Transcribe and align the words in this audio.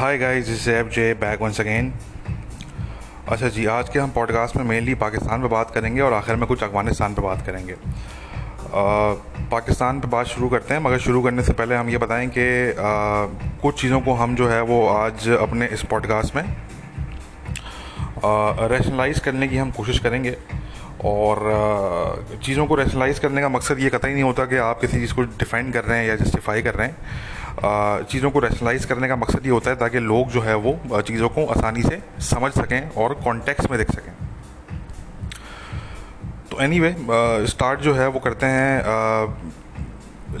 Hi 0.00 0.18
guys 0.18 0.46
this 0.48 0.68
F 0.68 0.86
J 0.86 1.14
back 1.14 1.40
once 1.42 1.60
again 1.60 1.92
अच्छा 3.28 3.48
जी 3.48 3.66
आज 3.66 3.88
के 3.88 3.98
हम 3.98 4.10
पॉडकास्ट 4.10 4.56
में 4.56 4.64
मेनली 4.64 4.94
पाकिस्तान 4.94 5.42
पर 5.42 5.48
बात 5.48 5.70
करेंगे 5.70 6.00
और 6.00 6.12
आखिर 6.12 6.36
में 6.36 6.46
कुछ 6.46 6.62
अफ़गानिस्तान 6.62 7.14
पर 7.14 7.22
बात 7.22 7.44
करेंगे। 7.46 7.72
आ, 7.72 7.76
पाकिस्तान 9.50 10.00
पर 10.00 10.08
बात 10.08 10.26
शुरू 10.26 10.48
करते 10.48 10.74
हैं 10.74 10.80
मगर 10.80 10.98
शुरू 10.98 11.22
करने 11.22 11.42
से 11.42 11.52
पहले 11.52 11.74
हम 11.74 11.88
ये 11.88 11.98
बताएँ 11.98 12.28
कि 12.28 12.74
कुछ 13.62 13.80
चीज़ों 13.80 14.00
को 14.00 14.14
हम 14.14 14.34
जो 14.34 14.48
है 14.48 14.62
वो 14.62 14.86
आज 14.88 15.28
अपने 15.28 15.66
इस 15.66 15.82
पॉडकास्ट 15.82 16.36
में 16.36 16.56
रैशनलाइज 18.68 19.18
करने 19.18 19.48
की 19.48 19.56
हम 19.56 19.70
कोशिश 19.70 19.98
करेंगे। 19.98 20.36
और 21.04 22.38
चीज़ों 22.44 22.66
को 22.66 22.74
रैशनलाइज 22.74 23.18
करने 23.18 23.40
का 23.40 23.48
मकसद 23.48 23.78
ये 23.78 23.90
कतई 23.90 24.12
नहीं 24.12 24.22
होता 24.22 24.44
कि 24.44 24.56
आप 24.56 24.80
किसी 24.80 25.00
चीज़ 25.00 25.14
को 25.14 25.22
डिफाइन 25.22 25.70
कर 25.72 25.84
रहे 25.84 25.98
हैं 25.98 26.08
या 26.08 26.16
जस्टिफाई 26.16 26.62
कर 26.62 26.74
रहे 26.74 26.88
हैं। 26.88 26.96
चीज़ों 27.58 28.30
को 28.30 28.38
रैशनलाइज 28.38 28.84
करने 28.84 29.08
का 29.08 29.16
मकसद 29.16 29.46
ये 29.46 29.52
होता 29.52 29.70
है 29.70 29.76
ताकि 29.76 29.98
लोग 30.00 30.28
जो 30.30 30.40
है 30.40 30.54
वो 30.56 31.00
चीज़ों 31.02 31.28
को 31.28 31.46
आसानी 31.48 31.82
से 31.82 32.00
समझ 32.24 32.52
सकें 32.52 32.90
और 32.92 33.14
कॉन्टेक्स्ट 33.24 33.70
में 33.70 33.78
देख 33.78 33.90
सकें। 33.90 34.12
तो 36.50 36.60
एनी 36.60 36.78
anyway, 36.78 37.46
स्टार्ट 37.46 37.80
जो 37.80 37.94
है 37.94 38.06
वो 38.08 38.20
करते 38.20 38.46
हैं 38.46 38.74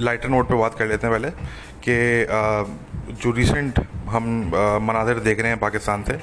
लाइटर 0.00 0.28
नोट 0.28 0.48
पे 0.48 0.54
बात 0.54 0.74
कर 0.74 0.86
लेते 0.86 1.06
हैं 1.06 1.16
पहले 1.16 1.30
कि 1.86 3.14
जो 3.14 3.30
रिसेंट 3.32 3.80
हम 4.08 4.24
मनाजिर 4.82 5.18
देख 5.20 5.40
रहे 5.40 5.48
हैं 5.48 5.58
पाकिस्तान 5.60 6.02
से 6.02 6.18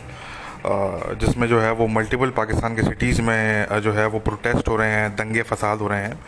जिसमें 1.17 1.47
जो 1.47 1.59
है 1.61 1.72
वो 1.72 1.88
मल्टीपल 1.88 2.30
पाकिस्तान 2.38 2.75
के 2.75 2.83
सिटीज़ 2.83 3.22
में 3.22 3.80
जो 3.83 3.91
है 3.94 4.05
वो 4.08 4.19
प्रोटेस्ट 4.19 4.67
हो 4.69 4.75
रहे 4.75 4.91
हैं 4.91 5.16
दंगे 5.16 5.41
फसाद 5.41 5.80
हो 5.80 5.88
रहे 5.88 6.02
हैं। 6.02 6.19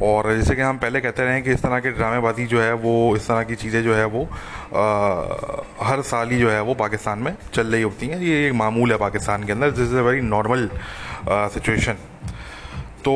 और 0.00 0.32
जैसे 0.36 0.54
कि 0.54 0.62
हम 0.62 0.78
पहले 0.78 1.00
कहते 1.00 1.24
रहे 1.24 1.40
कि 1.42 1.52
इस 1.52 1.62
तरह 1.62 1.80
के 1.80 1.90
ड्रामेबाजी 1.92 2.46
जो 2.46 2.60
है 2.60 2.72
वो 2.74 2.94
इस 3.16 3.26
तरह 3.28 3.42
की 3.44 3.54
चीज़ें 3.54 3.82
जो 3.84 3.94
है 3.94 4.04
वो 4.06 4.22
आ, 4.24 5.86
हर 5.88 6.02
साल 6.02 6.30
ही 6.30 6.38
जो 6.38 6.50
है 6.50 6.60
वो 6.62 6.74
पाकिस्तान 6.76 7.18
में 7.18 7.34
चल 7.54 7.66
रही 7.66 7.82
होती 7.82 8.06
हैं। 8.06 8.20
ये 8.20 8.46
एक 8.46 8.54
मामूल 8.54 8.92
है 8.92 8.98
पाकिस्तान 8.98 9.44
के 9.44 9.52
अंदर। 9.52 9.70
This 9.70 9.88
is 9.88 9.96
a 9.96 10.02
very 10.02 10.20
normal 10.22 10.68
situation 11.28 11.96
तो 13.04 13.14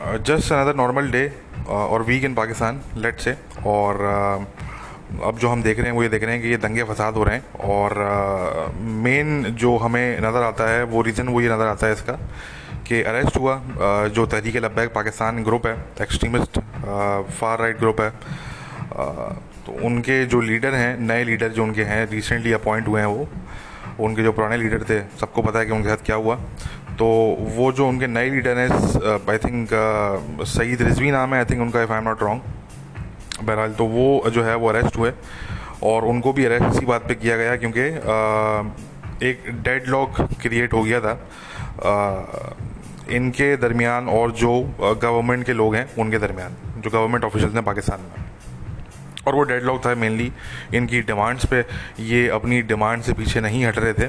जस्ट 0.00 0.52
अनदर 0.52 0.76
नॉर्मल 0.76 1.10
डे 1.10 1.30
और 1.68 2.02
वीक 2.02 2.24
इन 2.24 2.34
पाकिस्तान 2.34 2.80
लेट 2.96 3.20
से 3.20 3.36
और 3.66 4.04
अब 5.24 5.38
जो 5.38 5.48
हम 5.48 5.62
देख 5.62 5.78
रहे 5.78 5.86
हैं 5.86 5.94
वो 5.94 6.02
ये 6.02 6.08
देख 6.08 6.22
रहे 6.22 6.32
हैं 6.32 6.42
कि 6.42 6.48
ये 6.48 6.56
दंगे 6.58 6.84
फसाद 6.84 7.14
हो 7.14 7.24
रहे 7.24 7.36
हैं। 7.36 7.44
और 7.66 7.94
मेन 9.04 9.42
जो 9.58 9.76
हमें 9.78 10.18
नज़र 10.20 10.42
आता 10.44 10.68
है 10.70 10.82
वो 10.84 11.02
रीज़न 11.02 11.28
वो 11.28 11.40
ये 11.40 11.48
नज़र 11.48 11.66
आता 11.66 11.86
है 11.86 11.92
इसका 11.92 12.18
कि 12.88 13.02
अरेस्ट 13.02 13.36
हुआ। 13.36 13.60
जो 14.08 14.26
तहरीक 14.26 14.56
लब्बैक 14.56 14.92
पाकिस्तान 14.92 15.42
ग्रुप 15.44 15.66
है, 15.66 15.74
एक्सट्रीमिस्ट 16.02 16.58
फार 17.30 17.58
राइट 17.58 17.78
ग्रुप 17.78 18.00
है। 18.00 18.10
तो 19.66 19.72
उनके 19.86 20.24
जो 20.26 20.40
लीडर 20.40 20.74
हैं, 20.74 20.98
नए 21.00 21.24
लीडर 21.24 21.48
जो 21.50 21.62
उनके 21.64 21.82
हैं 21.84 22.08
रिसेंटली 22.10 22.52
अपॉइंट 22.52 22.88
हुए 22.88 23.00
हैं 23.00 23.06
वो। 23.08 23.28
उनके 24.00 24.22
जो 24.22 24.32
पुराने 24.32 24.56
लीडर 24.56 24.82
थे, 24.90 25.00
सबको 25.20 25.42
पता 25.42 25.58
है 25.58 25.66
कि 25.66 25.72
उनके 25.72 25.88
साथ 25.88 26.04
क्या 26.06 26.16
हुआ। 26.16 26.36
तो 26.98 27.06
वो 27.56 27.70
जो 27.72 27.88
उनके 27.88 28.06
नए 28.06 28.30
लीडर 28.30 28.58
हैं 28.58 28.68
आई 29.30 29.38
थिंक 29.38 29.68
सईद 30.48 30.82
रिजवी 30.82 31.10
नाम 31.10 31.34
है 31.34 31.38
आई 31.38 31.44
थिंक 31.44 31.60
उनका 31.62 31.82
if 31.82 31.92
I 31.92 31.98
am 31.98 32.04
not 32.04 32.22
wrong 32.22 32.42
बहरहाल 33.42 33.72
तो 33.72 33.84
वो 33.86 34.30
जो 34.30 34.42
है, 34.44 34.54
वो 34.56 34.68
अरेस्ट 34.68 34.96
हुए। 34.96 35.12
और 35.82 36.04
उनको 36.04 36.32
भी 36.32 36.44
अरेस्ट 36.44 36.64
इसी 36.66 36.86
बात 36.86 37.06
पे 37.08 37.14
किया 37.14 37.36
गया, 37.36 37.56
क्योंकि 37.56 37.80
एक 39.26 39.44
डेड 39.64 39.86
लॉक 39.88 40.20
क्रिएट 40.42 40.72
हो 40.72 40.82
गया 40.82 41.00
था। 41.00 41.14
इनके 43.10 43.56
दरमियान 43.56 44.08
और 44.08 44.32
जो 44.32 44.60
गवर्नमेंट 44.80 45.44
के 45.46 45.52
लोग 45.52 45.74
हैं, 45.74 45.88
उनके 45.96 46.18
दरमियान, 46.18 46.56
जो 46.78 46.90
गवर्नमेंट 46.90 47.24
ऑफिशियल 47.24 47.52
हैं 47.52 47.64
पाकिस्तान 47.64 48.00
में। 48.00 48.26
और 49.26 49.34
वो 49.34 49.42
डेड 49.42 49.62
लॉक 49.62 49.84
था 49.86 49.94
मेनली 49.94 50.30
इनकी 50.74 51.00
डिमांड्स 51.02 51.46
पे। 51.46 51.64
ये 52.00 52.28
अपनी 52.30 52.60
डिमांड 52.64 53.02
से 53.02 53.12
पीछे 53.12 53.40
नहीं 53.40 53.64
हट 53.64 53.78
रहे 53.78 53.92
थे। 53.92 54.08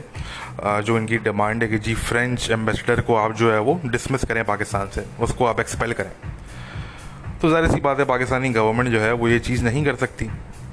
जो 0.83 0.97
इनकी 0.97 1.17
डिमांड 1.19 1.63
है 1.63 1.69
कि 1.69 1.77
जी 1.79 1.93
फ्रेंच 1.95 2.49
एम्बेसडर 2.51 3.01
को 3.01 3.15
आप 3.15 3.35
जो 3.35 3.51
है 3.51 3.59
वो 3.59 3.79
डिसमिस 3.85 4.23
करें 4.25 4.43
पाकिस्तान 4.45 4.89
से, 4.89 5.05
उसको 5.19 5.45
आप 5.45 5.59
एक्सपेल 5.59 5.93
करें। 5.93 6.11
तो 7.41 7.49
ज़ाहिर 7.49 7.71
सी 7.71 7.79
बात 7.81 7.99
है, 7.99 8.05
पाकिस्तानी 8.05 8.49
गवर्नमेंट 8.49 8.89
जो 8.89 8.99
है 8.99 9.11
वो 9.13 9.27
ये 9.27 9.39
चीज़ 9.39 9.63
नहीं 9.63 9.83
कर 9.85 9.95
सकती। 9.95 10.29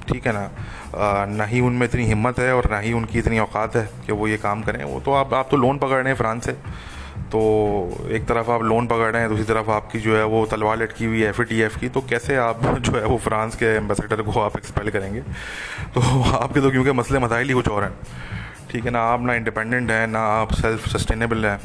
ठीक 0.08 0.26
है 0.26 0.32
ना? 0.32 0.50
ना 1.28 1.44
ही 1.44 1.60
उनमें 1.60 1.86
इतनी 1.86 2.04
हिम्मत 2.04 2.38
है 2.38 2.54
और 2.54 2.70
ना 2.70 2.78
ही 2.78 2.92
उनकी 2.92 3.18
इतनी 3.18 3.38
औकात 3.38 3.76
है 3.76 3.88
कि 4.06 4.12
वो 4.12 4.28
ये 4.28 4.36
काम 4.36 4.62
करें। 4.62 4.82
वो 4.84 5.00
तो 5.00 5.12
आप 5.12 5.34
आप 5.34 5.48
तो 5.50 5.56
लोन 5.56 5.78
पकड़ 5.78 5.96
रहे 5.96 6.08
हैं 6.08 6.14
फ्रांस 6.14 6.44
से। 6.44 6.56
तो 7.26 7.40
एक 8.10 8.26
तरफ़ 8.26 8.50
आप 8.50 8.62
लोन 8.62 8.86
पकड़ 8.86 9.10
रहे 9.12 9.22
हैं, 9.22 9.28
दूसरी 9.30 9.44
तरफ़ 9.44 9.70
आपकी 9.70 10.00
जो 10.00 10.16
है 10.16 10.24
वो 10.24 10.44
तलवार 10.46 10.78
लटकी 10.78 11.04
हुई 11.04 11.22
है 11.22 11.28
एफ़ 11.28 11.78
की। 11.80 11.88
तो 11.88 12.00
कैसे 12.10 12.36
आप 12.36 12.64
जो 12.78 12.92
है 12.92 13.04
वो 13.04 13.16
फ्रांस 13.18 13.56
के 13.56 13.74
एम्बेसडर 13.76 14.22
को 14.22 14.40
आप 14.40 14.56
एक्सपेल 14.56 14.90
करेंगे? 14.90 15.20
तो 15.94 16.00
आपके 16.32 16.60
तो 16.60 16.70
क्योंकि 16.70 16.92
मसले 16.92 17.18
मसाइल 17.18 17.48
ही 17.48 17.54
कुछ 17.54 17.68
और 17.68 17.84
हैं। 17.84 17.92
ठीक 18.70 18.84
है 18.84 18.90
ना, 18.90 19.00
आप 19.02 19.22
ना 19.22 19.34
इंडिपेंडेंट 19.34 19.90
हैं, 19.90 20.06
ना 20.06 20.20
आप 20.32 20.52
सेल्फ 20.54 20.88
सस्टेनेबल 20.88 21.46
हैं। 21.46 21.58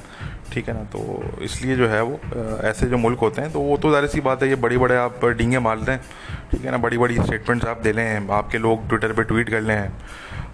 ठीक 0.53 0.67
है 0.67 0.73
ना 0.73 0.83
तो 0.93 1.01
इसलिए 1.41 1.75
जो 1.75 1.87
है 1.87 2.01
वो 2.03 2.19
ऐसे 2.63 2.87
जो 2.87 2.97
मुल्क 2.97 3.19
होते 3.19 3.41
हैं 3.41 3.51
तो 3.51 3.59
वो 3.59 3.77
तो 3.77 3.91
ज़ाहिर 3.91 4.07
सी 4.09 4.21
बात 4.21 4.41
है, 4.43 4.49
ये 4.49 4.55
बड़ी 4.57 4.77
बड़े 4.77 4.95
आप 4.97 5.25
डींगे 5.37 5.59
मार 5.59 5.79
दें 5.79 5.97
ठीक 6.51 6.65
है 6.65 6.71
ना 6.71 6.77
बड़ी 6.77 6.97
बड़ी 6.97 7.15
स्टेटमेंट्स 7.17 7.65
आप 7.65 7.81
दे 7.83 7.91
लें 7.93 8.29
आपके 8.29 8.57
लोग 8.57 8.87
ट्विटर 8.89 9.13
पर 9.13 9.23
ट्वीट 9.23 9.49
कर 9.49 9.61
लें 9.61 9.91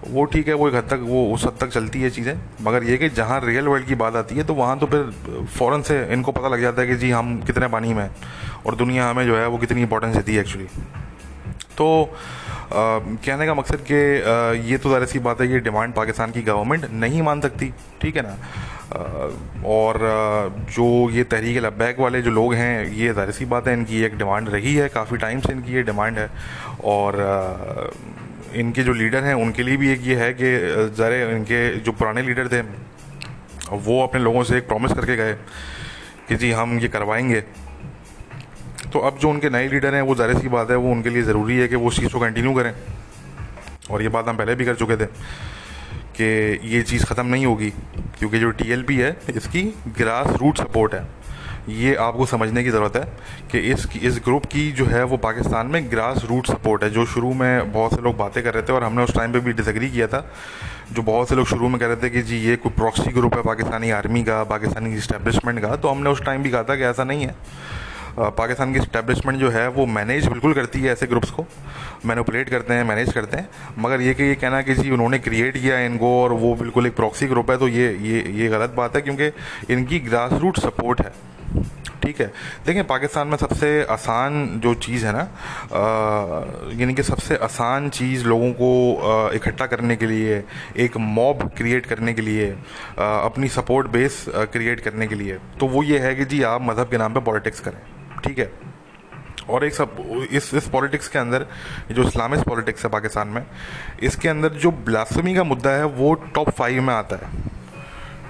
वो 0.09 0.23
ठीक 0.25 0.47
है 0.47 0.53
वो 0.53 0.68
एक 0.69 0.75
हद 0.75 0.88
तक 0.90 1.00
वो 1.03 1.23
उस 1.34 1.45
हद 1.45 1.57
तक 1.62 1.69
चलती 1.69 2.01
है 2.01 2.09
चीज़ें। 2.09 2.35
मगर 2.63 2.84
ये 2.84 2.97
कि 2.97 3.09
जहाँ 3.12 3.40
रियल 3.45 3.68
वर्ल्ड 3.68 3.88
की 3.88 3.95
बात 3.95 4.16
आती 4.16 4.35
है 4.35 4.44
तो 4.44 4.53
वहाँ 4.53 4.78
तो 4.79 4.88
फिर 4.88 5.45
फ़ौरन 5.57 5.81
से 5.81 6.03
इनको 6.13 6.31
पता 6.31 6.47
लग 6.47 6.62
जाता 6.62 6.81
है 6.81 6.88
कि 6.88 6.95
जी 6.95 7.12
हम 7.12 7.40
कितने 7.44 7.68
पानी 7.69 7.94
में 7.94 8.09
और 8.66 8.75
दुनिया 8.75 9.09
हमें 9.09 9.25
जो 9.25 9.38
है 9.38 9.47
वो 9.47 9.57
कितनी 9.57 9.81
इंपॉर्टेंस 9.81 10.16
देती 10.16 10.35
है 10.35 10.41
एक्चुअली 10.41 10.68
तो 11.78 11.88
आ, 12.03 13.00
कहने 13.25 13.45
का 13.45 13.53
मकसद 13.53 13.84
कि 13.91 14.00
ये 14.69 14.78
तो 14.78 14.90
ज़ाहिर 14.90 15.06
सी 15.07 15.19
बात 15.19 15.41
है 15.41 15.51
ये 15.51 15.59
डिमांड 15.59 15.94
पाकिस्तान 15.94 16.31
की 16.31 16.41
गवर्नमेंट 16.44 16.91
नहीं 16.94 17.22
मान 17.22 17.41
सकती 17.41 17.72
ठीक 18.01 18.16
है 18.18 18.24
ना? 18.24 18.35
और 19.68 20.00
जो 20.72 20.88
ये 21.12 21.24
तहरीक 21.25 21.57
लब्बैक 21.63 22.00
वाले 22.00 22.22
जो 22.22 22.31
लोग 22.31 22.53
हैं 22.53 22.74
ये 22.88 23.13
ज़ाहिर 23.13 23.31
सी 23.31 23.45
बात 23.45 23.68
है 23.68 23.74
इनकी 23.74 24.01
एक 24.06 24.18
डिमांड 24.18 24.50
रही 24.50 24.75
है 24.75 24.88
काफ़ी 24.89 25.18
टाइम 25.18 25.39
से 25.39 25.53
इनकी 25.53 25.74
ये 25.74 25.84
डिमांड 25.84 26.18
है। 26.18 26.29
और 26.85 27.19
आ, 27.22 27.35
इनके 28.56 28.84
जो 28.84 28.94
लीडर 28.94 29.24
हैं, 29.24 29.34
उनके 29.35 29.63
लिए 29.63 29.78
भी 29.78 29.90
एक 29.90 30.02
ये 30.03 30.16
है 30.16 30.34
कि 30.34 30.50
ज़रा 30.96 31.16
इनके 31.31 31.59
जो 31.78 31.91
पुराने 31.91 32.22
लीडर 32.22 32.47
थे, 32.47 32.62
वो 33.68 34.02
अपने 34.03 34.22
लोगों 34.22 34.44
से 34.44 34.58
एक 34.58 34.68
प्रॉमिस 34.68 34.91
करके 34.94 35.16
गए 35.16 35.34
कि 36.28 36.35
जी 36.35 36.52
हम 36.52 36.78
ये 36.80 36.88
करवाएँगे। 36.88 37.41
तो 38.94 39.00
अब 39.00 39.18
जो 39.18 39.30
उनके 39.30 39.50
नए 39.50 39.68
लीडर 39.68 39.96
हैं, 39.96 40.02
वो 40.02 40.16
ज़ाहिर 40.16 40.38
सी 40.38 40.47
बात 40.47 40.72
है, 40.72 40.75
वो 40.78 40.91
उनके 40.91 41.09
लिए 41.09 41.22
ज़रूरी 41.24 41.57
है 41.57 41.68
कि 41.68 41.75
वो 41.75 41.88
उस 41.88 42.00
चीज़ 42.00 42.13
को 42.13 42.19
कंटिन्यू 42.19 42.53
करें। 42.53 42.74
और 43.91 44.02
ये 44.02 44.09
बात 44.09 44.28
हम 44.28 44.38
पहले 44.38 44.56
भी 44.56 44.66
कर 44.66 44.75
चुके 44.75 44.97
थे 44.97 45.06
कि 46.18 46.25
ये 46.68 46.81
चीज़ 46.84 47.06
ख़त्म 47.06 47.25
नहीं 47.25 47.46
होगी, 47.46 47.69
क्योंकि 48.19 48.40
जो 48.40 48.52
टीएलपी 48.52 48.97
है, 48.97 49.16
इसकी 49.30 49.62
ग्रास 49.97 50.28
रूट 50.38 50.57
सपोर्ट 50.57 50.94
है। 50.94 51.06
ये 51.69 51.94
आपको 51.95 52.25
समझने 52.25 52.63
की 52.63 52.69
ज़रूरत 52.69 52.95
है 52.95 53.03
कि 53.51 53.59
इस 53.72 53.88
इस 53.97 54.19
ग्रुप 54.25 54.45
की 54.45 54.72
जो 54.72 54.85
है 54.85 55.03
वो 55.03 55.17
पाकिस्तान 55.17 55.67
में 55.67 55.89
ग्रास 55.91 56.23
रूट 56.25 56.47
सपोर्ट 56.47 56.83
है, 56.83 56.89
जो 56.89 57.05
शुरू 57.05 57.33
में 57.33 57.72
बहुत 57.73 57.95
से 57.95 58.01
लोग 58.01 58.17
बातें 58.17 58.44
कर 58.44 58.53
रहे 58.53 58.63
थे 58.63 58.73
और 58.73 58.83
हमने 58.83 59.03
उस 59.03 59.13
टाइम 59.16 59.33
पे 59.33 59.39
भी 59.39 59.53
डिसग्री 59.53 59.89
किया 59.89 60.07
था, 60.07 60.25
जो 60.91 61.01
बहुत 61.03 61.29
से 61.29 61.35
लोग 61.35 61.47
शुरू 61.47 61.69
में 61.69 61.79
कह 61.79 61.88
रहे 61.88 61.95
थे 61.95 62.09
कि 62.09 62.22
जी 62.22 62.38
ये 62.39 62.56
कोई 62.56 62.72
प्रॉक्सी 62.73 63.11
ग्रुप 63.11 63.35
है 63.35 63.41
पाकिस्तानी 63.44 63.89
आर्मी 63.91 64.23
का, 64.23 64.44
पाकिस्तानी 64.45 64.95
इस्टेब्लिशमेंट 64.95 65.59
का 65.61 65.75
तो 65.75 65.89
हमने 65.89 66.09
उस 66.09 66.23
टाइम 66.25 66.44
भी 66.44 66.50
कहा 66.50 66.63
था 66.63 66.75
कि 66.75 66.83
ऐसा 66.85 67.03
नहीं 67.03 67.25
है। 67.25 67.35
पाकिस्तान 68.17 68.73
की 68.73 68.79
स्टैब्लिशमेंट 68.79 69.39
जो 69.39 69.50
है 69.50 69.67
वो 69.69 69.85
मैनेज 69.88 70.27
बिल्कुल 70.27 70.53
करती 70.53 70.79
है 70.81 70.91
ऐसे 70.91 71.07
ग्रुप्स 71.07 71.31
को 71.31 71.45
मैनुपलेट 72.06 72.50
करते 72.50 72.73
हैं 72.73 72.83
मैनेज 72.83 73.11
करते 73.13 73.38
हैं, 73.38 73.50
मगर 73.79 74.01
ये 74.01 74.13
कि 74.13 74.23
ये 74.23 74.35
कहना 74.35 74.61
कि 74.61 74.75
जी 74.75 74.91
उन्होंने 74.91 75.19
क्रिएट 75.19 75.57
किया 75.57 75.79
इनको 75.81 76.22
और 76.22 76.33
वो 76.33 76.53
बिल्कुल 76.56 76.88
एक 76.88 76.95
प्रॉक्सी 76.95 77.27
ग्रुप 77.27 77.51
है 77.51 77.57
तो 77.57 77.67
ये 77.67 77.91
ये 78.03 78.23
ये 78.33 78.47
गलत 78.47 78.73
बात 78.77 78.95
है, 78.95 79.01
क्योंकि 79.01 79.73
इनकी 79.73 80.00
ग्रास 80.00 80.33
रूट 80.33 80.59
सपोर्ट 80.59 81.01
है। 81.01 81.11
ठीक 82.03 82.19
है। 82.22 82.28
देखिए, 82.66 82.84
पाकिस्तान 82.84 83.28
में 83.28 83.35
सबसे 83.38 83.69
आसान 83.85 84.59
जो 84.63 84.74
चीज़ 84.75 85.06
है 85.06 85.12
ना 85.13 85.22
यानी 86.80 86.94
कि 86.94 87.03
सबसे 87.03 87.35
आसान 87.44 87.90
चीज़ 87.90 88.25
लोगों 88.25 88.52
को 88.53 89.31
इकट्ठा 89.36 89.66
करने 89.66 89.95
के 89.95 90.06
लिए, 90.07 90.44
एक 90.77 90.98
मॉब 91.00 91.50
क्रिएट 91.57 91.86
करने 91.86 92.13
के 92.13 92.21
लिए 92.21 92.50
अपनी 92.98 93.48
सपोर्ट 93.50 93.88
बेस 93.89 94.24
क्रिएट 94.30 94.80
करने 94.80 95.07
के 95.07 95.16
लिए 95.16 95.38
तो 95.60 95.68
वो 95.68 95.83
ये 95.83 96.00
है 96.00 96.16
कि 96.16 96.25
जी 96.25 96.42
आप 96.45 96.62
मज़हब 96.62 96.89
के 96.89 96.98
नाम 96.98 97.13
पे 97.13 97.19
पॉलिटिक्स 97.21 97.60
करें, 97.60 97.81
ठीक 98.24 98.39
है। 98.39 98.51
और 99.50 99.63
एक 99.66 99.74
सब, 99.74 99.95
इस 100.31 100.54
इस 100.54 100.68
पॉलिटिक्स 100.69 101.07
के 101.07 101.19
अंदर, 101.19 101.45
जो 101.92 102.04
इस्लामिक 102.04 102.39
पॉलिटिक्स 102.44 102.86
है 102.86 102.89
पाकिस्तान 102.92 103.27
में, 103.27 103.45
इसके 104.04 104.30
अंदर 104.30 104.50
जो 104.56 104.71
ब्लासमी 104.71 105.36
का 105.36 105.44
मुद्दा 105.45 105.69
है, 105.71 105.86
वो 105.86 106.13
टॉप 106.13 106.50
फाइव 106.50 106.81
में 106.81 106.94
आता 106.94 107.16
है। 107.18 107.56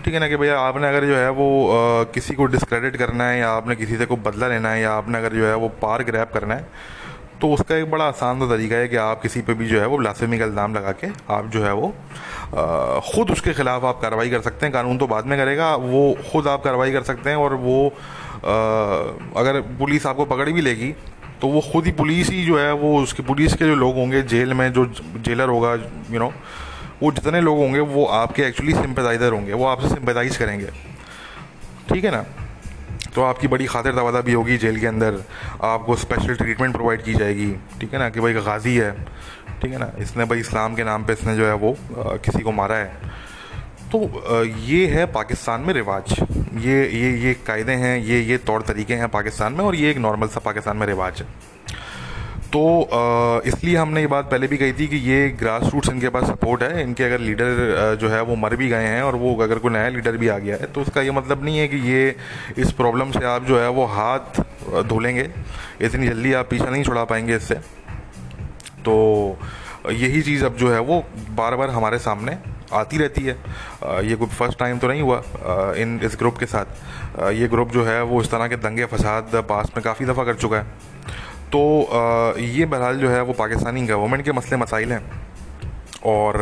ठीक 0.07 0.13
है 0.13 0.19
ना 0.19 0.27
कि 0.27 0.37
भैया 0.37 0.59
आपने 0.59 0.87
अगर 0.87 1.05
जो 1.05 1.15
है 1.15 1.29
वो 1.29 1.45
आ, 1.67 2.03
किसी 2.13 2.33
को 2.33 2.45
डिस्क्रेडिट 2.45 2.95
करना 2.95 3.23
है 3.23 3.39
या 3.39 3.49
आपने 3.51 3.75
किसी 3.75 3.97
से 3.97 4.05
को 4.05 4.15
बदला 4.17 4.47
लेना 4.47 4.69
है 4.69 4.81
या 4.81 4.91
आपने 4.91 5.17
अगर 5.17 5.33
जो 5.33 5.45
है 5.45 5.55
वो 5.55 5.67
पार 5.81 6.03
ग्रैप 6.03 6.31
करना 6.33 6.55
है 6.55 6.67
तो 7.41 7.49
उसका 7.53 7.75
एक 7.75 7.89
बड़ा 7.91 8.05
आसान 8.05 8.39
तो 8.39 8.47
तरीका 8.47 8.75
है 8.75 8.87
कि 8.87 8.95
आप 8.97 9.21
किसी 9.21 9.41
पे 9.41 9.53
भी 9.53 9.67
जो 9.67 9.79
है 9.79 9.87
वो 9.87 9.97
ब्लासमी 9.97 10.37
का 10.39 10.45
इल्ज़ाम 10.45 10.75
लगा 10.75 10.91
के 11.01 11.07
आप 11.29 11.47
जो 11.47 11.63
है 11.63 11.73
वो 11.73 11.89
ख़ुद 13.09 13.31
उसके 13.31 13.53
ख़िलाफ़ 13.53 13.85
आप 13.85 13.99
कार्रवाई 14.01 14.29
कर 14.29 14.41
सकते 14.41 14.65
हैं। 14.65 14.73
कानून 14.73 14.97
तो 14.97 15.07
बाद 15.07 15.25
में 15.25 15.37
करेगा 15.39 15.75
वो 15.83 16.03
ख़ुद 16.31 16.47
आप 16.47 16.63
कार्रवाई 16.63 16.91
कर 16.91 17.03
सकते 17.03 17.29
हैं 17.29 17.37
और 17.37 17.53
वो 17.65 17.77
आ, 17.87 17.91
अगर 19.41 19.59
पुलिस 19.79 20.05
आपको 20.05 20.25
पकड़ 20.25 20.49
भी 20.49 20.61
लेगी 20.61 20.93
तो 21.41 21.47
वो 21.47 21.61
खुद 21.71 21.85
ही 21.85 21.91
पुलिस 21.99 22.29
ही 22.29 22.45
जो 22.45 22.57
है 22.59 22.71
वो 22.75 22.97
उसकी 23.01 23.23
पुलिस 23.23 23.53
के 23.53 23.65
जो 23.65 23.75
लोग 23.75 23.95
होंगे 23.95 24.21
जेल 24.31 24.53
में 24.53 24.71
जो 24.73 24.85
जेलर 25.19 25.49
होगा 25.49 25.73
यू 26.11 26.19
नो 26.19 26.31
वो 27.03 27.11
जितने 27.11 27.41
लोग 27.41 27.57
होंगे 27.57 27.79
वो 27.79 28.05
आपके 28.05 28.43
एक्चुअली 28.43 28.73
सिंपथाइजर 28.73 29.31
होंगे 29.31 29.53
वो 29.53 29.65
आपसे 29.65 29.89
सिंपथाइज 29.89 30.37
करेंगे। 30.37 30.67
ठीक 31.89 32.03
है 32.05 32.11
ना? 32.11 32.25
तो 33.15 33.23
आपकी 33.23 33.47
बड़ी 33.47 33.65
खातिर 33.65 33.93
तवादा 33.93 34.21
भी 34.21 34.33
होगी 34.33 34.57
जेल 34.57 34.79
के 34.79 34.87
अंदर। 34.87 35.23
आपको 35.63 35.95
स्पेशल 35.95 36.35
ट्रीटमेंट 36.35 36.73
प्रोवाइड 36.75 37.03
की 37.03 37.13
जाएगी। 37.13 37.51
ठीक 37.79 37.93
है 37.93 37.99
ना? 37.99 38.09
कि 38.09 38.19
भाई 38.19 38.33
गाजी 38.33 38.75
है। 38.75 38.91
ठीक 39.61 39.71
है 39.71 39.77
ना? 39.77 39.91
इसने 39.99 40.25
भाई 40.25 40.39
इस्लाम 40.39 40.75
के 40.75 40.83
नाम 40.83 41.05
पे 41.05 41.13
इसने 41.13 41.35
जो 41.35 41.45
है 41.45 41.53
वो 41.53 41.71
आ, 41.71 42.15
किसी 42.17 42.39
को 42.39 42.51
मारा 42.51 42.75
है। 42.75 42.91
तो 43.91 44.05
आ, 44.05 44.41
ये 44.65 44.85
है 44.87 45.05
पाकिस्तान 45.05 45.61
में 45.61 45.73
रिवाज। 45.73 46.15
ये 46.65 46.77
ये 46.89 47.11
ये 47.17 47.33
कायदे 47.47 47.71
हैं 47.71 47.97
ये 47.97 48.21
ये 48.21 48.37
तौर 48.37 48.61
तरीके 48.61 48.93
हैं 48.93 49.07
पाकिस्तान 49.09 49.53
में 49.53 49.63
और 49.65 49.75
ये 49.75 49.91
एक 49.91 49.97
नॉर्मल 49.97 50.27
सा 50.27 50.39
पाकिस्तान 50.39 50.77
में 50.77 50.87
रिवाज 50.87 51.21
है। 51.21 51.27
तो 52.53 53.41
इसलिए 53.45 53.75
हमने 53.77 54.01
ये 54.01 54.07
बात 54.07 54.29
पहले 54.31 54.47
भी 54.47 54.57
कही 54.57 54.73
थी 54.73 54.87
कि 54.87 54.97
ये 55.09 55.27
ग्रास 55.39 55.63
रूट्स 55.73 55.89
इनके 55.89 56.09
पास 56.09 56.23
सपोर्ट 56.25 56.63
है, 56.63 56.83
इनके 56.83 57.03
अगर 57.03 57.19
लीडर 57.19 57.97
जो 58.01 58.09
है 58.09 58.21
वो 58.23 58.35
मर 58.35 58.55
भी 58.55 58.69
गए 58.69 58.85
हैं 58.85 59.01
और 59.03 59.15
वो 59.15 59.35
अगर 59.43 59.59
कोई 59.59 59.71
नया 59.71 59.89
लीडर 59.89 60.17
भी 60.17 60.27
आ 60.27 60.37
गया 60.39 60.55
है 60.55 60.65
तो 60.67 60.81
उसका 60.81 61.01
ये 61.01 61.11
मतलब 61.11 61.43
नहीं 61.43 61.57
है 61.57 61.67
कि 61.67 61.77
ये 61.89 62.15
इस 62.57 62.71
प्रॉब्लम 62.73 63.11
से 63.11 63.25
आप 63.27 63.45
जो 63.45 63.59
है 63.59 63.69
वो 63.69 63.85
हाथ 63.87 64.41
धुलेंगे। 64.85 65.29
इतनी 65.81 66.07
जल्दी 66.07 66.33
आप 66.33 66.49
पीछा 66.49 66.69
नहीं 66.69 66.83
छुड़ा 66.83 67.03
पाएँगे 67.05 67.35
इससे। 67.35 67.55
तो 68.85 68.95
यही 69.91 70.21
चीज़ 70.21 70.45
अब 70.45 70.55
जो 70.57 70.71
है 70.71 70.79
वो 70.81 71.03
बार 71.35 71.55
बार 71.55 71.69
हमारे 71.69 71.99
सामने 71.99 72.37
आती 72.73 72.97
रहती 72.97 73.23
है। 73.23 73.35
ये 74.07 74.15
कोई 74.15 74.27
फ़र्स्ट 74.29 74.59
टाइम 74.59 74.77
तो 74.79 74.87
नहीं 74.87 75.01
हुआ 75.01 75.17
इन, 75.77 75.99
इस 76.03 76.15
ग्रुप 76.19 76.37
के 76.37 76.45
साथ। 76.47 77.31
ये 77.33 77.47
ग्रुप 77.47 77.71
जो 77.71 77.83
है 77.85 78.01
वो 78.03 78.21
इस 78.21 78.31
तरह 78.31 78.47
के 78.47 78.55
दंगे, 78.57 78.85
फसाद, 78.87 79.43
पास 79.49 79.71
में 79.75 79.83
काफ़ी 79.83 80.05
दफ़ा 80.05 80.23
कर 80.23 80.35
चुका 80.35 80.57
है। 80.57 80.95
तो 81.47 81.61
ये 82.39 82.65
बहरहाल 82.65 82.97
जो 82.97 83.09
है 83.09 83.21
वो 83.21 83.33
पाकिस्तानी 83.35 83.85
गवर्नमेंट 83.87 84.25
के 84.25 84.31
मसले 84.31 84.57
मसाइल 84.57 84.91
हैं। 84.91 85.01
और 86.05 86.37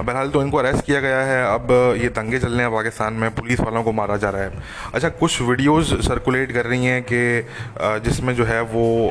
बहरहाल 0.00 0.28
तो 0.30 0.40
इनको 0.42 0.56
अरेस्ट 0.56 0.84
किया 0.84 1.00
गया 1.00 1.18
है। 1.20 1.42
अब 1.44 1.68
ये 1.96 2.08
दंगे 2.08 2.38
चल 2.38 2.52
रहे 2.52 2.62
हैं 2.62 2.72
पाकिस्तान 2.72 3.12
में, 3.12 3.34
पुलिस 3.34 3.60
वालों 3.60 3.82
को 3.82 3.92
मारा 3.92 4.16
जा 4.16 4.30
रहा 4.30 4.42
है। 4.42 4.62
अच्छा 4.94 5.08
कुछ 5.10 5.40
वीडियोस 5.42 5.92
सर्कुलेट 6.06 6.52
कर 6.52 6.66
रही 6.66 6.86
हैं 6.86 7.02
कि 7.02 8.00
जिसमें 8.04 8.34
जो 8.34 8.44
है 8.44 8.60
वो 8.62 9.10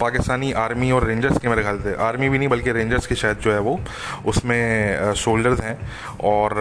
पाकिस्तानी 0.00 0.52
आर्मी 0.58 0.90
और 0.90 1.06
रेंजर्स 1.06 1.38
के 1.38 1.48
मेरे 1.48 1.62
ख्याल 1.62 1.78
से, 1.80 1.94
आर्मी 2.00 2.28
भी 2.28 2.38
नहीं 2.38 2.48
बल्कि 2.48 2.72
रेंजर्स 2.72 3.06
के 3.06 3.14
शायद 3.14 3.38
जो 3.38 3.52
है 3.52 3.58
वो, 3.60 3.78
उसमें 4.26 5.14
सोल्जर्स 5.14 5.60
हैं। 5.60 5.78
और 6.24 6.54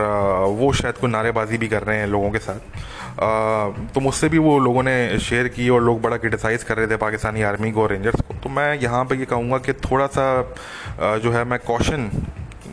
वो 0.57 0.71
शायद 0.73 0.97
कोई 0.97 1.11
नारेबाजी 1.11 1.57
भी 1.57 1.67
कर 1.67 1.83
रहे 1.83 1.97
हैं 1.97 2.07
लोगों 2.07 2.31
के 2.31 2.39
साथ। 2.39 2.59
तो 3.15 3.99
मुझसे 3.99 4.29
भी 4.29 4.37
वो 4.37 4.57
लोगों 4.59 4.83
ने 4.83 5.19
शेयर 5.19 5.47
की 5.47 5.69
और 5.69 5.81
लोग 5.83 6.01
बड़ा 6.01 6.17
क्रिटिसाइज़ 6.17 6.65
कर 6.65 6.77
रहे 6.77 6.87
थे 6.87 6.97
पाकिस्तानी 6.97 7.41
आर्मी 7.41 7.71
को 7.71 7.85
रेंजर्स 7.87 8.21
को। 8.21 8.33
तो 8.33 8.49
मैं 8.49 8.73
यहाँ 8.79 9.03
पे 9.05 9.15
ये 9.15 9.25
कहूँगा 9.25 9.57
कि 9.57 9.73
थोड़ा 9.81 10.07
सा 10.07 11.17
जो 11.17 11.31
है 11.31 11.43
मैं 11.43 11.59
कॉशन 11.59 12.09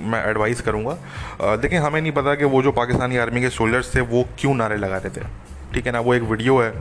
मैं 0.00 0.24
एडवाइस 0.26 0.60
करूँगा। 0.60 1.56
देखिए, 1.56 1.78
हमें 1.78 2.00
नहीं 2.00 2.12
पता 2.12 2.34
कि 2.34 2.44
वो 2.44 2.62
जो 2.62 2.72
पाकिस्तानी 2.72 3.16
आर्मी 3.16 3.40
के 3.40 3.50
सोल्जर्स 3.50 3.94
थे, 3.94 4.00
वो 4.00 4.24
क्यों 4.38 4.54
नारे 4.54 4.76
लगा 4.76 4.96
रहे 4.96 5.10
थे। 5.10 5.26
ठीक 5.74 5.86
है 5.86 5.92
ना? 5.92 6.00
वो 6.00 6.14
एक 6.14 6.22
वीडियो 6.22 6.58
है। 6.58 6.72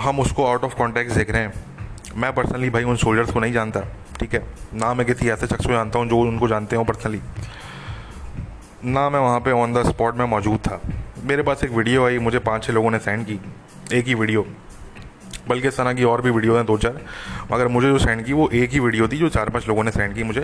हम 0.00 0.20
उसको 0.20 0.46
आउट 0.46 0.64
ऑफ़ 0.64 0.74
कॉन्टेक्ट 0.74 1.12
देख 1.12 1.30
रहे 1.30 1.42
हैं। 1.42 1.52
मैं 2.16 2.32
पर्सनली 2.32 2.70
भाई 2.70 2.84
उन 2.84 2.96
सोल्जर्स 2.96 3.30
को 3.30 3.40
नहीं 3.40 3.52
जानता। 3.52 3.80
ठीक 4.20 4.34
है? 4.34 4.42
ना 4.74 4.92
मैं 4.94 5.06
किसी 5.06 5.28
ऐसे 5.30 5.46
शख्स 5.46 5.66
को 5.66 5.72
जानता 5.72 5.98
हूँ 5.98 6.08
जो 6.08 6.18
उनको 6.18 6.48
जानते 6.48 6.76
हो 6.76 6.84
पर्सनली 6.84 7.20
ना 8.84 9.08
मैं 9.10 9.20
वहाँ 9.20 9.40
पे 9.40 9.52
ऑन 9.52 9.72
द 9.74 9.82
स्पॉट 9.86 10.16
में 10.16 10.24
मौजूद 10.26 10.58
था। 10.58 10.80
मेरे 11.24 11.42
पास 11.42 11.64
एक 11.64 11.70
वीडियो 11.70 12.04
आई 12.06 12.18
मुझे 12.18 12.38
पाँच 12.38 12.64
छः 12.64 12.72
लोगों 12.72 12.90
ने 12.90 12.98
सेंड 12.98 13.24
की 13.26 13.38
एक 13.92 14.06
ही 14.06 14.14
वीडियो 14.14 14.46
बल्कि 15.48 15.68
इस 15.68 15.76
तरह 15.76 15.92
की 15.92 16.04
और 16.04 16.22
भी 16.22 16.30
वीडियो 16.30 16.56
हैं 16.56 16.64
दो 16.66 16.76
चार 16.78 17.00
मगर 17.52 17.68
मुझे 17.68 17.88
जो 17.88 17.98
सेंड 17.98 18.24
की 18.24 18.32
वो 18.32 18.48
एक 18.48 18.70
ही 18.70 18.80
वीडियो 18.80 19.08
थी 19.08 19.18
जो 19.18 19.28
चार 19.28 19.48
पाँच 19.48 19.68
लोगों 19.68 19.84
ने 19.84 19.90
सेंड 19.90 20.14
की 20.14 20.22
मुझे। 20.22 20.40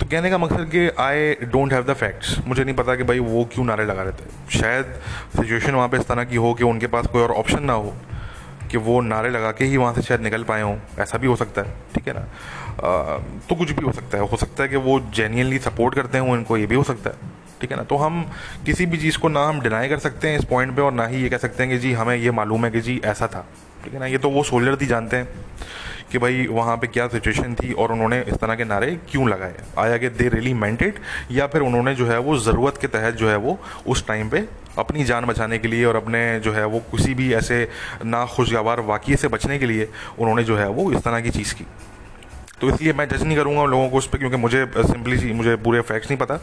तो 0.00 0.06
कहने 0.06 0.30
का 0.30 0.38
मकसद 0.38 0.68
कि 0.70 0.88
I 1.00 1.34
don't 1.42 1.72
have 1.72 1.84
the 1.84 1.94
facts 1.94 2.36
मुझे 2.46 2.64
नहीं 2.64 2.74
पता 2.74 2.96
कि 2.96 3.02
भाई 3.02 3.18
वो 3.18 3.44
क्यों 3.54 3.64
नारे 3.64 3.84
लगा 3.84 4.02
रहे 4.02 4.12
थे। 4.12 4.58
शायद 4.58 4.94
सिचुएशन 5.36 5.74
वहाँ 5.74 5.88
पे 5.88 5.96
इस 5.96 6.08
तरह 6.08 6.24
की 6.24 6.36
हो 6.36 6.52
कि 6.54 6.64
उनके 6.64 6.86
पास 6.86 7.06
कोई 7.06 7.22
और 7.22 7.32
ऑप्शन 7.32 7.62
ना 7.62 7.72
हो 7.72 7.94
कि 8.70 8.78
वो 8.78 9.00
नारे 9.00 9.30
लगा 9.30 9.50
के 9.52 9.64
ही 9.64 9.76
वहाँ 9.76 9.94
से 9.94 10.02
शायद 10.02 10.20
निकल 10.20 10.42
पाए 10.42 10.62
हों। 10.62 10.76
ऐसा 10.98 11.18
भी 11.18 11.26
हो 11.26 11.36
सकता 11.36 11.62
है 11.62 11.74
ठीक 11.94 12.08
है 12.08 12.14
ना? 12.14 12.20
आ, 12.20 13.18
तो 13.48 13.54
कुछ 13.54 13.70
भी 13.70 13.84
हो 13.84 13.92
सकता 13.92 14.18
है। 14.18 14.28
हो 14.28 14.36
सकता 14.36 14.62
है 14.62 14.68
कि 14.68 14.76
वो 14.76 15.00
जेन्यनली 15.14 15.58
सपोर्ट 15.58 15.94
करते 15.94 16.18
हों 16.18 16.36
इनको 16.36 16.56
ये 16.56 16.66
भी 16.66 16.74
हो 16.74 16.82
सकता 16.82 17.10
है। 17.10 17.32
ठीक 17.64 17.70
है 17.70 17.76
ना? 17.76 17.82
तो 17.84 17.96
हम 17.96 18.24
किसी 18.66 18.86
भी 18.86 18.96
चीज़ 18.98 19.18
को 19.18 19.28
ना 19.28 19.44
हम 19.48 19.60
डिनाई 19.60 19.88
कर 19.88 19.98
सकते 19.98 20.28
हैं 20.28 20.38
इस 20.38 20.44
पॉइंट 20.44 20.74
पे 20.76 20.82
और 20.82 20.92
ना 20.92 21.06
ही 21.06 21.22
ये 21.22 21.28
कह 21.28 21.36
सकते 21.38 21.62
हैं 21.62 21.72
कि 21.72 21.78
जी, 21.78 21.92
हमें 21.92 22.16
ये 22.16 22.30
मालूम 22.30 22.64
है 22.64 22.70
कि 22.70 22.80
जी, 22.80 23.00
ऐसा 23.04 23.26
था। 23.26 23.44
ठीक 23.84 23.94
है 23.94 24.00
ना? 24.00 24.06
ये 24.06 24.18
तो 24.18 24.30
वो 24.30 24.42
सोल्जर 24.42 24.76
ही 24.80 24.86
जानते 24.86 25.16
हैं 25.16 25.28
कि 26.12 26.18
भाई 26.18 26.46
वहाँ 26.46 26.76
पे 26.76 26.86
क्या 26.86 27.06
सिचुएशन 27.08 27.54
थी 27.54 27.72
और 27.72 27.92
उन्होंने 27.92 28.20
इस 28.22 28.34
तरह 28.34 28.54
के 28.54 28.64
नारे 28.64 28.90
क्यों 29.10 29.28
लगाए? 29.28 29.54
आया 29.78 29.96
कि 29.98 30.08
दे 30.10 30.28
रियली 30.28 30.52
मेंटेड 30.54 30.98
या 31.30 31.46
फिर 31.46 31.62
उन्होंने 31.62 31.94
जो 31.94 32.06
है 32.06 32.18
वो 32.18 32.36
ज़रूरत 32.38 32.78
के 32.80 32.86
तहत 32.88 33.14
जो 33.14 33.30
है 33.30 33.36
वो 33.36 33.58
उस 33.86 34.06
टाइम 34.06 34.28
पे 34.28 34.44
अपनी 34.78 35.04
जान 35.04 35.24
बचाने 35.24 35.58
के 35.58 35.68
लिए 35.68 35.84
और 35.84 35.96
अपने 35.96 36.22
जो 36.40 36.52
है 36.52 36.66
वो 36.66 36.78
किसी 36.92 37.14
भी 37.14 37.32
ऐसे 37.34 37.68
नाखुशगवार 38.04 38.80
वाक़े 38.92 39.16
से 39.16 39.28
बचने 39.28 39.58
के 39.58 39.66
लिए 39.66 39.88
उन्होंने 40.18 40.44
जो 40.44 40.56
है 40.56 40.68
वो 40.68 40.90
इस 40.92 41.02
तरह 41.02 41.20
की 41.20 41.30
चीज़ 41.30 41.54
की। 41.54 41.66
तो 42.60 42.68
इसलिए 42.68 42.92
मैं 42.92 43.08
जज 43.08 43.22
नहीं 43.22 43.36
करूँगा 43.36 43.60
उन 43.60 43.70
लोगों 43.70 43.88
को 43.90 43.98
उस 43.98 44.06
पर 44.08 44.18
क्योंकि 44.18 44.36
मुझे 44.36 44.64
सिंपली 44.76 45.32
मुझे 45.32 45.54
पूरे 45.56 45.80
फैक्ट्स 45.80 46.10
नहीं 46.10 46.18
पता। 46.18 46.34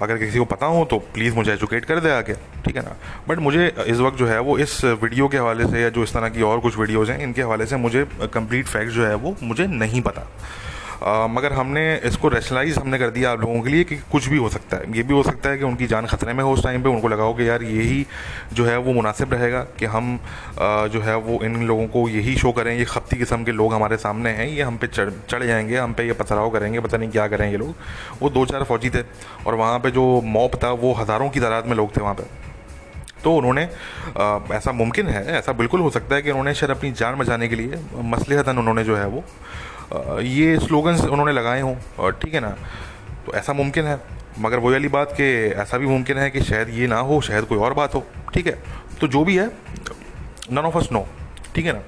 अगर 0.00 0.18
किसी 0.18 0.38
को 0.38 0.44
पता 0.44 0.66
हो 0.66 0.84
तो 0.84 0.98
प्लीज़ 1.14 1.34
मुझे 1.34 1.52
एजुकेट 1.52 1.84
कर 1.84 2.00
दे 2.00 2.10
आगे, 2.10 2.34
ठीक 2.64 2.76
है 2.76 2.82
ना? 2.82 2.96
बट 3.28 3.38
मुझे 3.38 3.66
इस 3.86 3.98
वक्त 3.98 4.18
जो 4.18 4.26
है 4.26 4.38
वो 4.40 4.58
इस 4.58 4.84
वीडियो 4.84 5.28
के 5.28 5.38
हवाले 5.38 5.66
से 5.66 5.82
या 5.82 5.88
जो 5.88 6.02
इस 6.02 6.12
तरह 6.14 6.28
की 6.28 6.42
और 6.42 6.60
कुछ 6.60 6.78
वीडियोज़ 6.78 7.10
हैं, 7.10 7.18
इनके 7.20 7.42
हवाले 7.42 7.66
से 7.66 7.76
मुझे 7.76 8.04
कंप्लीट 8.34 8.66
फैक्ट 8.66 8.92
जो 8.92 9.06
है 9.06 9.14
वो 9.14 9.36
मुझे 9.42 9.66
नहीं 9.66 10.02
पता। 10.02 10.26
मगर 11.02 11.52
हमने 11.52 11.82
इसको 12.04 12.28
रेशनलाइज 12.28 12.76
हमने 12.78 12.98
कर 12.98 13.10
दिया 13.10 13.30
आप 13.30 13.40
लोगों 13.40 13.60
के 13.62 13.70
लिए 13.70 13.84
कि 13.84 13.96
कुछ 14.12 14.28
भी 14.28 14.36
हो 14.36 14.48
सकता 14.48 14.76
है। 14.76 14.96
ये 14.96 15.02
भी 15.02 15.14
हो 15.14 15.22
सकता 15.22 15.50
है 15.50 15.58
कि 15.58 15.64
उनकी 15.64 15.86
जान 15.86 16.06
खतरे 16.06 16.32
में 16.32 16.42
हो 16.44 16.52
उस 16.52 16.62
टाइम 16.64 16.82
पे 16.82 16.88
उनको 16.88 17.08
लगा 17.08 17.22
हो 17.22 17.34
कि 17.34 17.48
यार 17.48 17.62
यही 17.62 18.06
जो 18.52 18.64
है 18.64 18.76
वो 18.78 18.92
मुनासिब 18.92 19.32
रहेगा 19.34 19.60
कि 19.78 19.86
हम 19.86 20.14
आ, 20.60 20.86
जो 20.86 21.00
है 21.00 21.16
वो 21.16 21.38
इन 21.44 21.62
लोगों 21.66 21.86
को 21.86 22.08
यही 22.08 22.36
शो 22.36 22.52
करें 22.52 22.74
ये 22.78 22.84
खपती 22.84 23.16
किस्म 23.16 23.44
के 23.44 23.52
लोग 23.52 23.74
हमारे 23.74 23.96
सामने 23.96 24.30
हैं 24.30 24.46
ये 24.48 24.62
हम 24.62 24.76
पे 24.76 24.86
चढ़ 24.86 25.10
चढ़ 25.30 25.44
जाएँगे 25.44 25.76
हम 25.76 25.92
पे 25.92 26.06
ये 26.06 26.12
पथराव 26.12 26.50
करेंगे 26.50 26.80
पता 26.80 26.96
नहीं 26.96 27.10
क्या 27.10 27.26
करेंगे 27.28 27.56
लोग। 27.56 27.74
वो 28.20 28.30
दो 28.30 28.44
चार 28.46 28.64
फौजी 28.64 28.90
थे 28.90 29.02
और 29.46 29.54
वहाँ 29.54 29.78
पर 29.78 29.90
जो 29.90 30.20
मॉप 30.24 30.54
था 30.64 30.70
वो 30.82 30.92
हज़ारों 30.92 31.28
की 31.30 31.40
तादाद 31.40 31.66
में 31.66 31.76
लोग 31.76 31.96
थे 31.96 32.02
वहाँ 32.02 32.14
पर 32.14 32.28
तो 33.24 33.34
उन्होंने 33.36 33.64
आ, 34.18 34.38
ऐसा 34.52 34.72
मुमकिन 34.72 35.08
है 35.08 35.26
ऐसा 35.38 35.52
बिल्कुल 35.52 35.80
हो 35.80 35.90
सकता 35.90 36.14
है 36.14 36.22
कि 36.22 36.30
उन्होंने 36.30 36.54
शायद 36.54 36.70
अपनी 36.70 36.92
जान 36.92 37.18
बचाने 37.18 37.48
के 37.48 37.56
लिए 37.56 37.82
मसलहतन 38.04 38.58
उन्होंने 38.58 38.84
जो 38.84 38.96
है 38.96 39.06
वो 39.06 39.24
ये 40.22 40.58
स्लोगन्स 40.58 41.00
उन्होंने 41.00 41.32
लगाए 41.32 41.60
हों 41.60 42.10
ठीक 42.12 42.34
है 42.34 42.40
ना? 42.40 42.50
तो 43.26 43.32
ऐसा 43.34 43.52
मुमकिन 43.52 43.84
है। 43.84 44.00
मगर 44.38 44.58
वही 44.58 44.72
वाली 44.72 44.88
बात 44.88 45.12
कि, 45.12 45.24
ऐसा 45.52 45.78
भी 45.78 45.86
मुमकिन 45.86 46.18
है 46.18 46.30
कि 46.30 46.40
शायद 46.42 46.68
ये 46.70 46.86
ना 46.86 46.98
हो, 46.98 47.20
शायद 47.20 47.44
कोई 47.44 47.58
और 47.58 47.74
बात 47.74 47.94
हो, 47.94 48.04
ठीक 48.34 48.46
है? 48.46 48.58
तो 49.00 49.08
जो 49.08 49.24
भी 49.24 49.36
है 49.36 49.46
नन 50.52 50.58
ऑफ़ 50.58 50.76
अस 50.78 50.88
नो 50.92 51.06
ठीक 51.54 51.66
है 51.66 51.72
ना? 51.72 51.82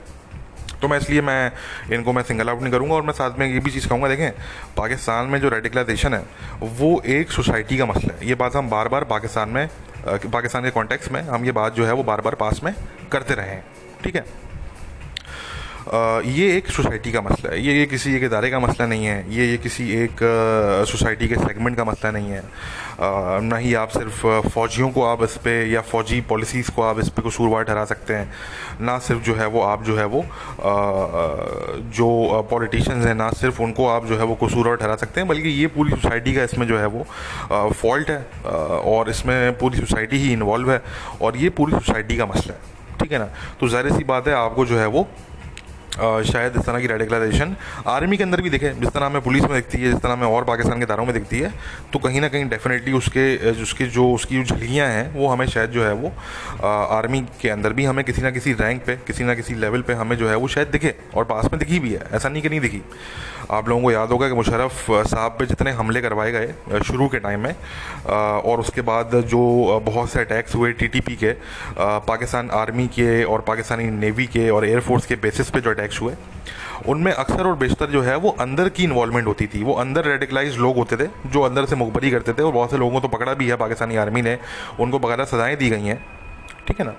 तो 0.82 0.88
मैं 0.88 0.98
इसलिए 0.98 1.20
मैं, 1.20 1.52
इनको 1.92 2.12
मैं 2.12 2.22
सिंगल 2.22 2.48
आउट 2.48 2.60
नहीं 2.62 2.72
करूँगा 2.72 2.94
और 2.94 3.02
मैं 3.02 3.12
साथ 3.12 3.38
में 3.38 3.46
ये 3.46 3.58
भी 3.58 3.70
चीज़ 3.70 3.88
कहूँगा, 3.88 4.08
देखें, 4.08 4.30
पाकिस्तान 4.76 5.26
में 5.26 5.40
जो 5.40 5.48
रेडिकलाइजेशन 5.48 6.14
है, 6.14 6.22
वो 6.62 7.00
एक 7.06 7.30
सोसाइटी 7.30 7.78
का 7.78 7.86
मसला 7.86 8.14
है। 8.14 8.28
ये 8.28 8.34
बात 8.34 8.56
हम 8.56 8.70
बार 8.70 8.88
बार 8.88 9.04
पाकिस्तान 9.04 9.48
में 9.48 9.68
पाकिस्तान 10.06 10.62
के 10.62 10.70
कॉन्टेक्स्ट 10.70 11.12
में, 11.12 11.20
हम 11.22 11.44
ये 11.44 11.52
बात 11.52 11.74
जो 11.74 11.86
है 11.86 11.92
वो 11.92 12.02
बार 12.02 12.20
बार 12.20 12.34
पास 12.34 12.60
में 12.64 12.74
करते 13.12 13.34
रहे 13.34 13.50
हैं, 13.50 13.64
ठीक 14.04 14.16
है? 14.16 14.24
ये 15.86 16.56
एक 16.56 16.68
सोसाइटी 16.72 17.12
का 17.12 17.20
मसला 17.20 17.50
है। 17.50 17.60
ये 17.60 17.72
ये 17.74 17.86
किसी 17.86 18.14
एक 18.16 18.22
इदारे 18.24 18.50
का 18.50 18.58
मसला 18.60 18.86
नहीं 18.86 19.04
है। 19.06 19.24
ये 19.30 19.46
ये 19.46 19.56
किसी 19.58 19.90
एक 19.94 20.18
सोसाइटी 20.88 21.28
के 21.28 21.36
सेगमेंट 21.36 21.76
का 21.76 21.84
मसला 21.84 22.10
नहीं 22.10 22.30
है। 22.30 22.42
ना 23.42 23.56
ही 23.56 23.74
आप 23.74 23.88
सिर्फ़ 23.90 24.48
फ़ौजियों 24.48 24.90
को 24.90 25.02
आप 25.04 25.22
इस 25.22 25.36
पर 25.36 25.66
या 25.68 25.80
फ़ौजी 25.82 26.20
पॉलिसीज़ 26.28 26.70
को 26.70 26.82
आप 26.82 27.00
इस 27.00 27.08
पर 27.08 27.22
कसूरवार 27.22 27.64
ठहरा 27.64 27.84
सकते 27.84 28.14
हैं। 28.14 28.30
ना 28.80 28.98
सिर्फ़ 28.98 29.22
जो 29.22 29.34
है 29.34 29.46
वो 29.46 29.60
आप 29.62 29.84
जो 29.84 29.96
है 29.96 30.04
वो 30.06 30.24
जो 31.92 32.42
पॉलिटिशियंस 32.50 33.06
हैं, 33.06 33.14
ना 33.14 33.30
सिर्फ़ 33.32 33.62
उनको 33.62 33.88
आप 33.88 34.06
जो 34.06 34.18
है 34.18 34.24
वो 34.24 34.34
कसूरवार 34.44 34.76
ठहरा 34.76 34.96
सकते 34.96 35.20
हैं, 35.20 35.28
बल्कि 35.28 35.48
ये 35.50 35.66
पूरी 35.66 35.90
सोसाइटी 35.90 36.34
का 36.34 36.44
इसमें 36.44 36.66
जो 36.66 36.78
है 36.78 36.86
वो 36.88 37.06
फॉल्ट 37.72 38.10
है 38.10 38.24
और 38.84 39.10
इसमें 39.10 39.58
पूरी 39.58 39.78
सोसाइटी 39.78 40.16
ही 40.16 40.32
इन्वॉल्व 40.32 40.72
है, 40.72 40.82
और 41.22 41.36
ये 41.36 41.50
पूरी 41.50 41.72
सोसाइटी 41.72 42.16
का 42.16 42.26
मसला 42.26 42.54
है। 42.54 42.72
ठीक 43.00 43.12
है 43.12 43.18
ना? 43.18 43.28
तो 43.60 43.68
ज़ाहिर 43.68 43.92
सी 43.92 44.04
बात 44.04 44.28
है, 44.28 44.34
आपको 44.34 44.64
जो 44.66 44.78
है 44.78 44.86
वो 44.86 45.08
शायद 45.94 46.56
इस 46.56 46.62
तरह 46.62 46.80
की 46.80 46.86
रेडिकलाइजेशन 46.86 47.54
आर्मी 47.86 48.16
के 48.16 48.22
अंदर 48.22 48.40
भी 48.40 48.50
देखें, 48.50 48.80
जिस 48.80 48.88
तरह 48.88 49.06
हमें 49.06 49.22
पुलिस 49.22 49.42
में 49.42 49.52
दिखती 49.52 49.78
है, 49.78 49.90
जिस 49.90 50.00
तरह 50.02 50.12
हमें 50.12 50.26
और 50.28 50.44
पाकिस्तान 50.44 50.80
के 50.80 50.86
दारों 50.86 51.04
में 51.04 51.12
दिखती 51.14 51.38
है 51.38 51.52
तो 51.92 51.98
कहीं 51.98 52.20
ना 52.20 52.28
कहीं 52.28 52.48
डेफिनेटली 52.48 52.92
उसके, 52.92 53.52
उसकी 53.62 53.86
जो 53.88 54.10
उसकी 54.12 54.42
जो 54.42 54.56
झलियाँ 54.56 54.88
हैं, 54.88 55.12
वो 55.14 55.28
हमें 55.28 55.46
शायद 55.46 55.70
जो 55.70 55.84
है 55.84 55.92
वो 55.94 56.12
आर्मी 56.64 57.20
के 57.40 57.48
अंदर 57.50 57.72
भी 57.72 57.84
हमें 57.84 58.04
किसी 58.04 58.22
ना 58.22 58.30
किसी 58.30 58.52
रैंक 58.54 58.82
पे, 58.86 58.96
किसी 59.06 59.24
ना 59.24 59.34
किसी 59.34 59.54
लेवल 59.56 59.82
पे 59.82 59.92
हमें 59.94 60.16
जो 60.16 60.28
है 60.28 60.36
वो 60.36 60.48
शायद 60.48 60.68
दिखे 60.68 60.94
और 61.14 61.24
पास 61.24 61.48
में 61.52 61.58
दिखी 61.58 61.78
भी 61.78 61.92
है। 61.92 62.02
ऐसा 62.12 62.28
नहीं 62.28 62.42
कि 62.42 62.48
नहीं 62.48 62.60
दिखी। 62.60 62.82
आप 63.50 63.68
लोगों 63.68 63.82
को 63.82 63.90
याद 63.90 64.08
होगा 64.08 64.28
कि 64.28 64.34
मुशरफ 64.34 64.86
साहब 64.90 65.36
पे 65.38 65.46
जितने 65.46 65.70
हमले 65.70 66.00
करवाए 66.00 66.32
गए 66.32 66.80
शुरू 66.82 67.08
के 67.08 67.18
टाइम 67.18 67.40
में 67.40 67.54
और 68.06 68.60
उसके 68.60 68.80
बाद 68.82 69.14
जो 69.28 69.40
बहुत 69.84 70.10
से 70.10 70.20
अटैक्स 70.20 70.54
हुए 70.54 70.72
टीटीपी 70.72 71.16
के 71.16 71.32
पाकिस्तान 71.78 72.50
आर्मी 72.54 72.86
के 72.88 73.22
और 73.24 73.40
पाकिस्तानी 73.40 73.90
नेवी 73.90 74.26
के 74.26 74.48
और 74.50 74.66
एयरफोर्स 74.66 75.06
के 75.06 75.16
बेसिस 75.16 75.50
पे 75.50 75.60
जो 75.60 75.70
अटैक्स 75.70 76.00
हुए, 76.00 76.14
उनमें 76.88 77.12
अक्सर 77.12 77.46
और 77.46 77.56
बेशतर 77.56 77.90
जो 77.90 78.02
है 78.02 78.16
वो 78.16 78.30
अंदर 78.40 78.68
की 78.68 78.84
इन्वॉल्वमेंट 78.84 79.26
होती 79.26 79.46
थी। 79.46 79.62
वो 79.62 79.74
अंदर 79.74 80.04
रेडिकलाइज 80.04 80.58
लोग 80.58 80.76
होते 80.76 80.96
थे, 80.96 81.08
जो 81.26 81.42
अंदर 81.42 81.64
से 81.64 81.76
मुखबरी 81.76 82.10
करते 82.10 82.32
थे, 82.32 82.42
और 82.42 82.52
बहुत 82.52 82.70
से 82.70 82.76
लोगों 82.76 82.92
को 82.92 83.00
तो 83.00 83.16
पकड़ा 83.16 83.34
भी 83.34 83.48
है, 83.48 83.56
पाकिस्तानी 83.56 83.96
आर्मी 83.96 84.22
ने, 84.22 84.38
उनको 84.80 84.98
बकायदा 84.98 85.24
सजाएँ 85.26 85.56
दी 85.56 85.70
गई 85.70 85.82
हैं। 85.82 86.04
ठीक 86.66 86.80
है 86.80 86.86
ना? 86.86 86.94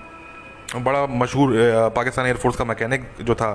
बड़ा 0.76 1.06
मशहूर 1.06 1.52
पाकिस्तान 1.96 2.26
एयरफोर्स 2.26 2.56
का 2.56 2.64
मैकेनिक 2.64 3.04
जो 3.20 3.34
था 3.34 3.50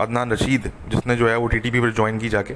अदनान 0.00 0.32
रशीद, 0.32 0.72
जिसने 0.88 1.16
जो 1.16 1.28
है 1.28 1.36
वो 1.36 1.46
टी 1.46 1.58
टी 1.58 1.70
पी 1.70 1.80
पर 1.80 1.92
ज्वाइन 1.92 2.18
की 2.18 2.28
जाके। 2.28 2.54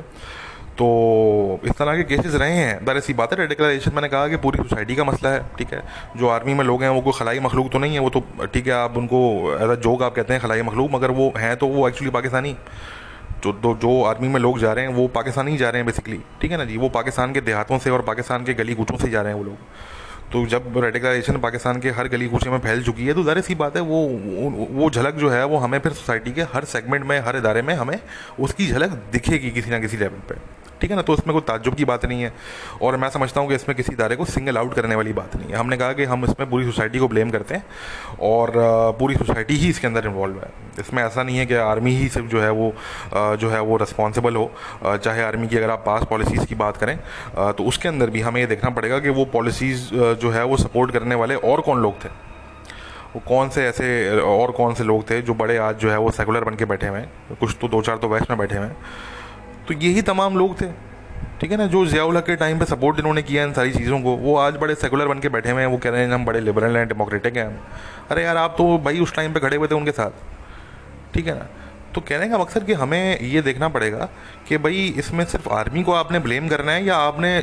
तो 0.78 1.60
इस 1.64 1.72
तरह 1.72 1.96
के 1.96 2.02
केसेस 2.02 2.34
रहे 2.34 2.56
हैं। 2.56 2.84
दर 2.84 2.96
ऐसी 2.96 3.14
बात 3.14 3.32
है 3.32 3.38
रेडिकलाइजेशन 3.38 3.92
मैंने 3.94 4.08
कहा 4.08 4.28
कि 4.28 4.36
पूरी 4.36 4.58
सोसाइटी 4.58 4.94
का 4.94 5.04
मसला 5.04 5.30
है, 5.30 5.46
ठीक 5.58 5.74
है? 5.74 5.82
जो 6.16 6.28
आर्मी 6.28 6.54
में 6.54 6.64
लोग 6.64 6.82
हैं, 6.82 6.90
वो 6.90 7.00
कोई 7.00 7.12
खलाई 7.18 7.40
मखलूक 7.40 7.72
तो 7.72 7.78
नहीं 7.78 7.94
है, 7.94 8.00
वो 8.00 8.10
तो 8.10 8.46
ठीक 8.46 8.66
है, 8.66 8.72
आप 8.72 8.96
उनको 8.96 9.20
एज 9.62 9.70
अ 9.70 9.74
जोक 9.74 10.02
आप 10.02 10.14
कहते 10.14 10.32
हैं 10.32 10.42
खलाई 10.42 10.62
मखलूक, 10.62 10.90
मगर 10.92 11.10
वो 11.10 11.32
हैं 11.36 11.56
तो 11.56 11.66
वो 11.66 11.88
एक्चुअली 11.88 12.10
पाकिस्तानी। 12.10 12.56
जो, 13.44 13.52
दो, 13.52 13.74
जो 13.74 14.04
आर्मी 14.04 14.28
में 14.28 14.40
लोग 14.40 14.58
जा 14.58 14.72
रहे 14.72 14.86
हैं, 14.86 14.94
वो 14.94 15.08
पाकिस्तानी 15.08 15.50
ही 15.50 15.56
जा 15.56 15.70
रहे 15.70 15.78
हैं 15.78 15.86
बेसिकली 15.86 16.20
ठीक 16.40 16.50
है 16.50 16.56
ना 16.56 16.64
जी? 16.64 16.76
वो 16.76 16.88
पाकिस्तान 16.88 17.32
के 17.32 17.40
देहातों 17.40 17.78
से 17.78 17.90
और 17.90 18.02
पाकिस्तान 18.02 18.44
के 18.44 18.54
गली 18.54 18.74
गुटों 18.74 18.96
से 18.96 19.10
जा 19.10 19.22
रहे 19.22 19.32
हैं 19.32 19.38
वो 19.38 19.44
लोग। 19.44 19.56
तो 20.32 20.44
जब 20.46 20.72
रेडिकलाइजेशन 20.76 21.36
पाकिस्तान 21.40 21.80
के 21.80 21.90
हर 21.90 22.08
गली 22.08 22.26
कूचे 22.28 22.50
में 22.50 22.58
फैल 22.58 22.82
चुकी 22.84 23.06
है 23.06 23.14
तो 23.14 23.22
ज़ाहिर 23.22 23.40
सी 23.42 23.54
बात 23.54 23.76
है, 23.76 23.82
वो 23.82 23.98
वो 24.72 24.90
झलक 24.90 25.14
जो 25.14 25.28
है, 25.30 25.44
वो 25.44 25.56
हमें 25.58 25.78
फिर 25.78 25.92
सोसाइटी 25.92 26.32
के 26.32 26.42
हर 26.54 26.64
सेगमेंट 26.66 27.04
में, 27.04 27.18
हर 27.20 27.36
इदारे 27.36 27.62
में 27.62 27.74
हमें 27.74 27.98
उसकी 28.40 28.66
झलक 28.66 28.98
दिखेगी 29.12 29.50
किसी 29.50 29.70
ना 29.70 29.78
किसी 29.78 29.96
लेवल 29.96 30.20
पे। 30.28 30.34
ठीक 30.80 30.90
है 30.90 30.96
ना? 30.96 31.02
तो 31.02 31.14
इसमें 31.14 31.32
कोई 31.32 31.42
ताज्जुब 31.42 31.74
की 31.74 31.84
बात 31.84 32.04
नहीं 32.06 32.22
है। 32.22 32.32
और 32.82 32.96
मैं 32.96 33.08
समझता 33.10 33.40
हूँ 33.40 33.48
कि 33.48 33.54
इसमें 33.54 33.76
किसी 33.76 33.92
इदारे 33.92 34.16
को 34.16 34.24
सिंगल 34.26 34.58
आउट 34.58 34.74
करने 34.74 34.94
वाली 34.94 35.12
बात 35.12 35.36
नहीं 35.36 35.50
है। 35.50 35.56
हमने 35.56 35.76
कहा 35.76 35.92
कि 35.92 36.04
हम 36.04 36.24
इसमें 36.24 36.48
पूरी 36.50 36.64
सोसाइटी 36.64 36.98
को 36.98 37.08
ब्लेम 37.08 37.30
करते 37.30 37.54
हैं 37.54 37.64
और 38.22 38.52
पूरी 38.98 39.14
सोसाइटी 39.16 39.54
ही 39.54 39.68
इसके 39.70 39.86
अंदर 39.86 40.06
इन्वॉल्व 40.06 40.36
है। 40.36 40.50
इसमें 40.80 41.02
ऐसा 41.02 41.22
नहीं 41.22 41.38
है 41.38 41.46
कि 41.46 41.54
आर्मी 41.56 41.94
ही 41.96 42.08
सिर्फ़ 42.08 42.26
जो 42.28 42.40
है 42.40 42.50
वो 42.52 42.72
जो 43.14 43.50
है 43.50 43.60
वो 43.62 43.76
रिस्पॉन्सिबल 43.76 44.36
हो। 44.36 44.50
चाहे 44.86 45.22
आर्मी 45.22 45.48
की 45.48 45.56
अगर 45.56 45.70
आप 45.70 45.82
पास 45.86 46.04
पॉलिसीज़ 46.10 46.46
की 46.46 46.54
बात 46.56 46.76
करें 46.76 46.98
तो 47.52 47.64
उसके 47.64 47.88
अंदर 47.88 48.10
भी 48.10 48.20
हमें 48.20 48.40
ये 48.40 48.46
देखना 48.46 48.70
पड़ेगा 48.70 48.98
कि 48.98 49.08
वो 49.10 49.24
पॉलिसीज़ 49.32 49.88
जो 49.94 50.30
है 50.30 50.44
वो 50.44 50.56
सपोर्ट 50.58 50.92
करने 50.92 51.14
वाले 51.14 51.34
और 51.36 51.60
कौन 51.60 51.82
लोग 51.82 52.04
थे। 52.04 52.08
वो 53.08 53.20
कौन 53.26 53.48
से 53.48 53.64
ऐसे, 53.64 54.20
और 54.20 54.50
कौन 54.52 54.74
से 54.74 54.84
लोग 54.84 55.10
थे 55.10 55.20
जो 55.22 55.34
बड़े 55.34 55.56
आज 55.58 55.76
जो 55.78 55.90
है 55.90 55.98
वो 55.98 56.10
सेकुलर 56.10 56.44
बन 56.44 56.54
के 56.54 56.64
बैठे 56.64 56.88
हुए 56.88 56.98
हैं। 56.98 57.36
कुछ 57.40 57.56
तो 57.60 57.68
दो 57.68 57.80
चार 57.82 57.96
तो 57.96 58.08
वेस्ट 58.08 58.30
में 58.30 58.38
बैठे 58.38 58.56
हुए 58.56 58.66
हैं। 58.66 58.76
तो 59.68 59.74
यही 59.74 60.02
तमाम 60.04 60.36
लोग 60.38 60.60
थे, 60.60 60.66
ठीक 61.40 61.50
है 61.50 61.56
ना, 61.56 61.66
जो 61.66 61.84
जियाउल 61.86 62.20
के 62.20 62.36
टाइम 62.36 62.58
पे 62.58 62.64
सपोर्ट 62.64 62.98
इन्होंने 62.98 63.22
किया 63.22 63.44
इन 63.44 63.52
सारी 63.52 63.72
चीज़ों 63.72 64.00
को। 64.00 64.16
वो 64.16 64.36
आज 64.38 64.56
बड़े 64.56 64.74
सेकुलर 64.76 65.08
बन 65.08 65.18
के 65.18 65.28
बैठे 65.28 65.50
हुए 65.50 65.60
हैं, 65.60 65.68
वो 65.68 65.76
कह 65.76 65.90
रहे 65.90 66.02
हैं, 66.02 66.12
हम 66.12 66.24
बड़े 66.24 66.40
लिबरल 66.40 66.76
हैं 66.76 66.86
डेमोक्रेटिक 66.88 67.36
हैं 67.36 67.48
अरे 68.10 68.24
यार, 68.24 68.36
आप 68.36 68.54
तो 68.58 68.76
भाई 68.78 69.00
उस 69.00 69.14
टाइम 69.14 69.32
पे 69.32 69.40
खड़े 69.40 69.56
हुए 69.56 69.68
थे 69.68 69.74
उनके 69.74 69.90
साथ, 69.92 70.10
ठीक 71.14 71.26
है 71.26 71.34
ना? 71.34 71.46
तो 71.94 72.00
कहने 72.02 72.28
का 72.28 72.38
मकसद 72.38 72.64
कि 72.66 72.72
हमें 72.74 73.20
ये 73.20 73.42
देखना 73.42 73.68
पड़ेगा 73.68 74.08
कि 74.48 74.58
भाई 74.58 74.84
इसमें 74.98 75.24
सिर्फ़ 75.24 75.48
आर्मी 75.50 75.82
को 75.82 75.92
आपने 75.94 76.18
ब्लेम 76.18 76.48
करना 76.48 76.72
है 76.72 76.84
या 76.84 76.96
आपने 76.98 77.40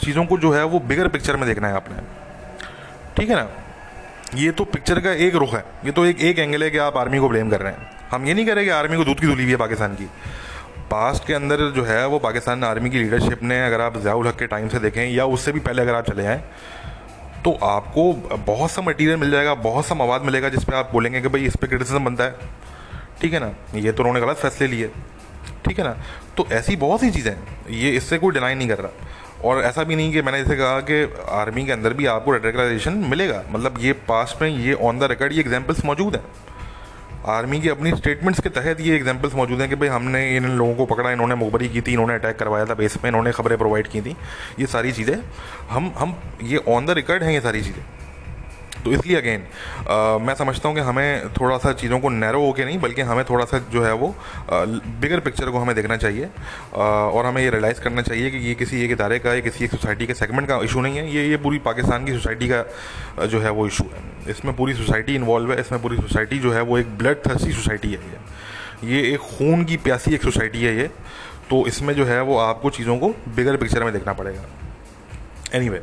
चीज़ों 0.00 0.24
को 0.24 0.38
जो 0.38 0.52
है 0.52 0.64
वो 0.64 0.80
बिगर 0.82 1.08
पिक्चर 1.08 1.36
में 1.36 1.46
देखना 1.48 1.68
है 1.68 1.74
आपने? 1.74 1.96
ठीक 3.16 3.30
है 3.30 3.36
ना? 3.36 3.48
ये 4.34 4.50
तो 4.50 4.64
पिक्चर 4.66 5.00
का 5.00 5.12
एक 5.12 5.34
रुख 5.34 5.54
है, 5.54 5.64
ये 5.84 5.90
तो 5.90 6.04
एक 6.06 6.20
एक 6.22 6.38
एंगल 6.38 6.62
है 6.62 6.70
कि 6.70 6.78
आप 6.80 6.96
आर्मी 6.96 7.18
को 7.18 7.28
ब्लेम 7.28 7.50
कर 7.50 7.60
रहे 7.60 7.72
हैं। 7.72 7.90
हम 8.10 8.26
ये 8.26 8.34
नहीं 8.34 8.46
कह 8.46 8.52
रहे 8.52 8.64
कि 8.64 8.70
आर्मी 8.72 8.96
को 8.96 9.04
दूध 9.04 9.20
की 9.20 9.26
धुली 9.26 9.42
हुई 9.42 9.52
है 9.52 9.58
पाकिस्तान 9.58 9.94
की। 9.94 10.08
पास्ट 10.90 11.26
के 11.26 11.34
अंदर 11.34 11.60
जो 11.70 11.84
है 11.84 12.06
वो 12.06 12.18
पाकिस्तान 12.18 12.64
आर्मी 12.64 12.90
की 12.90 12.98
लीडरशिप 12.98 13.42
ने, 13.42 13.64
अगर 13.66 13.80
आप 13.80 13.98
ज़ियाउल 13.98 14.26
हक 14.28 14.36
के 14.36 14.46
टाइम 14.46 14.68
से 14.68 14.78
देखें, 14.78 15.06
या 15.06 15.24
उससे 15.26 15.52
भी 15.52 15.60
पहले 15.60 15.82
अगर 15.82 15.94
आप 15.94 16.10
चले 16.10 16.26
आएँ 16.26 16.42
तो 17.44 17.52
आपको 17.62 18.12
बहुत 18.46 18.70
सा 18.70 18.82
मटेरियल 18.82 19.16
मिल 19.16 19.30
जाएगा, 19.30 19.54
बहुत 19.54 19.86
सा 19.86 19.94
मवाद 19.94 20.22
मिलेगा 20.22 20.48
जिस 20.48 20.64
पर 20.64 20.74
आप 20.74 20.90
बोलेंगे 20.92 21.20
कि 21.20 21.28
भाई 21.28 21.44
इस 21.44 21.56
पर 21.56 21.66
क्रिटिसिज्म 21.66 22.04
बनता 22.04 22.24
है। 22.24 22.34
ठीक 23.20 23.32
है 23.32 23.40
ना? 23.40 23.52
ये 23.74 23.92
तो 23.92 24.02
उन्होंने 24.02 24.20
गलत 24.20 24.36
फैसले 24.36 24.66
लिए। 24.66 24.90
ठीक 25.66 25.78
है 25.78 25.84
ना? 25.84 25.96
तो 26.36 26.46
ऐसी 26.52 26.76
बहुत 26.76 27.00
सी 27.00 27.10
चीज़ें 27.10 27.30
हैं। 27.32 27.68
ये 27.70 27.90
इससे 27.90 28.18
कोई 28.18 28.34
डिनाई 28.34 28.54
नहीं 28.54 28.68
कर 28.68 28.78
रहा। 28.78 29.42
और 29.44 29.62
ऐसा 29.64 29.82
भी 29.84 29.96
नहीं 29.96 30.12
कि 30.12 30.22
मैंने 30.22 30.42
जैसे 30.42 30.56
कहा 30.56 30.80
कि 30.80 31.02
आर्मी 31.32 31.64
के 31.66 31.72
अंदर 31.72 31.92
भी 31.92 32.06
आपको 32.06 32.32
रेडिकलाइजेशन 32.32 32.94
मिलेगा। 33.10 33.42
मतलब 33.50 33.78
ये 33.80 33.92
पास्ट 34.08 34.42
में 34.42 34.48
ये 34.48 34.74
ऑन 34.82 34.98
द 34.98 35.10
रिकॉर्ड 35.10 35.32
ये 35.32 35.40
एग्जाम्पल्स 35.40 35.84
मौजूद 35.84 36.16
हैं। 36.16 36.24
आर्मी 37.26 37.60
की 37.60 37.68
अपनी 37.68 37.90
स्टेटमेंट्स 37.90 38.40
के 38.40 38.48
तहत 38.48 38.80
ये 38.80 38.96
एग्जांपल्स 38.96 39.34
मौजूद 39.34 39.60
हैं 39.60 39.68
कि 39.68 39.74
भाई 39.74 39.88
हमने 39.88 40.36
इन 40.36 40.44
लोगों 40.48 40.74
को 40.74 40.86
पकड़ा, 40.86 41.10
इन्होंने 41.10 41.34
मुखबरी 41.34 41.68
की 41.68 41.80
थी, 41.80 41.92
इन्होंने 41.92 42.14
अटैक 42.14 42.36
करवाया 42.36 42.64
था 42.66 42.74
बेस 42.74 42.96
पे 42.96 43.08
इन्होंने 43.08 43.32
खबरें 43.32 43.56
प्रोवाइड 43.58 43.86
की 43.86 44.00
थी। 44.00 44.16
ये 44.60 44.66
सारी 44.66 44.92
चीज़ें, 44.92 45.16
हम 45.70 45.92
हम, 45.98 46.16
ये 46.42 46.56
ऑन 46.68 46.86
द 46.86 46.90
रिकॉर्ड 46.90 47.22
हैं 47.22 47.32
ये 47.32 47.40
सारी 47.40 47.62
चीज़ें। 47.62 47.82
तो 48.84 48.92
इसलिए 48.92 49.16
अगेन 49.16 49.44
मैं 50.22 50.34
समझता 50.34 50.68
हूँ 50.68 50.76
कि 50.76 50.82
हमें 50.82 51.28
थोड़ा 51.34 51.56
सा 51.58 51.72
चीज़ों 51.74 51.98
को 52.00 52.08
नैरो 52.10 52.40
होके 52.40 52.64
नहीं 52.64 52.78
बल्कि 52.80 53.02
हमें 53.02 53.24
थोड़ा 53.24 53.44
सा 53.44 53.58
जो 53.72 53.84
है 53.84 53.92
वो 53.94 54.14
बिगर 54.50 55.20
पिक्चर 55.20 55.50
को 55.50 55.58
हमें 55.58 55.74
देखना 55.76 55.96
चाहिए। 55.96 56.28
और 56.74 57.26
हमें 57.26 57.42
ये 57.42 57.50
रियलाइज़ 57.50 57.80
करना 57.80 58.02
चाहिए 58.02 58.30
कि 58.30 58.38
ये 58.38 58.54
किसी 58.54 58.84
एक 58.84 58.90
इदारे 58.90 59.18
का 59.18 59.34
या 59.34 59.40
किसी 59.40 59.64
एक 59.64 59.70
सोसाइटी 59.70 60.06
के 60.06 60.14
सेगमेंट 60.14 60.48
का 60.48 60.58
इशू 60.64 60.80
नहीं 60.80 60.96
है 60.96 61.14
ये 61.14 61.28
ये 61.28 61.36
पूरी 61.36 61.58
पाकिस्तान 61.60 62.04
की 62.04 62.12
सोसाइटी 62.12 62.48
का 62.48 63.26
जो 63.26 63.40
है 63.40 63.50
वो 63.50 63.66
इशू 63.66 63.84
है। 63.84 64.30
इसमें 64.30 64.54
पूरी 64.56 64.74
सोसाइटी 64.74 65.14
इन्वॉल्व 65.14 65.52
है 65.52 65.60
इसमें 65.60 65.80
पूरी 65.82 65.96
सोसाइटी 65.96 66.38
जो 66.38 66.52
है 66.52 66.60
वो 66.62 66.78
एक 66.78 66.96
ब्लड 66.98 67.26
थर्सी 67.26 67.52
सोसाइटी 67.52 67.88
है 67.88 68.00
ये। 68.02 68.94
ये 68.94 69.02
एक 69.12 69.20
खून 69.20 69.64
की 69.64 69.76
प्यासी 69.78 70.14
एक 70.14 70.22
सोसाइटी 70.22 70.62
है 70.62 70.76
ये 70.76 70.90
तो 71.50 71.66
इसमें 71.66 71.94
जो 71.94 72.04
है 72.04 72.20
वो 72.22 72.38
आपको 72.38 72.70
चीज़ों 72.70 72.96
को 72.98 73.08
बिगर 73.36 73.56
पिक्चर 73.56 73.84
में 73.84 73.92
देखना 73.92 74.12
पड़ेगा। 74.12 74.42
एनी 75.54 75.68
anyway, 75.68 75.82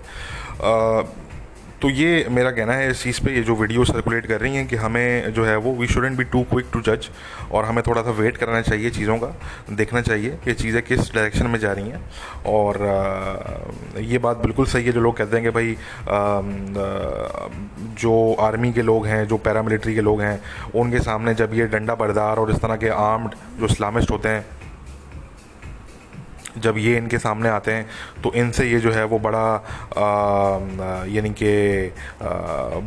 तो 1.82 1.90
ये 1.90 2.26
मेरा 2.30 2.50
कहना 2.52 2.74
है 2.74 2.90
इस 2.92 3.02
चीज़ 3.04 3.20
पे, 3.26 3.32
ये 3.34 3.42
जो 3.44 3.56
वीडियो 3.56 3.84
सर्कुलेट 3.86 4.26
कर 4.28 4.40
रही 4.42 4.56
हैं 4.56 4.68
कि 4.68 4.76
हमें 4.76 5.34
जो 5.34 5.44
है 5.46 5.56
वो 5.58 5.72
we 5.76 5.88
shouldn't 5.88 6.18
be 6.18 6.24
too 6.26 6.42
quick 6.52 6.66
to 6.74 6.82
जज 6.82 7.08
और 7.52 7.66
हमें 7.66 7.82
थोड़ा 7.88 8.02
सा 8.02 8.12
वेट 8.12 8.38
करना 8.38 8.62
चाहिए 8.62 8.90
चीज़ों 8.90 9.18
का, 9.18 9.34
देखना 9.72 10.02
चाहिए 10.02 10.38
कि 10.44 10.54
चीज़ें 10.54 10.82
किस 10.84 11.14
डायरेक्शन 11.16 11.48
में 11.48 11.60
जा 11.60 11.72
रही 11.72 11.90
हैं। 11.90 12.02
और 12.48 12.78
ये 14.02 14.18
बात 14.18 14.38
बिल्कुल 14.38 14.66
सही 14.66 14.86
है, 14.86 14.92
जो 14.92 15.02
लोग 15.02 15.18
कहते 15.18 15.38
हैं 15.38 15.46
कि 15.46 15.52
भाई 15.52 15.76
जो 18.02 18.34
आर्मी 18.42 18.74
के 18.74 18.82
लोग 18.82 19.06
हैं, 19.08 19.26
जो 19.28 19.38
पैरामिलिट्री 19.40 19.96
के 19.96 20.02
लोग 20.02 20.22
हैं, 20.22 20.40
उनके 20.76 21.00
सामने 21.02 21.34
जब 21.34 21.54
ये 21.54 21.68
डंडा 21.68 21.96
बरदार 21.96 22.38
और 22.38 22.52
इस 22.52 22.62
तरह 22.62 22.76
के 22.76 22.90
आर्म्ड 23.02 23.36
जो 23.60 23.66
इस्लामिस्ट 23.66 24.12
होते 24.12 24.30
हैं 24.30 24.46
जब 26.58 26.78
ये 26.78 26.98
इनके 26.98 27.18
सामने 27.18 27.50
आते 27.50 27.72
हैं 27.72 27.86
तो 28.24 28.32
इनसे 28.34 28.66
ये 28.70 28.80
जो 28.80 28.92
है 28.92 29.04
वो 29.06 29.20
बड़ा 29.20 29.46
यानी 31.10 31.30
कि 31.30 31.94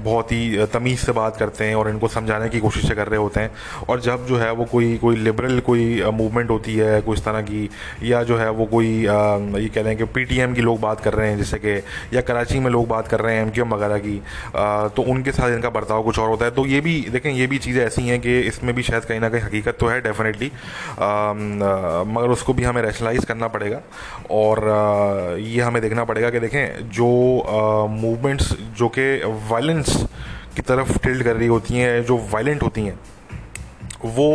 बहुत 0.05 0.33
ही 0.33 0.67
तमीज़ 0.67 1.01
से 1.01 1.13
बात 1.13 1.37
करते 1.37 1.65
हैं 1.65 1.75
और 1.75 1.89
इनको 1.89 2.09
समझाने 2.09 2.49
की 2.49 2.61
कोशिश 2.61 2.91
कर 2.91 3.09
रहे 3.09 3.19
होते 3.19 3.41
हैं। 3.41 3.51
और 3.89 4.01
जब 4.01 4.27
जो 4.27 4.37
है 4.37 4.51
वो 4.53 4.65
कोई 4.65 4.97
कोई 4.99 5.17
लिबरल 5.17 5.61
कोई 5.61 6.03
मूवमेंट 6.13 6.51
होती 6.51 6.75
है 6.77 7.03
इस 7.09 7.25
तरह 7.25 7.41
की 7.43 7.71
या 8.03 8.23
जो 8.23 8.37
है 8.37 8.51
वो 8.51 8.67
कोई 8.67 9.07
आ, 9.07 9.37
ये 9.37 9.69
कह 9.69 9.83
हैं 9.85 9.97
कि 9.97 10.05
पीटीएम 10.05 10.55
की 10.55 10.61
लोग 10.61 10.81
बात 10.81 11.01
कर 11.01 11.15
रहे 11.15 11.29
हैं 11.31 11.37
जैसे 11.39 11.59
कि 11.59 11.77
या 12.17 12.21
कराची 12.21 12.59
में 12.59 12.71
लोग 12.71 12.89
बात 12.89 13.09
कर 13.09 13.21
रहे 13.21 13.37
हैं 13.37 13.53
एम 13.55 13.75
वगैरह 13.75 13.99
की 13.99 14.23
आ, 14.57 14.89
तो 14.89 15.03
उनके 15.03 15.33
साथ 15.33 15.51
इनका 15.51 15.71
बर्ताव 15.71 16.03
कुछ 16.03 16.19
और 16.19 16.29
होता 16.29 16.45
है। 16.45 16.51
तो 16.51 16.67
ये 16.67 16.81
भी 16.81 16.95
देखें 17.11 17.31
ये 17.31 17.47
भी 17.47 17.59
चीज़ें 17.59 17.85
ऐसी 17.85 18.07
हैं 18.09 18.21
कि 18.21 18.39
इसमें 18.41 18.75
भी 18.75 18.83
शायद 18.83 19.05
कहीं 19.05 19.21
ना 19.21 19.29
कहीं 19.29 19.43
हकीकत 19.43 19.77
तो 19.81 19.87
है 19.87 20.01
डेफिनेटली 20.01 20.51
मगर 22.09 22.31
उसको 22.31 22.53
भी 22.53 22.65
हमें 22.65 22.83
रैशनलाइज 22.83 23.25
करना 23.25 23.49
पड़ेगा। 23.55 23.81
और 24.31 25.39
ये 25.41 25.61
हमें 25.61 25.81
देखना 25.83 26.05
पड़ेगा 26.05 26.31
कि 26.31 26.41
देखें, 26.41 26.91
जो 26.91 27.09
मूवमेंट्स 27.91 28.53
जो 28.79 28.89
कि 28.89 29.11
वायलेंस 29.51 29.97
की 30.57 30.63
तरफ़ 30.63 30.99
टिल्ड 30.99 31.23
कर 31.23 31.37
रही 31.37 31.49
होती 31.49 31.75
हैं, 31.75 32.05
जो 32.05 32.17
वायलेंट 32.33 32.63
होती 32.63 32.83
हैं 32.83 32.99
वो 34.07 34.31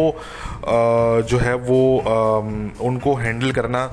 जो 1.30 1.38
है 1.40 1.54
वो 1.56 1.80
उनको 2.82 3.14
हैंडल 3.16 3.52
करना 3.52 3.86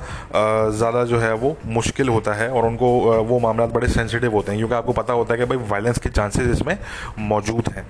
ज़्यादा 0.71 1.05
जो 1.05 1.19
है 1.19 1.33
वो 1.35 1.57
मुश्किल 1.67 2.09
होता 2.09 2.35
है 2.35 2.49
और 2.51 2.67
उनको 2.67 2.89
वो 3.25 3.39
मामला 3.41 3.67
बड़े 3.69 3.89
सेंसिटिव 3.89 4.33
होते 4.33 4.53
हैं, 4.53 4.59
क्योंकि 4.59 4.75
आपको 4.75 4.93
पता 4.93 5.13
होता 5.13 5.35
है 5.35 5.39
कि 5.41 5.45
भाई 5.47 5.69
वायलेंस 5.69 5.99
के 5.99 6.09
चांसेस 6.11 6.49
इसमें 6.51 6.77
मौजूद 7.21 7.69
हैं। 7.77 7.85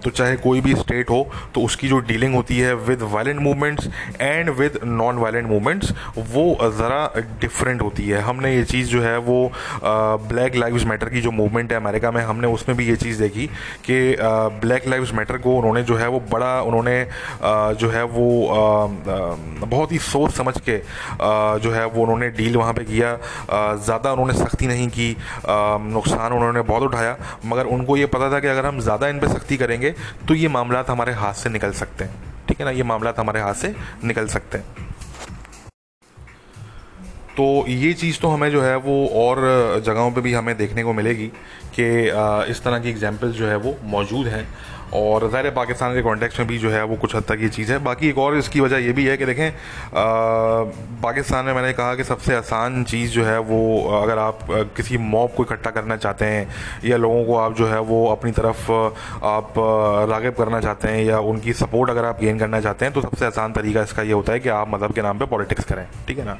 तो 0.00 0.10
चाहे 0.10 0.36
कोई 0.38 0.60
भी 0.60 0.74
स्टेट 0.76 1.10
हो 1.10 1.26
तो 1.54 1.60
उसकी 1.64 1.88
जो 1.88 1.98
डीलिंग 2.08 2.34
होती 2.34 2.58
है 2.58 2.74
with 2.76 3.02
violent 3.12 3.40
movements 3.40 3.88
and 4.20 4.50
with 4.58 4.78
non 4.84 5.18
violent 5.18 5.48
movements 5.48 5.92
वो 6.30 6.46
ज़रा 6.72 7.10
डिफरेंट 7.40 7.82
होती 7.82 8.08
है। 8.08 8.20
हमने 8.22 8.54
ये 8.54 8.64
चीज़ 8.66 8.88
जो 8.90 9.02
है 9.02 9.16
वो 9.20 9.38
ब्लैक 10.28 10.56
लाइव्स 10.56 10.84
मैटर 10.86 11.08
की 11.08 11.20
जो 11.20 11.30
मूवमेंट 11.32 11.72
है 11.72 11.78
अमेरिका 11.78 12.10
में, 12.10 12.22
हमने 12.22 12.48
उसमें 12.48 12.76
भी 12.76 12.88
ये 12.88 12.96
चीज़ 12.96 13.22
देखी 13.22 13.46
कि 13.86 14.16
ब्लैक 14.60 14.88
लाइव्स 14.88 15.12
मैटर 15.14 15.38
को 15.38 15.56
उन्होंने 15.56 15.82
जो 15.82 15.96
है 15.96 16.08
वो 16.08 16.20
बड़ा 16.32 16.60
उन्होंने 16.76 17.76
जो 17.76 17.90
है 17.90 18.02
वो 18.06 18.26
बहुत 19.66 19.92
ही 19.92 19.98
सोच 20.00 20.30
समझ 20.32 20.54
के 20.60 20.76
जो 21.60 21.70
है 21.72 21.84
वो 21.86 22.02
उन्होंने 22.02 22.28
डील 22.32 22.56
वहाँ 22.56 22.72
पे 22.74 22.84
किया। 22.84 23.16
ज़्यादा 23.76 24.12
उन्होंने 24.12 24.34
सख्ती 24.34 24.66
नहीं 24.66 24.88
की। 24.90 25.10
नुकसान 25.92 26.32
उन्होंने 26.32 26.62
बहुत 26.64 26.82
उठाया। 26.84 27.16
मगर 27.46 27.66
उनको 27.68 27.96
ये 27.96 28.06
पता 28.08 28.30
था 28.32 28.40
कि 28.40 28.48
अगर 28.48 28.66
हम 28.66 28.80
ज़्यादा 28.80 29.08
इन 29.08 29.20
पर 29.20 29.28
सख्ती 29.28 29.56
करेंगे 29.56 29.94
तो 30.28 30.34
ये 30.36 30.48
मामला 30.50 30.84
हमारे 30.88 31.12
हाथ 31.14 31.34
से 31.34 31.50
निकल 31.50 31.72
सकते 31.74 32.04
हैं। 32.04 32.24
ठीक 32.48 32.60
है 32.60 32.64
ना? 32.64 32.70
ये 32.72 32.82
मामला 32.84 33.12
हमारे 33.18 33.40
हाथ 33.40 33.54
से 33.56 33.74
निकल 34.04 34.26
सकते 34.28 34.58
हैं। 34.58 34.84
तो 37.36 37.44
ये 37.68 37.92
चीज़ 37.94 38.20
तो 38.20 38.28
हमें 38.28 38.50
जो 38.50 38.60
है 38.62 38.76
वो 38.78 38.94
और 39.16 39.38
जगहों 39.86 40.10
पे 40.10 40.20
भी 40.20 40.32
हमें 40.34 40.56
देखने 40.56 40.82
को 40.84 40.92
मिलेगी 40.92 41.26
कि 41.74 41.86
इस 42.50 42.62
तरह 42.64 42.78
की 42.78 42.90
एग्जांपल्स 42.90 43.34
जो 43.36 43.48
है 43.48 43.56
वो 43.58 43.76
मौजूद 43.86 44.26
हैं। 44.26 44.46
और 44.94 45.28
ज़ाहिर 45.30 45.50
पाकिस्तान 45.50 45.94
के 45.94 46.02
कॉन्टेक्स्ट 46.02 46.38
में 46.38 46.48
भी 46.48 46.58
जो 46.58 46.70
है 46.70 46.82
वो 46.84 46.96
कुछ 46.96 47.14
हद 47.16 47.22
तक 47.28 47.38
ये 47.40 47.48
चीज़ 47.50 47.72
है। 47.72 47.78
बाकी 47.84 48.08
एक 48.08 48.18
और 48.18 48.36
इसकी 48.36 48.60
वजह 48.60 48.76
ये 48.78 48.92
भी 48.92 49.04
है 49.06 49.16
कि 49.16 49.26
देखें 49.26 49.50
पाकिस्तान 51.02 51.44
में 51.44 51.52
मैंने 51.52 51.72
कहा 51.72 51.94
कि 51.94 52.04
सबसे 52.04 52.34
आसान 52.36 52.84
चीज़ 52.84 53.10
जो 53.12 53.24
है 53.24 53.38
वो, 53.40 53.60
अगर 54.02 54.18
आप 54.18 54.38
किसी 54.76 54.98
मॉब 54.98 55.32
को 55.36 55.44
इकट्ठा 55.44 55.70
करना 55.70 55.96
चाहते 55.96 56.24
हैं 56.24 56.48
या 56.84 56.96
लोगों 56.96 57.24
को 57.24 57.36
आप 57.36 57.56
जो 57.56 57.66
है 57.66 57.80
वो 57.82 58.06
अपनी 58.08 58.32
तरफ़ 58.32 58.70
आप 59.26 59.54
रागब 60.10 60.34
करना 60.38 60.60
चाहते 60.60 60.88
हैं 60.88 61.04
या 61.04 61.18
उनकी 61.26 61.52
सपोर्ट 61.54 61.90
अगर 61.90 62.04
आप 62.04 62.20
गेन 62.20 62.38
करना 62.38 62.60
चाहते 62.60 62.84
हैं 62.84 62.94
तो 62.94 63.00
सबसे 63.00 63.26
आसान 63.26 63.52
तरीका 63.52 63.82
इसका 63.82 64.02
ये 64.02 64.12
होता 64.12 64.32
है 64.32 64.40
कि 64.40 64.48
आप 64.50 64.74
मज़हब 64.74 64.92
के 64.92 65.02
नाम 65.02 65.18
पर 65.18 65.26
पॉलिटिक्स 65.26 65.64
करें। 65.64 65.86
ठीक 66.08 66.18
है 66.18 66.24
ना? 66.24 66.38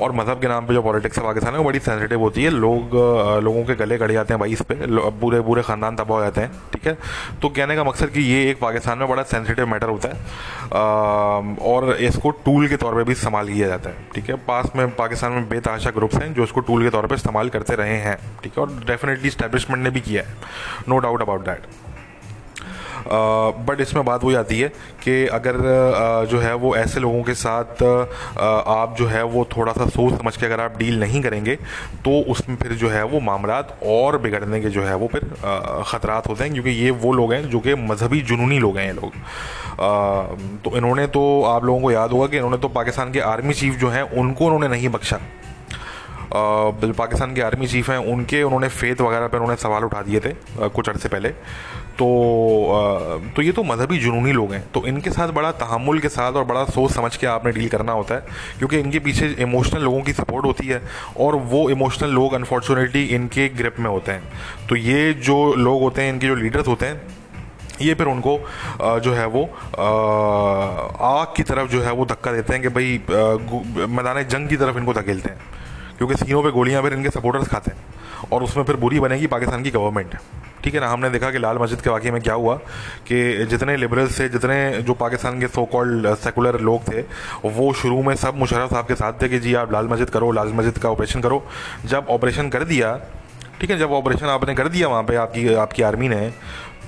और 0.00 0.12
मज़हब 0.12 0.40
के 0.40 0.48
नाम 0.48 0.66
पे 0.66 0.74
जो 0.74 0.82
पॉलिटिक्स 0.82 1.18
है 1.18 1.24
पाकिस्तान 1.24 1.52
में 1.52 1.58
वो 1.58 1.64
बड़ी 1.64 1.78
सेंसिटिव 1.78 2.20
होती 2.20 2.44
है। 2.44 2.50
लोग 2.50 2.94
लोगों 3.44 3.64
के 3.64 3.74
गले 3.74 3.98
गड़ 3.98 4.10
जाते 4.12 4.34
हैं 4.34 4.40
भाई 4.40 4.52
इस 4.52 4.62
पर 4.62 5.10
पूरे 5.20 5.40
पूरे 5.40 5.62
ख़ानदान 5.62 5.96
तबाह 5.96 6.18
हो 6.18 6.24
जाते 6.24 6.40
हैं, 6.40 6.50
ठीक 6.72 6.86
है? 6.86 6.96
तो 7.42 7.48
कहने 7.48 7.76
का 7.76 7.84
मकसद 7.84 8.10
कि 8.10 8.20
ये 8.22 8.50
एक 8.50 8.60
पाकिस्तान 8.60 8.98
में 8.98 9.08
बड़ा 9.08 9.22
सेंसिटिव 9.24 9.66
मैटर 9.66 9.88
होता 9.88 10.08
है। 10.08 11.56
और 11.66 11.90
इसको 12.00 12.30
टूल 12.44 12.68
के 12.68 12.76
तौर 12.76 12.94
पर 12.94 13.04
भी 13.04 13.12
इस्तेमाल 13.12 13.48
किया 13.48 13.68
जाता 13.68 13.90
है, 13.90 14.06
ठीक 14.14 14.30
है? 14.30 14.36
पास 14.46 14.70
में, 14.76 14.88
पाकिस्तान 14.96 15.32
में 15.32 15.48
बेतहाशा 15.48 15.90
ग्रुप्स 15.90 16.16
हैं 16.16 16.32
जो 16.34 16.44
इसको 16.44 16.60
टूल 16.62 16.82
के 16.82 16.90
तौर 16.90 17.06
पर 17.06 17.14
इस्तेमाल 17.14 17.48
करते 17.48 17.74
रहे 17.74 17.96
हैं, 17.98 18.18
ठीक 18.42 18.58
है? 18.58 18.64
और 18.64 18.80
डेफिनेटली 18.86 19.30
स्टैब्लिशमेंट 19.30 19.82
ने 19.82 19.90
भी 19.90 20.00
किया 20.00 20.22
है। 20.22 20.36
No 20.88 20.98
doubt 20.98 21.22
about 21.22 21.44
that 21.44 21.66
but 23.66 23.80
इसमें 23.80 24.04
बात 24.04 24.24
वही 24.24 24.34
आती 24.36 24.60
है 24.60 24.68
कि 25.02 25.26
अगर 25.32 25.56
जो 26.30 26.38
है 26.38 26.54
वो 26.56 26.74
ऐसे 26.76 27.00
लोगों 27.00 27.22
के 27.22 27.34
साथ 27.36 27.82
आप 28.68 28.94
जो 28.98 29.06
है 29.06 29.22
वो 29.26 29.44
थोड़ा 29.56 29.72
सा 29.72 29.86
सोच 29.88 30.14
समझ 30.14 30.36
के 30.36 30.46
अगर 30.46 30.60
आप 30.60 30.76
डील 30.78 31.00
नहीं 31.00 31.22
करेंगे 31.22 31.54
तो 32.04 32.20
उसमें 32.30 32.56
फिर 32.56 32.72
जो 32.74 32.88
है 32.88 33.02
वो 33.06 33.20
मामला 33.22 33.58
और 33.86 34.18
बिगड़ने 34.18 34.60
के 34.60 34.68
जो 34.70 34.82
है 34.82 34.94
वो 34.96 35.06
फिर 35.06 35.24
ख़तरात 35.86 36.28
होते 36.28 36.44
हैं, 36.44 36.52
क्योंकि 36.52 36.70
ये 36.72 36.90
वो 36.92 37.12
लोग 37.12 37.32
हैं 37.32 37.42
जो 37.50 37.60
कि 37.60 37.74
मजहबी 37.76 38.20
जुनूनी 38.22 38.58
लोग 38.58 38.78
हैं 38.78 38.86
ये 38.86 38.92
लोग। 38.92 39.12
तो 40.64 40.76
इन्होंने 40.76 41.06
तो 41.08 41.22
आप 41.44 41.64
लोगों 41.64 41.80
को 41.80 41.90
याद 41.90 42.10
होगा 42.10 42.26
कि 42.26 42.36
इन्होंने 42.36 42.58
तो 42.58 42.68
पाकिस्तान 42.70 43.12
के 43.12 43.20
आर्मी 43.22 43.54
चीफ 43.54 43.74
जो 43.78 43.88
हैं, 43.88 44.02
उनको 44.02 44.44
उन्होंने 44.44 44.68
नहीं 44.68 44.88
बख्शा। 44.88 45.18
पाकिस्तान 46.32 47.34
के 47.34 47.42
आर्मी 47.42 47.66
चीफ 47.66 47.90
हैं, 47.90 47.98
उनके 48.12 48.42
उन्होंने 48.42 48.68
फेत 48.70 49.00
वगैरह 49.00 49.26
पर 49.26 49.38
उन्होंने 49.38 49.56
सवाल 49.56 49.84
उठा 49.84 50.02
दिए 50.02 50.20
थे 50.20 50.34
कुछ 50.68 50.88
अर्से 50.88 51.08
पहले। 51.08 51.32
तो 51.98 52.06
तो 53.36 53.42
ये 53.42 53.52
तो 53.52 53.62
मजहबी 53.64 53.98
जुनूनी 53.98 54.32
लोग 54.32 54.52
हैं। 54.52 54.62
तो 54.72 54.84
इनके 54.86 55.10
साथ 55.10 55.28
बड़ा 55.32 55.50
तहमुल 55.54 55.98
के 55.98 56.08
साथ 56.08 56.32
और 56.32 56.44
बड़ा 56.44 56.64
सोच 56.66 56.90
समझ 56.92 57.16
के 57.16 57.26
आपने 57.26 57.52
डील 57.52 57.68
करना 57.68 57.92
होता 57.92 58.14
है, 58.14 58.20
क्योंकि 58.58 58.78
इनके 58.78 58.98
पीछे 59.00 59.26
इमोशनल 59.40 59.82
लोगों 59.82 60.02
की 60.02 60.12
सपोर्ट 60.12 60.46
होती 60.46 60.66
है 60.66 60.82
और 61.18 61.36
वो 61.46 61.68
इमोशनल 61.70 62.10
लोग 62.10 62.34
अनफॉर्चुनेटली 62.34 63.04
इनके 63.16 63.48
ग्रिप 63.56 63.78
में 63.80 63.90
होते 63.90 64.12
हैं। 64.12 64.22
तो 64.68 64.76
ये 64.76 65.12
जो 65.14 65.54
लोग 65.54 65.80
होते 65.82 66.02
हैं, 66.02 66.12
इनके 66.12 66.26
जो 66.26 66.34
लीडर्स 66.34 66.68
होते 66.68 66.86
हैं, 66.86 67.00
ये 67.80 67.94
फिर 67.94 68.06
उनको 68.06 68.38
जो 69.00 69.12
है 69.14 69.26
वो 69.28 69.42
आग 71.02 71.34
की 71.36 71.42
तरफ़ 71.44 71.70
जो 71.70 71.82
है 71.82 71.92
वो 71.92 72.04
धक्का 72.06 72.32
देते 72.32 72.52
हैं 72.52 72.62
कि 72.62 72.68
भाई 72.70 73.00
मैदान 73.88 74.22
जंग 74.24 74.48
की 74.48 74.56
तरफ़ 74.56 74.78
इनको 74.78 74.92
धकेलते 74.94 75.28
हैं, 75.28 75.38
क्योंकि 75.98 76.14
सीनों 76.16 76.42
पे 76.42 76.50
गोलियाँ 76.52 76.82
फिर 76.82 76.92
इनके 76.92 77.10
सपोर्टर्स 77.10 77.48
खाते 77.48 77.70
हैं। 77.70 77.78
और 78.32 78.42
उसमें 78.42 78.64
फिर 78.64 78.76
बुरी 78.76 79.00
बनेगी 79.00 79.26
पाकिस्तान 79.26 79.62
की 79.62 79.70
गवर्नमेंट 79.70 80.14
ठीक 80.64 80.74
है 80.74 80.80
ना? 80.80 80.88
हमने 80.88 81.10
देखा 81.10 81.30
कि 81.30 81.38
लाल 81.38 81.58
मस्जिद 81.58 81.80
के 81.80 81.90
वाक़े 81.90 82.10
में 82.10 82.20
क्या 82.22 82.34
हुआ 82.34 82.54
कि 83.06 83.46
जितने 83.46 83.76
लिबरल्स 83.76 84.18
थे, 84.20 84.28
जितने 84.28 84.82
जो 84.82 84.94
पाकिस्तान 84.94 85.40
के 85.40 85.46
सो 85.48 85.64
कॉल्ड 85.66 86.14
सेकुलर 86.16 86.60
लोग 86.60 86.82
थे, 86.84 87.00
वो 87.44 87.72
शुरू 87.74 88.02
में 88.02 88.14
सब 88.16 88.38
मुशरफ 88.38 88.70
साहब 88.70 88.86
के 88.86 88.94
साथ 88.94 89.22
थे 89.22 89.28
कि 89.28 89.38
जी 89.38 89.54
आप 89.54 89.72
लाल 89.72 89.88
मस्जिद 89.88 90.10
करो, 90.10 90.30
लाल 90.32 90.52
मस्जिद 90.54 90.78
का 90.78 90.90
ऑपरेशन 90.90 91.20
करो। 91.20 91.42
जब 91.84 92.06
ऑपरेशन 92.10 92.48
कर 92.48 92.64
दिया, 92.64 92.94
ठीक 93.60 93.70
है, 93.70 93.78
जब 93.78 93.92
ऑपरेशन 93.92 94.26
आपने 94.28 94.54
कर 94.54 94.68
दिया 94.68 94.88
वहाँ 94.88 95.02
पे, 95.02 95.16
आपकी 95.16 95.54
आपकी 95.56 95.82
आर्मी 95.82 96.08
ने 96.08 96.32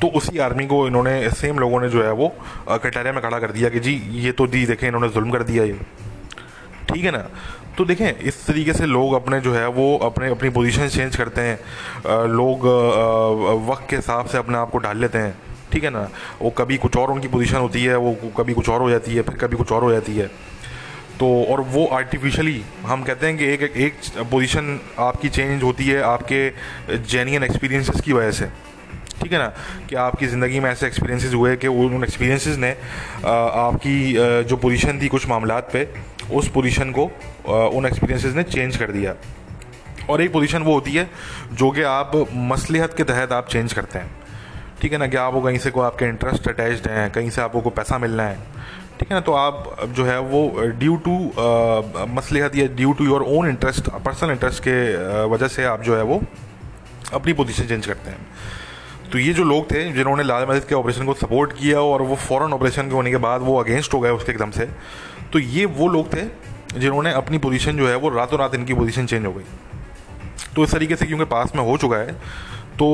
तो 0.01 0.09
उसी 0.09 0.39
आर्मी 0.39 0.67
को 0.67 0.87
इन्होंने 0.87 1.31
सेम 1.31 1.59
लोगों 1.59 1.81
ने 1.81 1.89
जो 1.89 2.03
है 2.03 2.11
वो 2.13 2.29
कटारिया 2.71 3.13
में 3.13 3.23
खड़ा 3.23 3.39
कर 3.39 3.53
दिया 3.53 3.69
कि 3.69 3.81
जी, 3.81 3.95
ये 4.17 4.33
तो 4.33 4.47
जी 4.47 4.65
देखें, 4.67 4.87
इन्होंने 4.89 5.09
जुल्म 5.09 5.31
कर 5.31 5.43
दिया 5.43 5.65
ये। 5.65 5.79
ठीक 6.89 7.05
है 7.05 7.11
ना? 7.11 7.25
तो 7.77 7.85
देखें, 7.85 8.19
इस 8.19 8.47
तरीके 8.47 8.73
से 8.73 8.87
लोग 8.87 9.13
अपने 9.15 9.41
जो 9.41 9.53
है, 9.55 9.67
वो 9.69 9.97
अपने, 10.05 10.29
अपनी 10.31 10.49
पोजीशन 10.51 10.89
चेंज 10.89 11.17
करते 11.17 11.41
हैं। 11.41 12.27
लोग 12.29 12.65
वक्त 13.69 13.89
के 13.91 13.97
हिसाब 13.97 14.27
से 14.27 14.39
अपने 14.39 14.59
आप 14.59 14.71
को 14.71 14.79
ढाल 14.79 14.99
लेते 14.99 15.19
हैं। 15.19 15.35
ठीक 15.73 15.85
है 15.85 15.91
ना? 15.91 16.09
वो 16.43 16.51
कभी 16.59 16.77
कुछ 16.77 16.97
और 16.97 17.11
उनकी 17.11 17.29
पोजीशन 17.29 17.57
होती 17.57 17.85
है, 17.85 17.97
वो 17.97 18.17
कभी 18.37 18.55
कुछ 18.55 18.69
और 18.69 18.81
हो 18.81 18.91
जाती 18.91 19.15
है, 19.15 19.23
फिर 19.23 19.35
कभी 19.37 19.57
कुछ 19.57 19.73
और 19.73 19.83
हो 19.83 19.93
जाती 19.93 20.17
है। 20.17 20.27
तो 21.21 21.29
और 21.45 21.61
वो 21.71 21.87
आर्टिफिशियली 21.93 22.63
हम 22.87 23.03
कहते 23.03 23.27
हैं 23.27 23.37
कि 23.39 23.45
एक 23.45 23.63
एक 23.63 23.95
पोजीशन 24.31 24.79
आपकी 24.99 25.29
चेंज 25.29 25.63
होती 25.63 25.87
है, 25.87 26.01
आपके 26.03 26.99
जेन्यन 27.07 27.45
एक्सपीरियंसेस 27.45 28.01
की 28.01 28.13
वजह 28.13 28.31
से। 28.31 28.47
ठीक 29.23 29.33
है 29.33 29.39
ना? 29.39 29.47
कि 29.89 29.97
आपकी 29.97 30.27
ज़िंदगी 30.27 30.61
में 30.61 30.71
ऐसे 30.71 30.87
एक्सपीरियंसेस 30.87 31.35
हुए 31.35 31.57
कि 31.57 31.67
उन 31.69 32.05
एक्सपीरियंसेस 32.05 32.57
ने 32.57 32.71
आपकी 33.27 34.45
जो 34.49 34.57
पोजीशन 34.57 35.01
थी 35.03 35.09
कुछ 35.09 35.29
मामला 35.29 35.59
पे, 35.73 35.89
उस 36.33 36.49
पोजीशन 36.51 36.91
को 36.91 37.11
उन 37.49 37.87
एक्सपीरियंसेस 37.87 38.35
ने 38.35 38.43
चेंज 38.45 38.77
कर 38.77 38.93
दिया। 38.93 39.15
और 40.11 40.23
एक 40.23 40.33
पोजीशन 40.33 40.63
वो 40.63 40.75
होती 40.75 40.93
है, 40.93 41.09
जो 41.53 41.71
कि 41.71 41.83
आप 41.85 42.13
मसलहत 42.35 42.95
के 42.97 43.05
तहत 43.05 43.33
आप 43.33 43.49
चेंज 43.49 43.73
करते 43.73 43.99
हैं। 43.99 44.11
ठीक 44.81 44.93
है 44.93 44.99
ना, 44.99 45.07
कि 45.07 45.17
आपको 45.17 45.41
कहीं 45.43 45.59
से 45.59 45.71
कोई 45.71 45.85
आपके 45.85 46.05
इंटरेस्ट 46.07 46.49
अटैच्ड 46.49 46.89
हैं, 46.89 47.11
कहीं 47.13 47.31
से 47.31 47.41
आपको 47.43 47.61
कोई 47.61 47.73
पैसा 47.77 47.99
मिलना 47.99 48.23
है। 48.23 48.37
ठीक 48.99 49.11
है 49.11 49.15
ना 49.15 49.21
तो 49.21 49.33
आप 49.33 49.77
जो 49.97 50.05
है 50.05 50.19
वो 50.21 50.41
ड्यू 50.79 50.97
टू 51.05 51.17
मसलहत 52.15 52.57
या 52.57 52.67
due 52.77 52.93
to 52.93 53.05
your 53.05 53.23
own 53.29 53.49
interest 53.49 53.89
personal 54.05 54.31
interest 54.31 54.63
के 54.63 55.25
वजह 55.27 55.49
से 55.49 55.65
आप 55.65 55.83
जो 55.83 55.97
है 55.97 56.03
वो 56.05 56.21
अपनी 57.15 57.33
पोजीशन 57.33 57.67
चेंज 57.67 57.87
करते 57.87 58.11
हैं। 58.11 58.27
तो 59.13 59.19
ये 59.19 59.33
जो 59.33 59.45
लोग 59.45 59.71
थे, 59.71 59.85
जिन्होंने 59.93 60.23
लाल 60.23 60.47
मस्जिद 60.49 60.65
के 60.65 60.75
ऑपरेशन 60.75 61.07
को 61.07 61.15
सपोर्ट 61.17 61.53
किया 61.53 61.81
और 61.83 62.03
वो 62.03 62.17
फ़ौरन 62.19 62.53
ऑपरेशन 62.53 62.89
के 62.89 62.95
होने 62.95 63.11
के 63.11 63.17
बाद 63.19 63.41
वो 63.43 63.59
अगेंस्ट 63.61 63.95
हो 63.95 64.01
गए 64.01 64.11
उसके 64.11 64.33
एकदम 64.33 64.51
से 64.51 64.69
तो 65.33 65.39
ये 65.39 65.65
वो 65.79 65.89
लोग 65.89 66.13
थे 66.15 66.23
जिन्होंने 66.71 67.13
अपनी 67.15 67.39
पोजीशन 67.39 67.77
जो 67.77 67.89
है 67.89 67.97
वो 67.97 68.09
रातों 68.11 68.39
रात 68.39 68.55
इनकी 68.55 68.75
पोजीशन 68.75 69.07
चेंज 69.07 69.27
हो 69.27 69.33
गई। 69.33 69.45
तो 70.57 70.65
इस 70.65 70.73
तरीके 70.73 70.97
से 70.97 71.07
क्योंकि 71.07 71.25
पास 71.27 71.53
में 71.57 71.63
हो 71.65 71.77
चुका 71.77 71.97
है 71.97 72.13
तो 72.79 72.87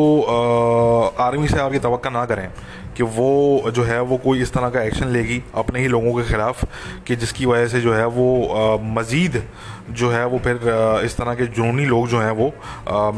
आर्मी 1.20 1.48
से 1.48 1.58
आप 1.60 1.72
ये 1.72 1.78
तो 1.78 2.10
ना 2.10 2.24
करें 2.24 2.48
कि 2.96 3.02
वो 3.02 3.70
जो 3.70 3.82
है 3.84 4.00
वो 4.02 4.16
कोई 4.16 4.40
इस 4.42 4.52
तरह 4.52 4.70
का 4.70 4.82
एक्शन 4.82 5.08
लेगी 5.08 5.42
अपने 5.54 5.80
ही 5.80 5.88
लोगों 5.88 6.12
के 6.14 6.22
ख़िलाफ़ 6.28 6.64
कि 7.06 7.16
जिसकी 7.16 7.46
वजह 7.46 7.66
से 7.68 7.80
जो 7.80 7.94
है 7.94 8.06
वो 8.08 8.78
मज़ीद 8.94 9.42
जो 9.90 10.10
है 10.10 10.24
वो 10.26 10.38
फिर 10.38 10.56
इस 11.04 11.16
तरह 11.16 11.34
के 11.34 11.46
जुनूनी 11.48 11.84
लोग 11.84 12.08
जो 12.08 12.20
हैं 12.20 12.30
वो 12.32 12.52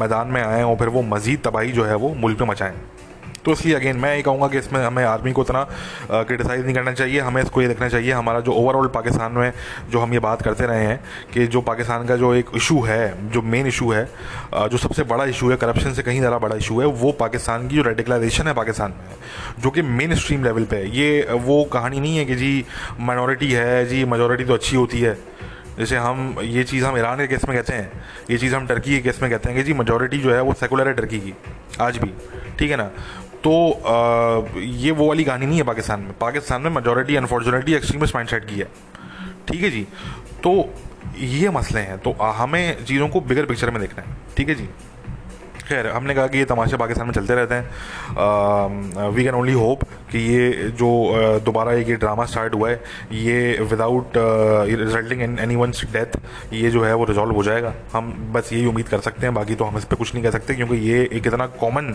मैदान 0.00 0.28
में 0.28 0.42
आएँ 0.42 0.62
और 0.62 0.76
फिर 0.76 0.88
वो 0.88 1.02
मज़ीद 1.04 1.40
तबाही 1.44 1.72
जो 1.72 1.84
है 1.84 1.94
वो 1.96 2.14
मुल्क 2.14 2.40
में 2.40 2.48
मचाएँ। 2.48 2.74
तो 3.46 3.52
इसलिए 3.52 3.74
अगेन 3.74 3.96
मैं 3.96 4.14
ये 4.16 4.22
कहूँगा 4.22 4.48
कि 4.48 4.58
इसमें 4.58 4.80
हमें 4.84 5.02
आर्मी 5.04 5.32
को 5.32 5.42
इतना 5.42 5.62
क्रिटिसाइज़ 6.10 6.64
नहीं 6.64 6.74
करना 6.74 6.92
चाहिए, 6.92 7.20
हमें 7.20 7.42
इसको 7.42 7.62
ये 7.62 7.68
देखना 7.68 7.88
चाहिए, 7.88 8.12
हमारा 8.12 8.40
जो 8.40 8.52
ओवरऑल 8.54 8.88
पाकिस्तान 8.94 9.32
में 9.32 9.52
जो 9.90 10.00
हम 10.00 10.12
ये 10.12 10.18
बात 10.20 10.42
करते 10.42 10.66
रहे 10.66 10.84
हैं 10.84 11.00
कि 11.32 11.46
जो 11.46 11.60
पाकिस्तान 11.62 12.06
का 12.06 12.16
जो 12.16 12.34
एक 12.34 12.50
इशू 12.56 12.80
है, 12.82 13.30
जो 13.30 13.42
मेन 13.44 13.66
इशू 13.66 13.90
है 13.92 14.04
जो 14.54 14.78
सबसे 14.78 15.02
बड़ा 15.04 15.24
इशू 15.26 15.50
है 15.50 15.56
करप्शन 15.56 15.92
से 15.92 16.02
कहीं 16.02 16.18
ज़्यादा 16.18 16.38
बड़ा 16.38 16.56
इशू 16.56 16.80
है, 16.80 16.86
वो 16.86 17.12
पाकिस्तान 17.14 17.68
की 17.68 17.76
जो 17.76 17.82
रेडिकलाइजेशन 17.82 18.48
है 18.48 18.54
पाकिस्तान 18.54 18.90
में 18.90 19.62
जो 19.62 19.70
कि 19.70 19.82
मेन 19.82 20.14
स्ट्रीम 20.16 20.44
लेवल 20.44 20.64
पर 20.64 20.76
है। 20.76 20.90
ये 20.96 21.38
वो 21.44 21.62
कहानी 21.72 22.00
नहीं 22.00 22.16
है 22.16 22.24
कि 22.24 22.34
जी 22.36 22.64
माइनॉरिटी 23.00 23.52
है, 23.52 23.86
जी 23.86 24.04
मेजोरिटी 24.06 24.44
तो 24.44 24.54
अच्छी 24.54 24.76
होती 24.76 25.00
है। 25.00 25.16
जैसे 25.78 25.96
हम 25.96 26.36
ये 26.42 26.62
चीज़ 26.64 26.84
हम 26.84 26.96
ईरान 26.98 27.18
के 27.18 27.26
केस 27.26 27.44
में 27.48 27.56
कहते 27.56 27.72
हैं, 27.72 27.90
ये 28.30 28.38
चीज़ 28.38 28.54
हम 28.54 28.66
टर्की 28.66 28.90
के 28.90 29.00
केस 29.02 29.22
में 29.22 29.30
कहते 29.30 29.48
हैं 29.48 29.58
कि 29.58 29.64
जी 29.64 29.72
मेजोरिटी 29.74 30.18
जो 30.18 30.34
है 30.34 30.40
वो 30.42 30.52
सेकुलर 30.54 30.88
है 30.88 30.94
टर्की 30.94 31.18
की, 31.20 31.34
आज 31.80 31.96
भी, 31.98 32.12
ठीक 32.58 32.70
है 32.70 32.76
ना? 32.76 32.90
तो 33.46 33.70
आ, 33.72 34.58
ये 34.60 34.90
वो 34.90 35.08
वाली 35.08 35.24
कहानी 35.24 35.46
नहीं 35.46 35.56
है 35.56 35.64
पाकिस्तान 35.64 36.00
में। 36.00 36.12
पाकिस्तान 36.18 36.62
में 36.62 36.70
majority 36.70 37.16
unfortunately 37.16 37.74
extremist 37.74 38.14
mind 38.14 38.30
set 38.30 38.44
की 38.44 38.54
है। 38.54 38.68
ठीक 39.48 39.62
है 39.62 39.70
जी? 39.70 39.86
तो 40.46 40.74
ये 41.18 41.50
मसले 41.50 41.80
हैं। 41.80 41.98
तो 41.98 42.12
हमें 42.12 42.84
चीज़ों 42.84 43.08
को 43.08 43.20
बिगर 43.20 43.46
पिक्चर 43.46 43.70
में 43.70 43.80
देखना 43.80 44.02
है। 44.02 44.16
ठीक 44.36 44.48
है 44.48 44.54
जी? 44.54 44.68
खैर 45.68 45.86
हमने 45.86 46.14
कहा 46.14 46.26
कि 46.26 46.38
ये 46.38 46.44
तमाशे 46.44 46.76
पाकिस्तान 46.76 47.06
में 47.06 47.12
चलते 47.14 47.34
रहते 47.34 47.54
हैं। 47.54 49.10
वी 49.10 49.24
कैन 49.24 49.34
ओनली 49.34 49.52
होप 49.52 49.82
कि 50.10 50.18
ये 50.18 50.50
जो 50.78 51.40
दोबारा 51.44 51.72
एक 51.72 51.88
ये 51.88 51.96
ड्रामा 51.96 52.24
स्टार्ट 52.24 52.54
हुआ 52.54 52.68
है 52.70 52.76
ये 53.12 53.58
without 53.62 54.12
resulting 54.16 55.22
in 55.22 55.38
any 55.38 55.56
one 55.56 55.70
death 55.92 56.18
ये 56.52 56.70
जो 56.70 56.82
है 56.84 56.94
वो 56.94 57.04
रिजॉल्व 57.04 57.34
हो 57.34 57.42
जाएगा। 57.42 57.72
हम 57.92 58.12
बस 58.32 58.52
यही 58.52 58.66
उम्मीद 58.66 58.88
कर 58.88 59.00
सकते 59.00 59.26
हैं 59.26 59.34
बाकी 59.34 59.54
तो 59.54 59.64
हम 59.64 59.78
इस 59.78 59.84
पर 59.84 59.96
कुछ 59.96 60.14
नहीं 60.14 60.24
कह 60.24 60.30
सकते 60.30 60.54
क्योंकि 60.54 60.76
ये 60.90 61.02
एक 61.12 61.26
इतना 61.26 61.46
कॉमन 61.60 61.94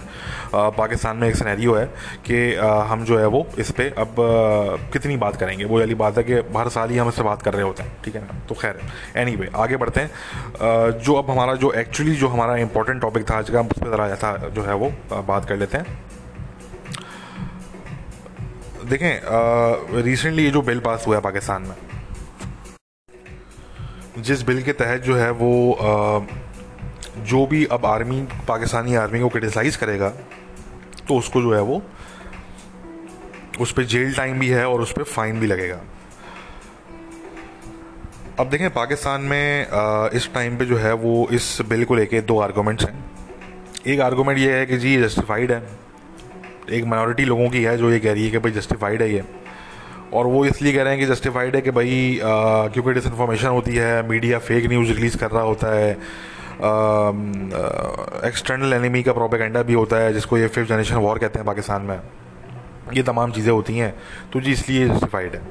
पाकिस्तान 0.55 1.17
में 1.17 1.27
एक 1.27 1.35
सनेरियो 1.35 1.75
है 1.75 1.85
कि 2.29 2.55
हम 2.89 3.05
जो 3.05 3.19
है 3.19 3.27
वो 3.27 3.45
इस 3.59 3.71
पर 3.71 3.93
अब 3.97 4.15
कितनी 4.93 5.17
बात 5.17 5.35
करेंगे। 5.35 5.65
वो 5.65 5.79
वाली 5.79 5.95
बात 5.95 6.17
है 6.17 6.23
कि 6.23 6.33
हर 6.57 6.69
साल 6.69 6.89
ही 6.89 6.97
हम 6.97 7.09
इससे 7.09 7.23
बात 7.23 7.41
कर 7.41 7.53
रहे 7.53 7.63
होते 7.63 7.83
हैं 7.83 7.95
ठीक 8.05 8.15
है 8.15 8.21
ना? 8.21 8.39
तो 8.49 8.55
खैर 8.55 8.79
एनी 9.17 9.31
anyway, 9.31 9.55
आगे 9.55 9.77
बढ़ते 9.77 10.01
हैं। 10.01 10.99
जो 10.99 11.15
अब 11.15 11.29
हमारा 11.31 11.55
जो 11.55 11.71
एक्चुअली 11.73 12.15
जो 12.15 12.27
हमारा 12.27 12.55
इंपॉर्टेंट 12.57 13.01
टॉपिक 13.01 13.29
था 13.29 13.37
आज 13.37 13.49
का 13.49 13.60
हम 13.61 13.67
उस 13.67 13.79
पर 13.79 13.89
ज़रा 13.91 14.07
ऐसा 14.09 14.35
जो 14.49 14.63
है 14.63 14.75
वो 14.75 14.91
बात 15.23 15.45
कर 15.45 15.57
लेते 15.57 15.77
हैं। 15.77 15.85
देखें 18.89 20.01
रिसेंटली 20.03 20.43
ये 20.43 20.51
जो 20.51 20.61
बिल 20.61 20.79
पास 20.79 21.03
हुआ 21.07 21.15
है 21.15 21.21
पाकिस्तान 21.21 21.61
में 21.61 21.75
जिस 24.19 24.41
बिल 24.43 24.61
के 24.63 24.73
तहत 24.73 25.01
जो 25.01 25.15
है 25.15 25.29
वो 25.31 25.51
आ, 25.73 26.19
जो 27.23 27.45
भी 27.45 27.65
अब 27.65 27.85
आर्मी 27.85 28.21
पाकिस्तानी 28.47 28.95
आर्मी 28.95 29.19
को 29.19 29.29
क्रिटिसाइज़ 29.29 29.77
करेगा 29.77 30.09
तो 31.07 31.17
उसको 31.17 31.41
जो 31.41 31.53
है 31.53 31.61
वो 31.61 31.81
उस 33.59 33.71
पर 33.71 33.83
जेल 33.83 34.13
टाइम 34.15 34.39
भी 34.39 34.47
है 34.47 34.65
और 34.67 34.81
उस 34.81 34.91
पर 34.91 35.03
फाइन 35.03 35.39
भी 35.39 35.47
लगेगा। 35.47 35.79
अब 38.39 38.49
देखें 38.49 38.69
पाकिस्तान 38.73 39.21
में 39.21 39.67
आ, 39.67 40.07
इस 40.13 40.29
टाइम 40.33 40.57
पे 40.57 40.65
जो 40.65 40.77
है 40.77 40.93
वो 40.93 41.27
इस 41.31 41.57
बिल 41.69 41.85
को 41.85 41.95
लेके 41.95 42.21
दो 42.21 42.39
आर्गूमेंट्स 42.39 42.85
हैं। 42.85 43.10
एक 43.87 43.99
आर्गूमेंट 43.99 44.37
ये 44.39 44.51
है 44.53 44.65
कि 44.65 44.77
जी 44.77 44.97
जस्टिफाइड 45.01 45.51
है। 45.51 45.61
एक 46.71 46.83
माइनॉरिटी 46.85 47.23
लोगों 47.25 47.49
की 47.49 47.63
है 47.63 47.77
जो 47.77 47.89
ये 47.91 47.99
कह 47.99 48.13
रही 48.13 48.25
है 48.25 48.31
कि 48.31 48.37
भाई 48.37 48.51
जस्टिफाइड 48.51 49.01
है 49.01 49.11
ये। 49.13 49.23
और 50.13 50.25
वो 50.25 50.43
इसलिए 50.45 50.73
कह 50.73 50.83
रहे 50.83 50.93
हैं 50.93 50.99
कि 50.99 51.05
जस्टिफाइड 51.07 51.55
है 51.55 51.61
कि 51.61 51.71
भाई 51.71 52.19
क्योंकि 52.21 52.93
डिसइंफॉर्मेशन 52.93 53.47
होती 53.49 53.75
है 53.75 54.07
मीडिया 54.09 54.39
फेक 54.39 54.65
न्यूज़ 54.69 54.91
रिलीज़ 54.91 55.17
कर 55.17 55.31
रहा 55.31 55.43
होता 55.43 55.73
है 55.75 55.91
एक्सटर्नल 58.27 58.73
एनिमी 58.73 59.03
का 59.03 59.13
प्रोपेगेंडा 59.13 59.63
भी 59.63 59.73
होता 59.73 59.97
है, 59.97 60.13
जिसको 60.13 60.37
ये 60.37 60.47
फिफ्थ 60.47 60.69
जनरेशन 60.69 60.95
वॉर 60.97 61.17
कहते 61.19 61.39
हैं 61.39 61.45
पाकिस्तान 61.47 61.81
में। 61.81 61.99
ये 62.93 63.03
तमाम 63.03 63.31
चीज़ें 63.31 63.51
होती 63.51 63.77
हैं। 63.77 63.93
तो 64.33 64.41
जी, 64.41 64.51
इसलिए 64.51 64.87
जस्टिफाइड 64.89 65.35
है। 65.35 65.41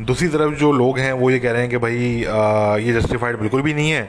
दूसरी 0.00 0.28
तरफ़ 0.28 0.54
जो 0.54 0.70
लोग 0.72 0.98
हैं 0.98 1.12
वो 1.12 1.30
ये 1.30 1.38
कह 1.38 1.52
रहे 1.52 1.60
हैं 1.60 1.70
कि 1.70 1.78
भाई 1.78 2.24
आ, 2.24 2.76
ये 2.76 2.92
जस्टिफाइड 2.92 3.36
बिल्कुल 3.38 3.62
भी 3.62 3.74
नहीं 3.74 3.90
है 3.90 4.02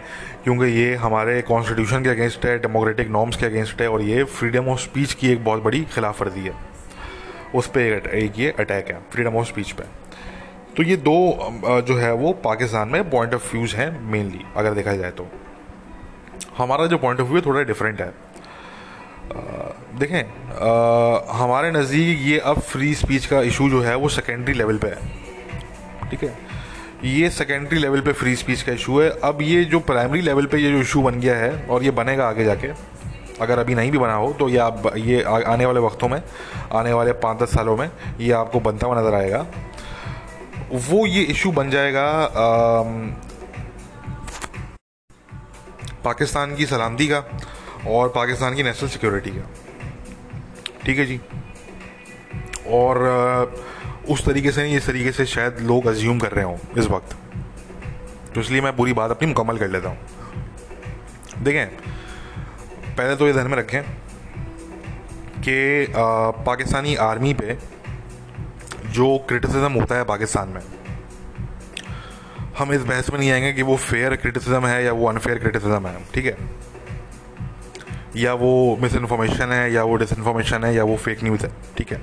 क्योंकि 0.43 0.65
ये 0.65 0.93
हमारे 0.95 1.41
कॉन्स्टिट्यूशन 1.41 2.03
के 2.03 2.09
अगेंस्ट 2.09 2.45
है 2.45 2.57
डेमोक्रेटिक 2.59 3.09
नॉर्म्स 3.09 3.37
के 3.37 3.45
अगेंस्ट 3.45 3.81
है 3.81 3.87
और 3.87 4.01
ये 4.01 4.23
फ्रीडम 4.23 4.67
ऑफ़ 4.67 4.79
स्पीच 4.79 5.13
की 5.13 5.31
एक 5.31 5.43
बहुत 5.45 5.63
बड़ी 5.63 5.81
खिलाफ 5.93 6.21
वर्जी 6.21 6.41
है। 6.41 6.53
उस 7.55 7.67
पर 7.67 7.79
एक 7.79 8.07
एक 8.13 8.39
ये 8.39 8.53
अटैक 8.59 8.87
है 8.87 8.99
फ्रीडम 9.11 9.35
ऑफ़ 9.37 9.47
स्पीच 9.47 9.71
पर 9.71 9.89
तो 10.77 10.83
ये 10.83 10.95
दो 10.97 11.81
जो 11.87 11.97
है 11.97 12.11
वो 12.13 12.31
पाकिस्तान 12.43 12.89
में 12.89 13.09
पॉइंट 13.09 13.33
ऑफ़ 13.33 13.51
व्यूज़ 13.51 13.75
हैं 13.75 13.89
मेनली 14.11 14.45
अगर 14.57 14.73
देखा 14.73 14.93
जाए 14.95 15.11
तो। 15.11 15.27
हमारा 16.57 16.85
जो 16.85 16.97
पॉइंट 16.97 17.19
ऑफ़ 17.21 17.29
व्यू 17.29 17.41
थोड़ा 17.41 17.61
डिफरेंट 17.63 18.01
है। 18.01 18.13
देखें 19.99 20.21
आ, 20.21 21.33
हमारे 21.33 21.71
नज़दीक 21.71 22.21
ये 22.21 22.39
अब 22.39 22.59
फ्री 22.61 22.93
स्पीच 22.95 23.25
का 23.25 23.41
इशू 23.41 23.69
जो 23.69 23.81
है 23.81 23.95
वो 23.95 24.09
सेकेंडरी 24.09 24.53
लेवल 24.53 24.77
पे 24.77 24.87
है। 24.87 25.22
ठीक 26.13 26.23
है? 26.23 26.33
ये 27.03 27.29
सेकेंडरी 27.31 27.79
लेवल 27.79 28.01
पे 28.01 28.11
फ्री 28.13 28.35
स्पीच 28.35 28.61
का 28.61 28.71
इशू 28.71 28.99
है। 28.99 29.09
अब 29.23 29.41
ये 29.41 29.63
जो 29.65 29.79
प्राइमरी 29.81 30.21
लेवल 30.21 30.45
पे 30.45 30.57
ये 30.57 30.71
जो 30.71 30.79
इशू 30.79 31.01
बन 31.01 31.19
गया 31.19 31.35
है 31.37 31.65
और 31.67 31.83
ये 31.83 31.91
बनेगा 31.91 32.27
आगे 32.27 32.43
जाके 32.45 32.67
अगर 33.41 33.59
अभी 33.59 33.75
नहीं 33.75 33.91
भी 33.91 33.97
बना 33.97 34.13
हो 34.13 34.31
तो 34.39 34.47
ये 34.49 34.57
आप 34.57 34.83
ये 34.97 35.21
आने 35.23 35.65
वाले 35.65 35.79
वक्तों 35.79 36.07
में 36.09 36.21
आने 36.73 36.93
वाले 36.93 37.11
पाँच 37.23 37.39
दस 37.39 37.53
सालों 37.55 37.75
में 37.77 37.89
ये 38.19 38.31
आपको 38.33 38.59
बनता 38.59 38.87
हुआ 38.87 38.99
नज़र 38.99 39.13
आएगा। 39.15 39.45
वो 40.89 41.05
ये 41.07 41.23
इशू 41.33 41.51
बन 41.51 41.69
जाएगा 41.69 42.03
आ, 42.03 42.83
पाकिस्तान 46.03 46.55
की 46.55 46.65
सलामती 46.65 47.07
का 47.07 47.23
और 47.89 48.09
पाकिस्तान 48.15 48.55
की 48.55 48.63
नेशनल 48.63 48.89
सिक्योरिटी 48.89 49.31
का। 49.31 49.49
ठीक 50.85 50.97
है 50.99 51.05
जी? 51.05 51.19
और 52.71 52.95
उस 54.09 54.25
तरीके 54.25 54.51
से 54.51 54.63
नहीं, 54.63 54.77
इस 54.77 54.87
तरीके 54.87 55.11
से 55.11 55.25
शायद 55.25 55.59
लोग 55.61 55.85
अज्यूम 55.87 56.19
कर 56.19 56.31
रहे 56.31 56.45
हों 56.45 56.57
इस 56.77 56.87
वक्त। 56.87 57.15
तो 58.35 58.41
इसलिए 58.41 58.61
मैं 58.61 58.75
पूरी 58.75 58.93
बात 58.93 59.11
अपनी 59.11 59.27
मुकम्मल 59.27 59.57
कर 59.57 59.67
लेता 59.67 59.89
हूँ। 59.89 61.43
देखें, 61.43 61.67
पहले 62.95 63.15
तो 63.15 63.27
ये 63.27 63.33
ध्यान 63.33 63.47
में 63.47 63.57
रखें 63.57 63.81
कि 65.39 65.85
पाकिस्तानी 66.45 66.95
आर्मी 67.01 67.33
पे 67.33 67.57
जो 68.87 69.17
क्रिटिसिज्म 69.27 69.71
होता 69.71 69.95
है 69.95 70.03
पाकिस्तान 70.05 70.49
में, 70.49 70.61
हम 72.57 72.73
इस 72.73 72.81
बहस 72.81 73.09
में 73.09 73.19
नहीं 73.19 73.31
आएँगे 73.31 73.53
कि 73.53 73.61
वो 73.61 73.75
फेयर 73.77 74.15
क्रिटिसिज्म 74.15 74.65
है 74.65 74.83
या 74.85 74.91
वो 74.93 75.07
अनफेयर 75.09 75.39
क्रिटिसिज्म 75.39 75.87
है, 75.87 76.03
ठीक 76.13 76.25
है? 76.25 76.37
या 78.15 78.33
वो 78.33 78.77
मिस 78.81 78.95
इन्फॉर्मेशन 78.95 79.51
है, 79.51 79.71
या 79.73 79.83
वो 79.83 79.95
डिसइंफॉर्मेशन 79.95 80.63
है, 80.63 80.73
या 80.75 80.83
वो 80.83 80.97
फेक 80.97 81.23
न्यूज़ 81.23 81.45
है, 81.45 81.51
ठीक 81.77 81.91
है? 81.91 82.01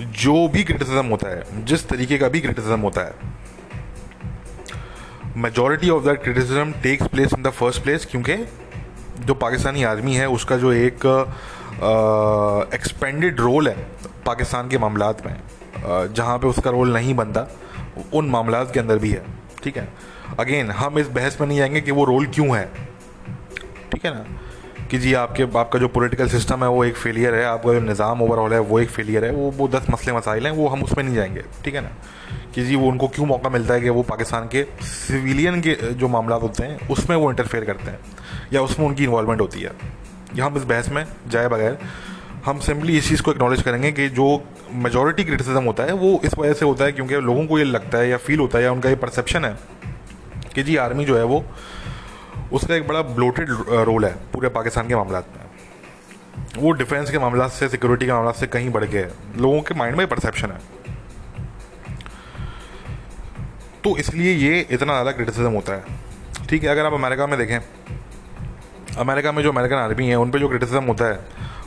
जो 0.00 0.48
भी 0.48 0.62
क्रिटिसिज्म 0.64 1.06
होता 1.06 1.28
है, 1.28 1.64
जिस 1.64 1.88
तरीके 1.88 2.18
का 2.18 2.28
भी 2.28 2.40
क्रिटिसिज्म 2.40 2.80
होता 2.80 3.00
है 3.00 3.14
majority 5.36 5.90
of 5.90 6.04
that 6.04 6.22
criticism 6.22 6.72
takes 6.82 7.06
place 7.08 7.32
in 7.36 7.42
the 7.42 7.50
first 7.50 7.82
place 7.82 8.06
क्योंकि 8.10 8.36
जो 9.20 9.34
पाकिस्तानी 9.34 9.82
आर्मी 9.84 10.14
है, 10.14 10.28
उसका 10.28 10.56
जो 10.56 10.72
एक 10.72 11.06
एक्सपेंडेड 12.74 13.40
रोल 13.40 13.68
है 13.68 13.86
पाकिस्तान 14.26 14.68
के 14.68 14.78
मामला 14.78 15.10
में 15.26 15.36
जहाँ 16.14 16.38
पे 16.38 16.46
उसका 16.46 16.70
रोल 16.70 16.92
नहीं 16.92 17.14
बनता, 17.14 17.46
उन 18.14 18.28
मामला 18.30 18.62
के 18.64 18.80
अंदर 18.80 18.98
भी 18.98 19.10
है, 19.10 19.24
ठीक 19.64 19.76
है? 19.76 19.88
अगेन 20.40 20.70
हम 20.70 20.98
इस 20.98 21.08
बहस 21.08 21.40
में 21.40 21.46
नहीं 21.48 21.60
आएँगे 21.60 21.80
कि 21.80 21.90
वो 21.90 22.04
रोल 22.04 22.26
क्यों 22.26 22.56
है, 22.56 22.64
ठीक 23.92 24.04
है 24.06 24.14
ना? 24.14 24.24
कि 24.94 24.98
जी 24.98 25.14
आपके, 25.14 25.42
आपका 25.42 25.78
जो 25.78 25.88
पॉलिटिकल 25.88 26.28
सिस्टम 26.28 26.62
है, 26.62 26.68
वो 26.68 26.84
एक 26.84 26.96
फेलियर 26.96 27.34
है, 27.34 27.44
आपका 27.44 27.72
जो 27.72 27.80
निज़ाम 27.80 28.22
ओवरऑल 28.22 28.52
है, 28.52 28.58
वो 28.58 28.80
एक 28.80 28.88
फेलियर 28.88 29.24
है, 29.24 29.30
वो 29.30 29.50
वो 29.50 29.68
दस 29.68 29.86
मसले 29.90 30.12
मसाइल 30.12 30.46
हैं, 30.46 30.52
वो 30.52 30.68
हम 30.68 30.82
उसमें 30.82 31.04
नहीं 31.04 31.14
जाएँगे, 31.14 31.42
ठीक 31.64 31.74
है 31.74 31.80
ना? 31.80 31.88
कि 32.54 32.64
जी 32.64 32.76
वो 32.76 32.88
उनको 32.88 33.08
क्यों 33.08 33.26
मौका 33.26 33.48
मिलता 33.48 33.74
है 33.74 33.80
कि 33.80 33.88
वो 33.88 34.02
पाकिस्तान 34.02 34.48
के 34.48 34.66
सिविलियन 34.82 35.60
के, 35.60 35.74
जो 35.94 36.08
मामला 36.08 36.36
होते 36.36 36.62
हैं, 36.62 36.88
उसमें 36.88 37.16
वो 37.16 37.30
इंटरफेयर 37.30 37.64
करते 37.64 37.90
हैं, 37.90 37.98
या 38.52 38.62
उसमें 38.62 38.86
उनकी 38.86 39.04
इन्वॉलमेंट 39.04 39.40
होती 39.40 39.60
है। 39.60 39.70
या 40.36 40.44
हम 40.44 40.56
इस 40.56 40.62
बहस 40.62 40.88
में 40.88 41.06
जाए 41.28 41.48
बगैर, 41.48 41.78
हम 42.44 42.58
सिंपली 42.58 42.98
इस 42.98 43.08
चीज़ 43.08 43.22
को 43.22 43.30
एक्नॉलेज 43.30 43.62
करेंगे 43.62 43.92
कि 43.92 44.08
जो 44.08 44.44
मेजोरिटी 44.72 45.24
क्रिटिसिज्म 45.24 45.64
होता 45.64 45.82
है, 45.82 45.92
वो 45.92 46.20
इस 46.24 46.38
वजह 46.38 46.52
से 46.52 46.64
होता 46.64 46.84
है 46.84 46.92
क्योंकि 46.92 47.14
लोगों 47.14 47.46
को 47.46 47.58
ये 47.58 47.64
लगता 47.64 47.98
है 47.98 48.08
या 48.08 48.16
फील 48.16 48.38
होता 48.38 48.58
है 48.58 48.64
या 48.64 48.72
उनका 48.72 48.88
ये 48.88 48.96
परसेप्शन 48.96 49.44
है 49.44 49.56
कि 50.54 50.62
जी 50.62 50.76
आर्मी 50.76 51.04
जो 51.04 51.16
है 51.16 51.24
वो 51.24 51.44
उसका 52.52 52.74
एक 52.74 52.86
बड़ा 52.88 53.02
ब्लोटेड 53.02 53.50
रोल 53.70 54.04
है 54.04 54.12
पूरे 54.32 54.48
पाकिस्तान 54.48 54.88
के 54.88 54.96
मामला 54.96 55.18
में। 55.18 56.62
वो 56.62 56.70
डिफेंस 56.72 57.10
के 57.10 57.18
मामला 57.18 57.48
से 57.48 57.68
सिक्योरिटी 57.68 58.06
के 58.06 58.12
मामला 58.12 58.32
से 58.32 58.46
कहीं 58.46 58.70
बढ़ 58.70 58.84
के 58.84 59.04
लोगों 59.40 59.60
के 59.62 59.74
माइंड 59.74 59.96
में 59.96 60.06
परसेप्शन 60.06 60.50
है। 60.50 60.58
तो 63.84 63.96
इसलिए 63.96 64.32
ये 64.32 64.60
इतना 64.60 64.92
ज़्यादा 64.92 65.12
क्रिटिसिज्म 65.12 65.52
होता 65.52 65.72
है। 65.72 65.82
ठीक 66.48 66.62
है, 66.64 66.68
अगर 66.68 66.86
आप 66.86 66.92
अमेरिका 66.92 67.26
में 67.26 67.38
देखें, 67.38 67.58
अमेरिका 68.98 69.32
में 69.32 69.42
जो 69.42 69.52
अमेरिकन 69.52 69.76
आर्मी 69.76 70.08
है, 70.08 70.16
उन 70.16 70.30
पर 70.30 70.38
जो 70.38 70.48
क्रिटिसिज्म 70.48 70.84
होता 70.84 71.04
है, 71.04 71.20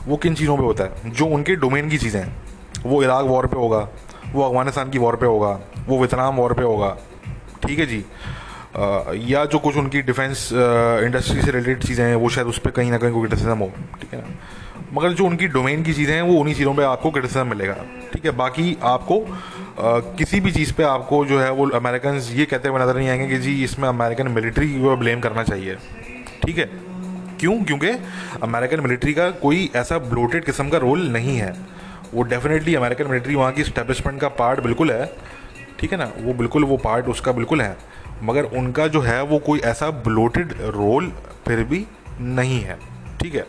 वो 0.06 0.16
किन 0.16 0.34
चीज़ों 0.34 0.56
पे 0.56 0.62
होता 0.62 0.84
है? 0.84 1.10
जो 1.10 1.26
उनके 1.26 1.56
डोमेन 1.56 1.88
की 1.90 1.98
चीज़ें 1.98 2.20
हैं। 2.20 2.36
वो 2.86 3.02
इराक 3.02 3.24
वॉर 3.24 3.46
पे 3.46 3.56
होगा, 3.56 3.88
वो 4.32 4.42
अफ़गानिस्तान 4.42 4.90
की 4.90 4.98
वॉर 4.98 5.16
पे 5.16 5.26
होगा, 5.26 5.60
वो 5.86 5.98
वियतनाम 5.98 6.36
वॉर 6.36 6.52
पे 6.54 6.62
होगा। 6.62 6.96
ठीक 7.66 7.78
है 7.78 7.86
जी? 7.86 8.04
या 8.74 9.44
जो 9.44 9.58
कुछ 9.58 9.76
उनकी 9.76 10.00
डिफेंस 10.02 10.48
इंडस्ट्री 10.52 11.42
से 11.42 11.50
रिलेटेड 11.50 11.84
चीज़ें 11.84 12.04
हैं 12.04 12.14
वो 12.14 12.28
शायद 12.28 12.46
उस 12.46 12.58
पर 12.58 12.70
कहीं 12.70 12.90
ना 12.90 12.98
कहीं 12.98 13.12
कोई 13.12 13.26
क्रिटिसिज्म 13.26 13.58
हो 13.58 13.72
ठीक 14.00 14.12
है 14.14 14.20
ना? 14.20 14.34
मगर 14.94 15.12
जो 15.12 15.24
उनकी 15.26 15.46
डोमेन 15.48 15.82
की 15.82 15.92
चीज़ें 15.94 16.14
हैं 16.14 16.22
वो 16.22 16.34
उन्हीं 16.40 16.54
चीज़ों 16.54 16.74
पे 16.74 16.82
आपको 16.84 17.10
क्रिटिसिज्म 17.10 17.46
मिलेगा 17.46 17.74
ठीक 18.12 18.24
है? 18.24 18.30
बाकी 18.32 18.76
आपको 18.82 19.20
आ, 19.20 19.98
किसी 20.18 20.40
भी 20.40 20.52
चीज़ 20.52 20.72
पे 20.74 20.82
आपको 20.84 21.24
जो 21.24 21.40
है 21.40 21.50
वो 21.52 21.68
अमेरिकन 21.76 22.20
ये 22.34 22.44
कहते 22.44 22.68
हुए 22.68 22.80
नज़र 22.80 22.96
नहीं 22.96 23.08
आएँगे 23.08 23.26
कि 23.28 23.38
जी 23.38 23.62
इसमें 23.64 23.88
अमेरिकन 23.88 24.28
मिलिट्री 24.28 24.68
को 24.80 24.96
ब्लेम 24.96 25.20
करना 25.20 25.42
चाहिए 25.44 25.76
ठीक 26.44 26.58
है? 26.58 26.64
क्यों? 27.40 27.58
क्योंकि 27.64 27.90
अमेरिकन 28.42 28.80
मिलिट्री 28.80 29.12
का 29.14 29.30
कोई 29.42 29.70
ऐसा 29.76 29.98
ब्लोटेड 30.06 30.44
किस्म 30.44 30.68
का 30.68 30.78
रोल 30.78 31.06
नहीं 31.10 31.36
है। 31.36 31.52
वो 32.14 32.22
डेफिनेटली 32.24 32.74
अमेरिकन 32.74 33.06
मिलिट्री 33.06 33.34
वहाँ 33.34 33.52
की 33.52 33.64
स्टैब्लिशमेंट 33.64 34.20
का 34.20 34.28
पार्ट 34.36 34.60
बिल्कुल 34.60 34.90
है 34.90 35.06
ठीक 35.80 35.92
है 35.92 35.98
ना? 35.98 36.10
वो 36.18 36.32
बिल्कुल 36.34 36.64
वो 36.64 36.76
पार्ट 36.76 37.08
उसका 37.08 37.32
बिल्कुल 37.32 37.60
है। 37.62 37.76
मगर 38.22 38.44
उनका 38.58 38.86
जो 38.86 39.00
है 39.00 39.22
वो 39.22 39.38
कोई 39.38 39.60
ऐसा 39.60 39.90
ब्लोटेड 39.90 40.52
रोल 40.60 41.12
फिर 41.46 41.62
भी 41.64 41.86
नहीं 42.20 42.60
है। 42.60 42.78
ठीक 43.20 43.34
है? 43.34 43.46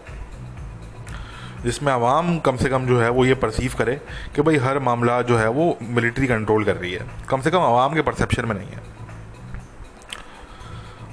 जिसमें 1.63 1.91
आवाम 1.93 2.37
कम 2.39 2.57
से 2.57 2.69
कम 2.69 2.85
जो 2.85 2.99
है 3.01 3.09
वो 3.09 3.25
ये 3.25 3.33
परसीव 3.35 3.73
करे 3.77 3.95
कि 4.35 4.41
भाई 4.41 4.57
हर 4.57 4.79
मामला 4.79 5.21
जो 5.21 5.37
है 5.37 5.47
वो 5.49 5.77
मिलिट्री 5.81 6.27
कंट्रोल 6.27 6.63
कर 6.63 6.75
रही 6.75 6.91
है। 6.93 7.05
कम 7.29 7.41
से 7.41 7.51
कम 7.51 7.59
आवाम 7.59 7.93
के 7.93 8.01
परसेप्शन 8.01 8.45
में 8.45 8.55
नहीं 8.55 8.67
है। 8.67 8.81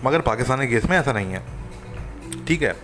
मगर 0.05 0.21
पाकिस्तानी 0.21 0.69
केस 0.69 0.85
में 0.85 0.97
ऐसा 0.99 1.13
नहीं 1.13 1.33
है। 1.33 1.43
ठीक 2.47 2.63
है? 2.63 2.75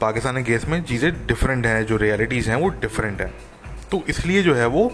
पाकिस्तानी 0.00 0.42
केस 0.44 0.64
में 0.68 0.82
चीज़ें 0.82 1.26
डिफरेंट 1.26 1.66
हैं 1.66 1.84
जो 1.86 1.96
रियलिटीज़ 1.96 2.50
हैं 2.50 2.56
वो 2.56 2.68
डिफरेंट 2.68 3.20
हैं। 3.20 3.32
तो 3.90 4.02
इसलिए 4.08 4.42
जो 4.42 4.54
है 4.54 4.66
वो 4.66 4.92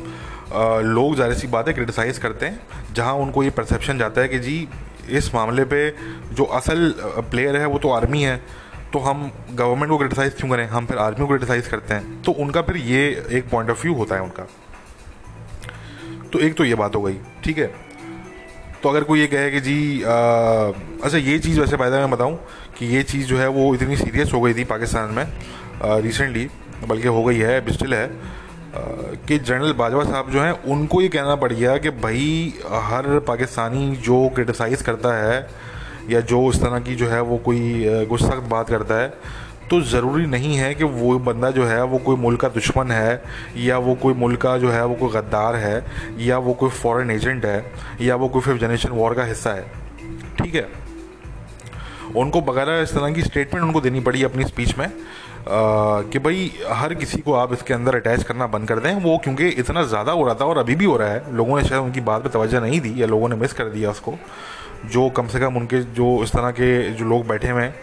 आ, 0.54 0.80
लोग 0.80 1.14
ज़्यादा 1.14 1.34
सी 1.34 1.46
बातें 1.46 1.74
क्रिटिसाइज़ 1.74 2.20
करते 2.20 2.46
हैं 2.46 2.94
जहाँ 2.94 3.14
उनको 3.14 3.42
ये 3.42 3.50
परसेप्शन 3.50 3.98
जाता 3.98 4.20
है 4.20 4.28
कि 4.28 4.38
जी 4.38 4.68
इस 5.10 5.34
मामले 5.34 5.64
पे 5.64 5.88
जो 6.32 6.44
असल 6.44 6.94
प्लेयर 7.30 7.56
है, 7.56 7.66
वो 7.66 7.78
तो 7.78 7.90
आर्मी 7.90 8.22
है। 8.22 8.36
तो 8.92 8.98
हम 8.98 9.30
गवर्नमेंट 9.52 9.90
को 9.90 9.98
क्रिटिसाइज़ 9.98 10.34
क्यों 10.34 10.50
करें? 10.50 10.66
हम 10.68 10.86
फिर 10.86 10.98
आर्मी 10.98 11.20
को 11.20 11.26
क्रिटिसाइज़ 11.26 11.68
करते 11.70 11.94
हैं। 11.94 12.22
तो 12.22 12.32
उनका 12.34 12.62
फिर 12.62 12.76
ये 12.76 13.04
एक 13.30 13.48
पॉइंट 13.50 13.70
ऑफ़ 13.70 13.82
व्यू 13.82 13.94
होता 13.94 14.14
है 14.14 14.22
उनका। 14.22 14.46
तो 16.32 16.38
एक 16.38 16.54
तो 16.54 16.64
ये 16.64 16.74
बात 16.74 16.96
हो 16.96 17.02
गई, 17.02 17.18
ठीक 17.44 17.58
है? 17.58 17.66
तो 18.82 18.88
अगर 18.88 19.04
कोई 19.04 19.20
ये 19.20 19.26
कहे 19.26 19.50
कि 19.50 19.60
जी 19.60 20.02
अच्छा 20.02 21.18
ये 21.18 21.38
चीज़ 21.38 21.60
वैसे 21.60 21.76
फ़ायदा 21.76 21.98
मैं 21.98 22.10
बताऊँ 22.10 22.36
कि 22.78 22.86
ये 22.86 23.02
चीज़ 23.02 23.26
जो 23.26 23.38
है 23.38 23.48
वो 23.48 23.74
इतनी 23.74 23.96
सीरियस 23.96 24.32
हो 24.32 24.40
गई 24.40 24.54
थी 24.54 24.64
पाकिस्तान 24.64 25.14
में 25.14 25.26
रिसेंटली 26.02 26.48
बल्कि 26.86 27.08
हो 27.08 27.24
गई 27.24 27.38
है 27.38 27.60
बिस्टिल 27.64 27.94
है। 27.94 28.06
कि 29.28 29.38
जनरल 29.38 29.72
बाजवा 29.72 30.04
साहब 30.04 30.30
जो 30.30 30.40
हैं, 30.40 30.52
उनको 30.64 31.00
ये 31.02 31.08
कहना 31.08 31.34
पड़ 31.34 31.52
गया 31.52 31.76
कि 31.76 31.90
भाई, 31.90 32.54
हर 32.82 33.18
पाकिस्तानी 33.18 33.96
जो 33.96 34.28
क्रिटिसाइज़ 34.28 34.82
करता 34.82 35.14
है, 35.14 35.46
या 36.10 36.20
जो 36.20 36.48
इस 36.50 36.60
तरह 36.60 36.78
की 36.80 36.94
जो 36.94 37.08
है, 37.08 37.20
वो 37.20 37.38
कोई 37.38 38.06
गुस्सा 38.08 38.34
बात 38.48 38.68
करता 38.68 39.00
है 39.00 39.12
तो 39.70 39.80
ज़रूरी 39.80 40.26
नहीं 40.26 40.56
है 40.56 40.74
कि 40.74 40.84
वो 40.84 41.18
बंदा 41.18 41.50
जो 41.50 41.64
है, 41.64 41.82
वो 41.84 41.98
कोई 41.98 42.16
मुल्क 42.16 42.40
का 42.40 42.48
दुश्मन 42.48 42.90
है, 42.90 43.22
या 43.56 43.78
वो 43.78 43.94
कोई 43.94 44.14
मुल्क 44.14 44.40
का 44.40 44.56
जो 44.58 44.70
है, 44.70 44.84
वो 44.86 44.94
कोई 44.94 45.10
गद्दार 45.10 45.56
है, 45.56 45.84
या 46.18 46.38
वो 46.38 46.52
कोई 46.54 46.70
फॉरेन 46.70 47.10
एजेंट 47.10 47.44
है, 47.46 47.72
या 48.00 48.16
वो 48.16 48.28
कोई 48.28 48.42
फिफ्थ 48.42 48.60
जनरेशन 48.60 48.90
वॉर 48.90 49.14
का 49.14 49.24
हिस्सा 49.24 49.50
है। 49.50 49.66
ठीक 50.38 50.54
है? 50.54 50.66
उनको 52.16 52.40
बगैर 52.40 52.70
इस 52.82 52.94
तरह 52.94 53.10
की 53.10 53.22
स्टेटमेंट 53.22 53.64
उनको 53.66 53.80
देनी 53.80 54.00
पड़ी 54.00 54.22
अपनी 54.24 54.44
स्पीच 54.44 54.76
में। 54.78 54.86
कि 55.50 56.18
भाई, 56.18 56.50
हर 56.70 56.94
किसी 56.94 57.18
को 57.18 57.32
आप 57.34 57.52
इसके 57.52 57.74
अंदर 57.74 57.96
अटैच 57.96 58.22
करना 58.22 58.46
बंद 58.46 58.68
कर 58.68 58.78
दें। 58.78 58.94
वो 58.94 59.16
क्योंकि 59.18 59.48
इतना 59.60 59.82
ज़्यादा 59.84 60.12
हो 60.12 60.24
रहा 60.24 60.34
था 60.34 60.44
और 60.44 60.58
अभी 60.58 60.74
भी 60.74 60.84
हो 60.84 60.96
रहा 60.96 61.08
है। 61.08 61.34
लोगों 61.36 61.56
ने 61.58 61.68
शायद 61.68 61.82
उनकी 61.82 62.00
बात 62.02 62.22
पर 62.22 62.30
तवज्जो 62.30 62.60
नहीं 62.60 62.80
दी 62.80 62.94
या 63.02 63.06
लोगों 63.06 63.28
ने 63.28 63.36
मिस 63.36 63.52
कर 63.52 63.68
दिया 63.70 63.90
उसको। 63.90 64.14
जो 64.86 65.08
कम 65.10 65.26
से 65.26 65.40
कम 65.40 65.56
उनके, 65.56 65.80
जो 65.80 66.22
इस 66.24 66.32
तरह 66.32 66.50
के 66.50 66.90
जो 66.92 67.04
लोग 67.04 67.26
बैठे 67.28 67.48
हुए 67.48 67.62
हैं 67.62 67.74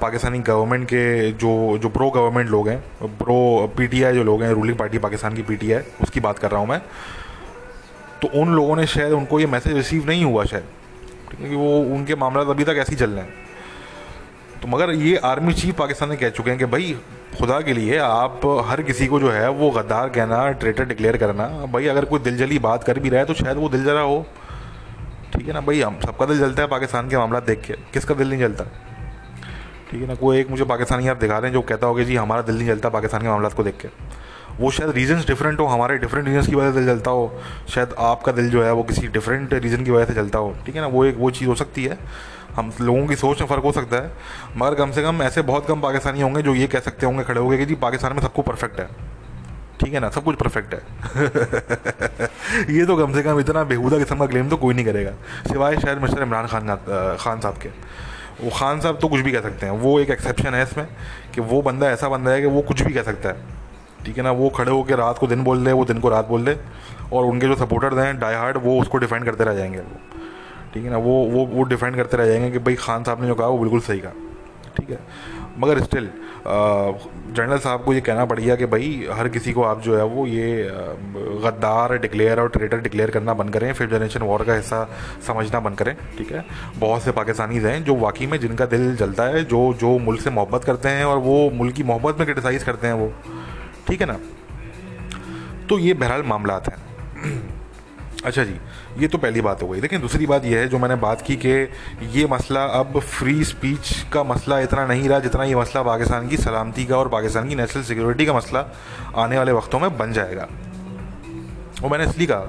पाकिस्तानी 0.00 0.38
गवर्नमेंट 0.40 0.86
के 0.86 1.30
जो 1.32 1.78
जो 1.78 1.88
प्रो 1.88 2.10
गवर्नमेंट 2.10 2.50
लोग 2.50 2.68
हैं 2.68 2.78
प्रो 3.18 3.72
पीटीआई 3.76 4.14
जो 4.14 4.24
लोग 4.24 4.42
हैं 4.42 4.50
रूलिंग 4.52 4.76
पार्टी 4.78 4.98
पाकिस्तान 4.98 5.34
की 5.34 5.42
पीटीआई 5.42 5.82
उसकी 6.02 6.20
बात 6.20 6.38
कर 6.38 6.50
रहा 6.50 6.60
हूँ 6.60 6.68
मैं। 6.68 6.80
तो 8.22 8.28
उन 8.40 8.54
लोगों 8.54 8.76
ने 8.76 8.86
शायद 8.86 9.12
उनको 9.12 9.40
ये 9.40 9.46
मैसेज 9.48 9.76
रिसीव 9.76 10.06
नहीं 10.06 10.24
हुआ 10.24 10.44
शायद। 10.44 10.64
क्योंकि 11.30 11.54
वो 11.56 11.78
उनके 11.96 12.14
मामला 12.14 12.42
अभी 12.50 12.64
तक 12.64 12.76
ऐसे 12.78 12.92
ही 12.92 12.98
चल 12.98 13.10
रहे 13.10 13.24
हैं। 13.24 13.48
तो 14.62 14.68
मगर 14.68 14.90
ये 14.90 15.16
आर्मी 15.16 15.52
चीफ 15.54 15.74
पाकिस्तान 15.74 16.08
ने 16.08 16.16
कह 16.16 16.28
चुके 16.28 16.50
हैं 16.50 16.58
कि 16.58 16.64
भाई, 16.64 16.96
खुदा 17.38 17.60
के 17.60 17.72
लिए 17.72 17.98
आप 17.98 18.40
हर 18.66 18.82
किसी 18.82 19.06
को 19.06 19.20
जो 19.20 19.30
है 19.30 19.50
वो 19.50 19.70
गद्दार 19.70 20.08
कहना 20.08 20.50
ट्रेटर 20.52 20.84
डिक्लेयर 20.84 21.16
करना। 21.16 21.48
भाई, 21.66 21.86
अगर 21.86 22.04
कोई 22.04 22.20
दिल 22.20 22.36
जली 22.36 22.58
बात 22.58 22.84
कर 22.84 22.98
भी 22.98 23.08
रहा 23.08 23.20
है 23.20 23.26
तो 23.26 23.34
शायद 23.34 23.56
वो 23.56 23.68
दिल 23.68 23.84
जला 23.84 24.00
हो। 24.00 24.26
ठीक 25.34 25.46
है 25.46 25.54
ना 25.54 25.60
भाई, 25.60 25.80
हम 25.80 25.98
सबका 26.00 26.26
दिल 26.26 26.38
जलता 26.38 26.62
है 26.62 26.68
पाकिस्तान 26.68 27.08
के 27.08 27.16
मामला 27.16 27.40
देख 27.40 27.60
के। 27.60 27.72
किसका 27.72 28.14
दिल 28.14 28.30
नहीं 28.30 28.40
जलता? 28.40 28.64
ठीक 29.90 30.02
है 30.02 30.08
ना, 30.08 30.14
कोई 30.14 30.38
एक 30.38 30.50
मुझे 30.50 30.64
पाकिस्तानी 30.64 31.08
आप 31.08 31.16
दिखा 31.16 31.38
रहे 31.38 31.46
हैं 31.46 31.52
जो 31.52 31.62
कहता 31.62 31.86
होगा 31.86 32.02
जी, 32.02 32.16
हमारा 32.16 32.42
दिल 32.42 32.56
नहीं 32.56 32.66
जलता 32.66 32.88
पाकिस्तान 32.88 33.22
के 33.22 33.28
मामला 33.28 33.48
को 33.48 33.62
देख 33.62 33.74
के। 33.82 33.88
वो 34.60 34.70
शायद 34.70 34.90
रीजन्स 34.90 35.26
डिफरेंट 35.26 35.60
हो, 35.60 35.66
हमारे 35.66 35.98
डिफरेंट 35.98 36.26
रीजन्स 36.26 36.46
की 36.46 36.54
वजह 36.54 36.70
से 36.70 36.76
दिल 36.76 36.86
जलता 36.86 37.10
हो। 37.10 37.40
शायद 37.68 37.94
आपका 37.98 38.32
दिल 38.32 38.50
जो 38.50 38.64
है 38.64 38.72
वो 38.72 38.82
किसी 38.82 39.06
डिफरेंट 39.08 39.54
रीजन 39.54 39.84
की 39.84 39.90
वजह 39.90 40.04
से 40.04 40.14
जलता 40.14 40.38
हो। 40.38 40.56
ठीक 40.66 40.74
है 40.74 40.80
ना, 40.80 40.86
वो 40.86 41.04
एक, 41.04 41.16
वो 41.18 41.30
चीज़ 41.30 41.48
हो 41.48 41.54
सकती 41.54 41.84
है। 41.84 41.98
हम 42.60 42.72
लोगों 42.80 43.06
की 43.06 43.16
सोच 43.16 43.40
में 43.40 43.48
फ़र्क 43.48 43.62
हो 43.62 43.72
सकता 43.72 43.96
है, 43.96 44.10
मगर 44.56 44.74
कम 44.74 44.90
से 44.90 45.02
कम 45.02 45.22
ऐसे 45.22 45.42
बहुत 45.42 45.66
कम 45.66 45.80
पाकिस्तानी 45.80 46.20
होंगे 46.20 46.42
जो 46.42 46.54
ये 46.54 46.66
कह 46.66 46.80
सकते 46.80 47.06
होंगे, 47.06 47.24
खड़े 47.24 47.40
होंगे 47.40 47.58
कि 47.58 47.66
जी, 47.66 47.74
पाकिस्तान 47.76 48.12
में 48.12 48.20
सबको 48.22 48.42
परफेक्ट 48.42 48.80
है। 48.80 48.88
ठीक 49.80 49.92
है 49.94 50.00
ना? 50.00 50.08
सब 50.10 50.24
कुछ 50.24 50.36
परफेक्ट 50.36 50.74
है। 50.74 50.80
ये 52.76 52.84
तो 52.86 52.96
कम 52.96 53.14
से 53.14 53.22
कम 53.22 53.40
इतना 53.40 53.62
बेहूदा 53.64 53.98
किस्म 53.98 54.16
का 54.16 54.26
क्लेम 54.26 54.48
तो 54.48 54.56
कोई 54.56 54.74
नहीं 54.74 54.84
करेगा, 54.84 55.12
सिवाय 55.48 55.76
शायद 55.76 55.98
मिस्टर 55.98 56.22
इमरान 56.22 56.46
खान 56.46 56.66
खान 57.20 57.40
साहब 57.40 57.54
के। 57.56 57.68
वो 58.40 58.50
खान 58.50 58.80
साहब 58.80 58.98
तो 58.98 59.08
कुछ 59.08 59.20
भी 59.20 59.32
कह 59.32 59.40
सकते 59.40 59.66
हैं। 59.66 59.72
वो 59.78 59.98
एक 60.00 60.10
एक्सेप्शन 60.10 60.54
है 60.54 60.62
इसमें 60.62 60.86
कि 61.34 61.40
वो 61.40 61.62
बंदा 61.62 61.90
ऐसा 61.90 62.08
बंदा 62.08 62.30
है 62.30 62.40
कि 62.40 62.46
वो 62.46 62.62
कुछ 62.62 62.82
भी 62.82 62.92
कह 62.92 63.02
सकता 63.02 63.28
है। 63.28 63.58
ठीक 64.04 64.16
है 64.16 64.22
ना? 64.24 64.30
वो 64.32 64.48
खड़े 64.50 64.70
होकर 64.72 64.98
रात 64.98 65.18
को 65.18 65.26
दिन 65.26 65.44
बोल 65.44 65.64
दे, 65.64 65.72
वो 65.72 65.84
दिन 65.84 65.98
को 66.00 66.08
रात 66.08 66.28
बोल 66.28 66.44
दे, 66.44 66.56
और 67.12 67.24
उनके 67.24 67.46
जो 67.46 67.56
सपोर्टर्स 67.56 67.98
हैं 67.98 68.18
डाई 68.20 68.34
हार्ड 68.34 68.56
वो 68.56 68.80
उसको 68.80 68.98
डिफेंड 68.98 69.24
करते 69.24 69.44
रह 69.44 69.54
जाएँगे। 69.54 69.82
ठीक 70.74 70.84
है 70.84 70.90
ना? 70.90 70.96
वो 70.98 71.12
वो 71.26 71.44
वो 71.46 71.62
डिफेंड 71.64 71.96
करते 71.96 72.16
रह 72.16 72.26
जाएँगे 72.26 72.50
कि 72.50 72.58
भाई 72.58 72.74
खान 72.74 73.04
साहब 73.04 73.20
ने 73.20 73.26
जो 73.26 73.34
कहा 73.34 73.46
वो 73.46 73.58
बिल्कुल 73.58 73.80
सही 73.80 74.00
कहा। 74.00 74.12
ठीक 74.76 74.90
है? 74.90 74.98
मगर 75.58 75.80
स्टिल 75.82 76.08
जनरल 76.46 77.58
साहब 77.58 77.82
को 77.84 77.92
ये 77.92 78.00
कहना 78.00 78.24
पड़ 78.24 78.38
गया 78.38 78.54
कि 78.56 78.66
भाई 78.66 79.06
हर 79.12 79.28
किसी 79.28 79.52
को 79.52 79.62
आप 79.62 79.80
जो 79.82 79.96
है 79.96 80.04
वो 80.04 80.26
ये 80.26 80.70
गद्दार 81.44 81.96
डिक्लेयर 81.98 82.40
और 82.40 82.48
ट्रेटर 82.48 82.80
डिक्लेयर 82.80 83.10
करना 83.10 83.34
बंद 83.34 83.52
करें 83.52 83.72
फिफ्थ 83.72 83.92
जनरेशन 83.92 84.22
वॉर 84.22 84.44
का 84.44 84.54
हिस्सा 84.54 84.88
समझना 85.26 85.60
बंद 85.60 85.78
करें, 85.78 85.94
ठीक 86.18 86.32
है? 86.32 86.44
बहुत 86.78 87.02
से 87.02 87.12
पाकिस्तानीज 87.12 87.64
हैं 87.64 87.82
जो 87.84 87.96
वाकई 87.96 88.26
में 88.26 88.38
जिनका 88.40 88.66
दिल 88.66 88.94
जलता 88.96 89.24
है, 89.24 89.44
जो 89.44 89.72
जो 89.74 89.98
मुल्क 89.98 90.20
से 90.20 90.30
मोहब्बत 90.30 90.64
करते 90.64 90.88
हैं 90.88 91.04
और 91.04 91.18
वो 91.18 91.38
मुल्क 91.50 91.74
की 91.74 91.82
मोहब्बत 91.82 92.18
में 92.18 92.24
क्रिटिसाइज़ 92.26 92.64
करते 92.64 92.86
हैं 92.86 92.94
वो, 92.94 93.12
ठीक 93.88 94.00
है 94.00 94.06
ना? 94.06 94.18
तो 95.68 95.78
ये 95.78 95.94
बहरहाल 95.94 96.22
मामला 96.22 96.60
हैं। 96.68 96.78
अच्छा 98.24 98.42
जी 98.44 98.54
ये 98.98 99.08
तो 99.08 99.18
पहली 99.18 99.40
बात 99.40 99.62
हो 99.62 99.68
गई। 99.68 99.80
लेकिन 99.80 100.00
दूसरी 100.00 100.26
बात 100.26 100.44
यह 100.44 100.58
है 100.58 100.68
जो 100.68 100.78
मैंने 100.78 100.94
बात 100.94 101.22
की 101.26 101.36
कि 101.36 101.50
ये 102.12 102.26
मसला 102.30 102.64
अब 102.78 102.98
फ्री 103.00 103.44
स्पीच 103.44 103.92
का 104.12 104.22
मसला 104.24 104.58
इतना 104.60 104.86
नहीं 104.86 105.08
रहा 105.08 105.18
जितना 105.18 105.44
ये 105.44 105.54
मसला 105.54 105.82
पाकिस्तान 105.82 106.28
की 106.28 106.36
सलामती 106.36 106.84
का 106.84 106.96
और 106.96 107.08
पाकिस्तान 107.08 107.48
की 107.48 107.54
नेशनल 107.54 107.82
सिक्योरिटी 107.82 108.26
का 108.26 108.34
मसला 108.34 108.64
आने 109.16 109.38
वाले 109.38 109.52
वक्तों 109.52 109.78
में 109.78 109.96
बन 109.98 110.12
जाएगा। 110.12 110.48
वो 111.82 111.88
मैंने 111.88 112.04
इसलिए 112.04 112.26
कहा 112.26 112.40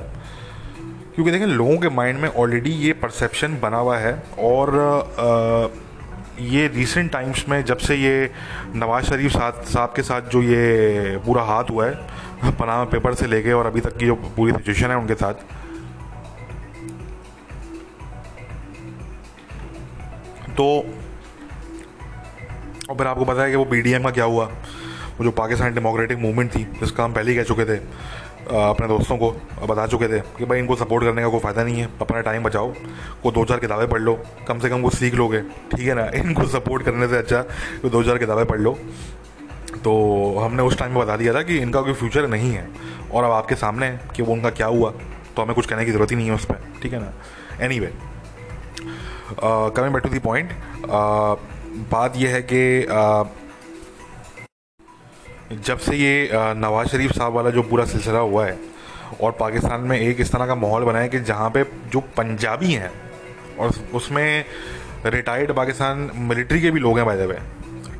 क्योंकि 1.15 1.31
देखें 1.31 1.45
लोगों 1.45 1.77
के 1.77 1.89
माइंड 1.89 2.19
में 2.19 2.27
ऑलरेडी 2.29 2.69
ये 2.69 2.93
परसेप्शन 2.93 3.57
बना 3.61 3.77
हुआ 3.77 3.97
है 3.97 4.13
और 4.39 4.75
आ, 5.19 5.77
ये 6.39 6.67
रिसेंट 6.67 7.11
टाइम्स 7.11 7.47
में 7.49 7.63
जब 7.65 7.77
से 7.77 7.95
ये 7.95 8.31
नवाज़ 8.75 9.05
शरीफ 9.05 9.31
साथ 9.31 9.63
साहब 9.63 9.93
के 9.95 10.01
साथ 10.01 10.29
जो 10.31 10.41
ये 10.41 11.17
पूरा 11.25 11.43
हाथ 11.43 11.69
हुआ 11.69 11.85
है 11.85 12.51
पनामा 12.51 12.83
पेपर 12.83 13.13
से 13.13 13.27
लेके 13.27 13.53
और 13.53 13.65
अभी 13.65 13.81
तक 13.81 13.97
की 13.97 14.05
जो 14.05 14.15
पूरी 14.15 14.51
सिचुएशन 14.51 14.89
है 14.89 14.97
उनके 14.97 15.15
साथ 15.15 15.60
तो 20.57 20.85
और 22.89 22.97
फिर 22.97 23.07
आपको 23.07 23.25
पता 23.25 23.43
है 23.43 23.49
कि 23.49 23.55
वो 23.55 23.65
पी 23.65 23.81
का 23.81 24.11
क्या 24.11 24.25
हुआ? 24.25 24.45
वो 25.17 25.23
जो 25.23 25.31
पाकिस्तान 25.31 25.73
डेमोक्रेटिक 25.73 26.17
मूवमेंट 26.17 26.55
थी 26.55 26.63
जिसका 26.63 27.03
हम 27.03 27.13
पहले 27.13 27.31
ही 27.31 27.37
कह 27.37 27.43
चुके 27.43 27.65
थे 27.65 27.77
अपने 28.69 28.87
दोस्तों 28.87 29.17
को 29.17 29.31
बता 29.67 29.87
चुके 29.87 30.07
थे 30.07 30.19
कि 30.19 30.45
भाई 30.45 30.59
इनको 30.59 30.75
सपोर्ट 30.75 31.03
करने 31.03 31.21
का 31.21 31.29
कोई 31.29 31.39
फ़ायदा 31.39 31.63
नहीं 31.63 31.75
है 31.75 31.89
अपना 32.01 32.21
टाइम 32.21 32.43
बचाओ 32.43 32.73
को 33.23 33.31
दो 33.31 33.45
चार 33.45 33.59
किताबें 33.59 33.89
पढ़ 33.89 34.01
लो 34.01 34.23
कम 34.47 34.59
से 34.59 34.69
कम 34.69 34.81
वो 34.81 34.89
सीख 34.89 35.13
लोगे 35.13 35.41
ठीक 35.41 35.87
है 35.87 35.93
ना? 35.93 36.05
इनको 36.15 36.45
सपोर्ट 36.47 36.83
करने 36.83 37.07
से 37.07 37.17
अच्छा 37.17 37.41
कोई 37.81 37.91
दो 37.91 38.03
चार 38.03 38.17
किताबें 38.17 38.45
पढ़ 38.45 38.59
लो। 38.59 38.79
तो 39.83 40.39
हमने 40.39 40.63
उस 40.63 40.77
टाइम 40.77 40.91
में 40.91 40.99
बता 40.99 41.17
दिया 41.17 41.33
था 41.33 41.41
कि 41.41 41.57
इनका 41.57 41.81
कोई 41.81 41.93
फ्यूचर 41.93 42.27
नहीं 42.27 42.51
है 42.51 42.69
और 43.13 43.23
अब 43.23 43.31
आपके 43.31 43.55
सामने 43.55 43.85
है 43.85 44.01
कि 44.15 44.23
वो 44.23 44.33
उनका 44.33 44.49
क्या 44.49 44.67
हुआ 44.67 44.93
तो 45.35 45.41
हमें 45.41 45.55
कुछ 45.55 45.65
कहने 45.65 45.85
की 45.85 45.91
ज़रूरत 45.91 46.11
ही 46.11 46.15
नहीं 46.15 46.27
है 46.27 46.35
उस 46.35 46.45
पर 46.45 46.55
ठीक 46.83 46.93
है 46.93 46.99
ना? 46.99 47.13
Any 47.61 47.79
anyway, 47.79 48.10
coming 49.39 49.93
back 49.93 50.03
to 50.03 50.09
the 50.09 50.19
point 50.19 50.49
बात 51.91 52.13
यह 52.17 52.29
है 52.29 52.41
कि 52.41 52.87
uh, 52.91 53.27
जब 55.65 55.77
से 55.77 55.95
ये 55.95 56.27
uh, 56.27 56.37
नवाज़ 56.37 56.87
शरीफ 56.87 57.11
साहब 57.11 57.33
वाला 57.33 57.49
जो 57.49 57.63
पूरा 57.63 57.85
सिलसिला 57.85 58.19
हुआ 58.19 58.45
है 58.45 58.59
और 59.23 59.31
पाकिस्तान 59.31 59.81
में 59.81 59.99
एक 59.99 60.21
इस 60.21 60.31
तरह 60.31 60.45
का 60.45 60.55
माहौल 60.55 60.83
बना 60.83 60.99
है 60.99 61.09
कि 61.09 61.19
जहाँ 61.19 61.49
पे 61.49 61.63
जो 61.63 61.99
पंजाबी 61.99 62.73
हैं 62.73 62.91
और 63.59 63.71
उसमें 63.93 64.45
रिटायर्ड 65.05 65.51
पाकिस्तान 65.51 66.11
मिलिट्री 66.15 66.61
के 66.61 66.71
भी 66.71 66.79
लोग 66.79 66.97
हैं 66.97 67.05
बाय 67.05 67.17
द 67.17 67.39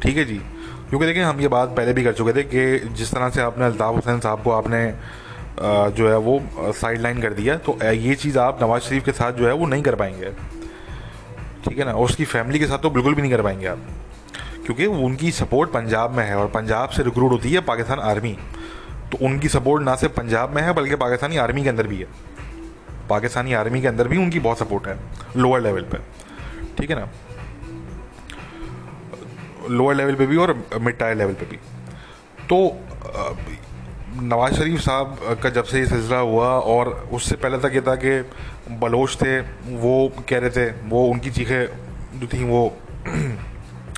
ठीक 0.04 0.18
है 0.18 0.26
जी? 0.26 0.42
क्योंकि 0.90 1.06
देखिए 1.06 1.24
हम 1.24 1.42
ये 1.42 1.48
बात 1.48 1.70
पहले 1.70 1.94
भी 1.94 2.04
कर 2.04 2.14
चुके 2.14 2.34
थे 2.34 2.44
कि 2.44 2.90
जिस 2.90 3.12
तरह 3.12 3.30
से 3.30 3.42
आपने 3.42 3.66
अल्ताफ़ 3.66 3.96
हुसैन 3.96 4.20
साहब 4.20 4.44
को 4.44 4.52
आपने 4.52 4.94
uh, 5.56 5.90
जो 5.92 6.10
है 6.10 6.18
वो 6.18 6.44
साइड 6.72 7.02
लाइन 7.02 7.22
कर 7.22 7.34
दिया 7.34 7.58
तो 7.58 7.92
ये 7.92 8.16
चीज़ 8.16 8.40
आप 8.40 8.64
नवाज़ 8.64 8.82
शरीफ 8.82 9.06
के 9.06 9.12
साथ 9.12 9.32
जो 9.32 9.48
है 9.48 9.54
वो 9.54 9.66
नहीं 9.66 9.84
कर 9.84 9.96
पाएँगे। 9.96 10.61
ठीक 11.66 11.78
है 11.80 11.86
ना? 11.86 11.92
और 11.92 12.06
उसकी 12.06 12.26
फैमिली 12.26 12.60
के 12.60 12.68
साथ 12.68 12.78
तो 12.78 12.90
बिल्कुल 12.90 13.16
भी 13.16 13.22
नहीं 13.22 13.32
कर 13.32 13.42
पाएँगे 13.42 13.68
आप। 13.68 13.80
क्योंकि 14.66 14.86
उनकी 14.86 15.32
सपोर्ट 15.32 15.72
पंजाब 15.72 16.12
में 16.12 16.24
है 16.26 16.36
और 16.36 16.48
पंजाब 16.50 16.90
से 16.90 17.04
रिक्रूट 17.04 17.32
होती 17.32 17.52
है 17.54 17.62
पाकिस्तान 17.62 18.00
आर्मी 18.02 18.38
तो 19.12 19.18
उनकी 19.26 19.50
सपोर्ट 19.50 19.84
ना 19.84 19.96
सिर्फ़ 19.96 20.14
पंजाब 20.14 20.56
में 20.56 20.62
है, 20.62 20.74
बल्कि 20.74 20.96
पाकिस्तानी 20.96 21.38
आर्मी 21.38 21.64
के 21.64 21.70
अंदर 21.70 21.88
भी 21.88 21.98
है। 21.98 22.08
पाकिस्तानी 23.10 23.54
आर्मी 23.54 23.82
के 23.82 23.88
अंदर 23.88 24.08
भी 24.08 24.18
उनकी 24.18 24.40
बहुत 24.40 24.60
सपोर्ट 24.60 24.88
है 24.88 24.98
लोअर 25.38 25.62
लेवल 25.62 25.82
पर 25.84 26.04
ठीक 26.78 26.90
है 26.90 26.96
ना? 26.96 27.10
लोअर 29.70 29.96
लेवल 29.96 30.16
पे 30.16 30.26
भी 30.26 30.38
और 30.38 30.54
मिड 30.82 30.98
टायर 30.98 31.18
लेवल 31.18 31.34
पे 31.34 31.46
भी। 31.46 31.58
तो 32.48 32.58
नवाज़ 34.12 34.54
शरीफ 34.54 34.80
साहब 34.80 35.40
का 35.44 35.50
जब 35.50 35.64
से 35.64 35.80
ये 35.80 35.86
सिलसिला 35.86 36.18
हुआ 36.18 36.48
और 36.48 37.10
उससे 37.14 37.36
पहले 37.36 37.58
तक 37.58 37.72
ये 37.74 37.82
था 37.82 37.96
कि 37.96 38.22
बलोच 38.76 39.16
थे 39.16 39.40
वो 39.76 40.12
कह 40.30 40.40
रहे 40.40 40.50
थे 40.50 40.66
वो 40.90 41.06
उनकी 41.08 41.32
चीखें 41.32 42.20
जो 42.20 42.28
थी 42.28 42.44
वो 42.44 42.78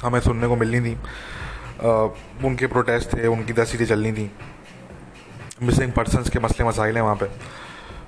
हमें 0.03 0.19
सुनने 0.19 0.47
को 0.47 0.55
मिलनी 0.55 0.79
थी। 0.81 0.95
आ, 0.95 1.89
उनके 2.45 2.67
प्रोटेस्ट 2.67 3.13
थे 3.13 3.27
उनकी 3.27 3.53
दस 3.53 3.71
सीटें 3.71 3.85
चलनी 3.85 4.11
थी। 4.11 4.31
मिसिंग 5.63 5.91
पर्सनस 5.91 6.29
के 6.29 6.39
मसले 6.39 6.65
मसाइल 6.65 6.95
हैं 6.95 7.03
वहाँ 7.03 7.15
पे। 7.15 7.25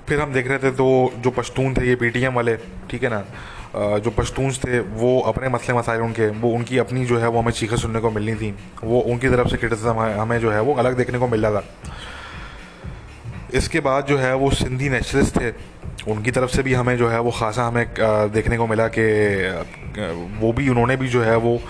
फिर 0.08 0.20
हम 0.20 0.32
देख 0.32 0.48
रहे 0.48 0.58
थे 0.58 0.70
तो 0.70 1.12
जो 1.18 1.30
पश्तून 1.30 1.74
थे 1.74 1.88
ये 1.88 1.96
पी 1.96 2.26
वाले 2.26 2.56
ठीक 2.90 3.02
है 3.02 3.10
ना? 3.10 3.24
जो 3.74 4.10
पश्तून्स 4.10 4.58
थे, 4.58 4.78
वो 4.80 5.20
अपने 5.20 5.48
मसले 5.48 5.74
मसाइल 5.74 6.00
उनके, 6.00 6.28
वो 6.30 6.50
उनकी 6.50 6.78
अपनी 6.78 7.04
जो 7.06 7.18
है, 7.18 7.28
वो 7.28 7.40
हमें 7.40 7.52
चीखें 7.52 7.76
सुनने 7.76 8.00
को 8.00 8.10
मिलनी 8.10 8.34
थी। 8.34 8.54
वो 8.84 9.00
उनकी 9.00 9.28
तरफ़ 9.28 9.48
से 9.48 9.56
क्रिटिसिज्म 9.56 9.98
हमें 10.20 10.38
जो 10.40 10.50
है, 10.50 10.60
वो 10.60 10.74
अलग 10.74 10.96
देखने 10.96 11.18
को 11.18 11.28
मिल 11.28 11.46
रहा 11.46 11.60
था। 11.60 11.64
इसके 13.54 13.80
बाद 13.80 14.06
जो 14.06 14.18
है, 14.18 14.34
वो 14.34 14.50
सिंधी 14.52 14.88
नेशनलिस्ट 14.88 15.40
थे। 15.40 15.52
उनकी 16.10 16.30
तरफ़ 16.30 16.50
से 16.50 16.62
भी 16.62 16.74
हमें 16.74 16.96
जो 16.98 17.08
है, 17.08 17.20
वो 17.20 17.30
ख़ासा 17.30 17.66
हमें 17.66 17.86
देखने 18.32 18.56
को 18.56 18.66
मिला 18.66 18.88
कि 18.88 19.04
वो 20.40 20.52
भी, 20.52 20.68
उन्होंने 20.68 20.96
भी 20.96 21.08
जो 21.08 21.22
है, 21.22 21.36
वो 21.36 21.60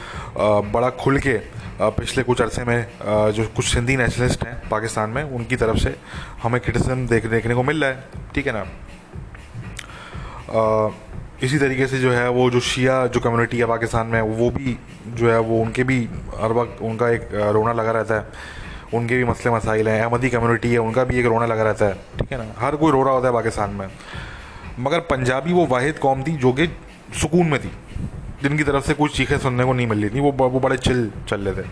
बड़ा 0.72 0.90
खुल 0.90 1.18
के 1.18 1.38
पिछले 1.80 2.22
कुछ 2.22 2.40
अरसे 2.42 2.64
में 2.64 2.86
जो 3.32 3.46
कुछ 3.56 3.64
सिंधी 3.64 3.96
नेशनलिस्ट 3.96 4.44
हैं, 4.44 4.68
पाकिस्तान 4.68 5.10
में, 5.10 5.22
उनकी 5.24 5.56
तरफ़ 5.56 5.78
से 5.78 5.94
हमें 6.42 6.60
क्रिटिसिज्म 6.60 7.06
देख, 7.06 7.26
देखने 7.26 7.54
को 7.54 7.62
मिल 7.62 7.84
रहा 7.84 7.90
है। 7.90 8.04
ठीक 8.34 8.46
है 8.46 8.52
ना? 8.52 8.64
इसी 11.42 11.58
तरीके 11.58 11.86
से 11.86 11.98
जो 11.98 12.10
है 12.12 12.28
वो 12.30 12.50
जो 12.50 12.60
शिया, 12.60 13.06
जो 13.06 13.20
कम्युनिटी 13.20 13.58
है 13.58 13.66
पाकिस्तान 13.66 14.06
में 14.06 14.20
वो 14.20 14.50
भी 14.50 14.76
जो 15.08 15.30
है 15.30 15.38
वो 15.40 15.60
उनके 15.62 15.84
भी 15.84 15.98
हर 16.36 16.52
वक्त 16.52 16.82
उनका 16.82 17.08
एक 17.10 17.28
रोना 17.34 17.72
लगा 17.72 17.90
रहता 17.92 18.14
है। 18.14 18.54
उनके 18.94 19.16
भी 19.16 19.24
मसले 19.24 19.52
मसाइल 19.52 19.88
हैं, 19.88 20.00
अहमदी 20.02 20.28
कम्युनिटी 20.30 20.72
है, 20.72 20.78
उनका 20.78 21.04
भी 21.04 21.18
एक 21.20 21.26
रोना 21.26 21.46
लगा 21.46 21.62
रहता 21.62 21.86
है, 21.86 21.94
ठीक 22.18 22.32
है 22.32 22.38
ना? 22.38 22.54
हर 22.58 22.76
कोई 22.76 22.92
रो 22.92 23.02
रहा 23.02 23.14
होता 23.14 23.28
है 23.28 23.34
पाकिस्तान 23.34 23.70
में 23.70 23.88
मगर 24.80 25.00
पंजाबी 25.10 25.52
वो 25.52 25.66
वाहिद 25.66 25.98
कौम 25.98 26.22
थी 26.22 26.36
जो 26.36 26.52
कि 26.52 26.66
सुकून 27.20 27.46
में 27.46 27.58
थी। 27.60 27.70
जिनकी 28.42 28.64
तरफ़ 28.64 28.84
से 28.86 28.94
कुछ 28.94 29.16
चीखें 29.16 29.38
सुनने 29.38 29.64
को 29.64 29.72
नहीं 29.72 29.86
मिल 29.86 30.00
रही 30.00 30.10
थी, 30.10 30.20
वो 30.20 30.32
वो 30.32 30.60
बड़े 30.60 30.76
चिल 30.78 31.10
चल 31.28 31.40
रहे 31.40 31.62
थे। 31.62 31.68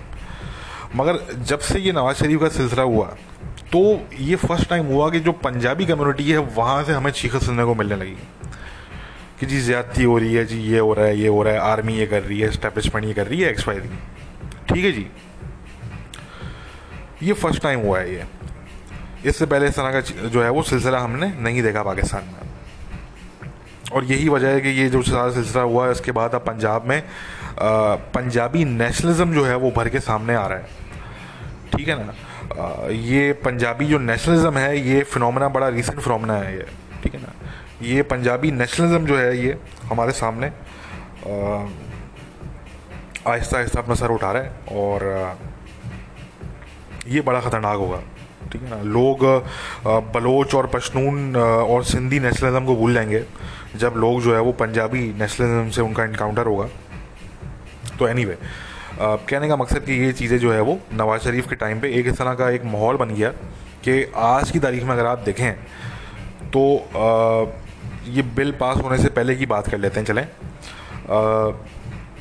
मगर 0.96 1.18
जब 1.42 1.59
से 1.61 1.79
ये 1.79 1.92
नवाज़ 1.92 2.16
शरीफ 2.16 2.40
का 2.40 2.48
सिलसिला 2.50 2.83
हुआ 2.85 3.07
तो 3.72 3.81
ये 4.20 4.37
फ़र्स्ट 4.37 4.68
टाइम 4.68 4.87
हुआ 4.87 5.09
कि 5.11 5.20
जो 5.20 5.33
पंजाबी 5.35 5.87
कम्युनिटी 5.87 6.31
है, 6.31 6.38
वहाँ 6.38 6.83
से 6.85 6.92
हमें 6.92 7.11
चीखें 7.12 7.38
सुनने 7.38 7.64
को 7.64 7.74
मिलने 7.74 7.96
लगी। 7.96 8.16
कि 9.44 9.50
जी 9.50 9.61
ज़्यादती 9.61 10.02
हो 10.02 10.16
रही 10.18 10.35
है 10.35 10.44
जी 10.44 10.59
ये 10.62 10.78
हो 10.78 10.92
रहा 10.94 11.07
है 11.07 11.16
ये 11.18 11.28
हो 11.28 11.42
रहा 11.42 11.54
है 11.54 11.61
आर्मी 11.61 11.94
ये 11.94 12.07
कर 12.07 12.22
रही 12.22 12.40
है 12.40 12.50
स्टैब्लिशमेंट 12.50 13.07
ये 13.07 13.12
कर 13.14 13.26
रही 13.26 13.40
है 13.40 13.50
एक्स 13.50 13.61
एक्सपायरी 13.61 13.88
ठीक 14.68 14.85
है 14.85 14.92
जी? 14.92 15.07
ये 17.22 17.33
फ़र्स्ट 17.33 17.62
टाइम 17.62 17.80
हुआ 17.80 17.98
है 17.98 18.14
ये। 18.14 18.24
इससे 19.26 19.46
पहले 19.46 19.68
इस 19.68 19.76
तरह 19.76 19.92
का 19.92 20.28
जो 20.28 20.42
है 20.42 20.50
वो 20.50 20.62
सिलसिला 20.62 20.98
हमने 20.98 21.33
नहीं 21.40 21.62
देखा 21.62 21.83
पाकिस्तान 21.83 22.24
में। 22.24 23.92
और 23.92 24.04
यही 24.04 24.28
वजह 24.28 24.48
है 24.48 24.61
कि 24.61 24.68
ये 24.68 24.88
जो 24.90 25.02
सारा 25.02 25.30
सिलसिला 25.33 25.62
हुआ 25.62 25.85
है 25.85 25.90
उसके 25.90 26.12
बाद 26.12 26.35
अब 26.35 26.44
पंजाब 26.46 26.88
में 26.88 26.98
आ, 26.98 27.94
पंजाबी 28.14 28.64
नेशनलिज्म 28.64 29.35
जो 29.35 29.44
है 29.44 29.57
वो 29.57 29.70
भर 29.70 29.88
के 29.88 30.00
सामने 30.00 30.35
आ 30.35 30.46
रहा 30.46 30.59
है। 30.59 30.66
ठीक 31.76 31.88
है 31.88 32.04
ना? 32.07 32.14
आ, 32.62 32.88
ये 32.90 33.33
पंजाबी 33.44 33.87
जो 33.87 33.98
नेशनलिज्म 33.98 34.59
है 34.59 34.78
ये 34.88 35.02
फिनोमेना 35.02 35.48
बड़ा 35.48 35.68
रिसेंट 35.68 36.00
फिनोमेना 36.00 36.35
है 36.35 36.57
ये। 36.57 36.66
ठीक 37.02 37.14
है 37.14 37.20
ना? 37.20 37.33
ये 37.82 38.02
पंजाबी 38.02 38.50
नेशनलिज्म 38.50 39.06
जो 39.06 39.16
है 39.18 39.38
ये 39.38 39.56
हमारे 39.84 40.12
सामने 40.12 40.46
आहिस्ता 43.26 43.56
आहिस्ता 43.58 43.80
अपना 43.80 43.94
सर 43.94 44.10
उठा 44.10 44.32
रहा 44.32 44.42
है 44.42 44.50
और 44.72 45.38
ये 47.08 47.20
बड़ा 47.20 47.40
ख़तरनाक 47.40 47.78
होगा 47.78 48.00
ठीक 48.52 48.62
है 48.62 48.70
ना? 48.70 48.82
लोग 48.82 49.24
बलोच 50.14 50.54
और 50.54 50.66
पशनून 50.66 51.37
और 51.37 51.84
सिंधी 51.84 52.20
नेशनलिज्म 52.20 52.66
को 52.66 52.76
भूल 52.76 52.94
जाएँगे 52.94 53.24
जब 53.76 53.94
लोग 53.96 54.20
जो 54.22 54.34
है 54.34 54.40
वो 54.40 54.52
पंजाबी 54.52 55.12
नेशनलिज्म 55.18 55.70
से 55.70 55.82
उनका 55.82 56.04
इनकाउंटर 56.04 56.46
होगा। 56.46 56.68
तो 57.98 58.08
एनी 58.08 58.24
anyway, 58.24 58.38
कहने 59.00 59.48
का 59.48 59.56
मकसद 59.56 59.84
कि 59.84 59.92
ये 59.92 60.12
चीज़ें 60.12 60.38
जो 60.38 60.52
है 60.52 60.60
वो 60.60 60.78
नवाज़ 60.92 61.22
शरीफ 61.22 61.48
के 61.48 61.54
टाइम 61.54 61.80
पे 61.80 61.92
एक 61.94 62.06
इस 62.06 62.18
तरह 62.18 62.34
का 62.34 62.50
एक 62.50 62.64
माहौल 62.64 62.96
बन 62.96 63.14
गया 63.14 63.28
कि 63.84 64.12
आज 64.16 64.50
की 64.50 64.58
तारीख 64.58 64.82
में 64.82 64.90
अगर 64.90 65.06
आप 65.06 65.18
देखें 65.18 65.52
तो 66.56 66.62
आ, 66.76 67.63
ये 68.06 68.22
बिल 68.36 68.50
पास 68.52 68.76
होने 68.76 68.98
से 68.98 69.08
पहले 69.08 69.34
की 69.34 69.46
बात 69.46 69.68
कर 69.68 69.78
लेते 69.78 70.00
हैं, 70.00 70.06
चलें। 70.06 70.26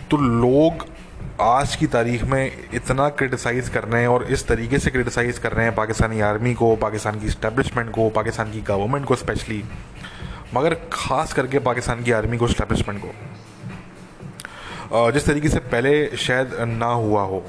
तो 0.10 0.18
लोग 0.18 0.86
आज 1.42 1.76
की 1.76 1.88
तारीख 1.88 2.24
में 2.24 2.52
इतना 2.74 3.08
क्रिटिसाइज़ 3.12 3.70
कर 3.72 3.84
रहे 3.84 4.02
हैं 4.02 4.08
और 4.08 4.24
इस 4.26 4.48
तरीके 4.48 4.80
से 4.80 4.92
क्रिटिसाइज़ 4.92 5.40
कर 5.40 5.52
रहे 5.52 5.66
हैं 5.66 5.76
पाकिस्तानी 5.76 6.20
आर्मी 6.22 6.54
को, 6.54 6.76
पाकिस्तान 6.76 7.20
की 7.20 7.28
इस्टेब्लिशमेंट 7.28 7.90
को, 7.92 8.10
पाकिस्तान 8.10 8.52
की 8.52 8.62
गवर्नमेंट 8.64 9.06
को 9.06 9.16
स्पेशली 9.16 9.64
मगर 10.54 10.74
ख़ास 10.94 11.34
करके 11.34 11.60
पाकिस्तान 11.62 12.04
की 12.04 12.12
आर्मी 12.12 12.38
को 12.38 12.48
इस्टेब्लिशमेंट 12.48 13.02
को। 13.02 13.12
जिस 15.12 15.26
तरीके 15.26 15.50
से 15.50 15.60
पहले 15.60 16.16
शायद 16.18 16.56
ना 16.70 16.86
हुआ 16.86 17.22
हो। 17.24 17.44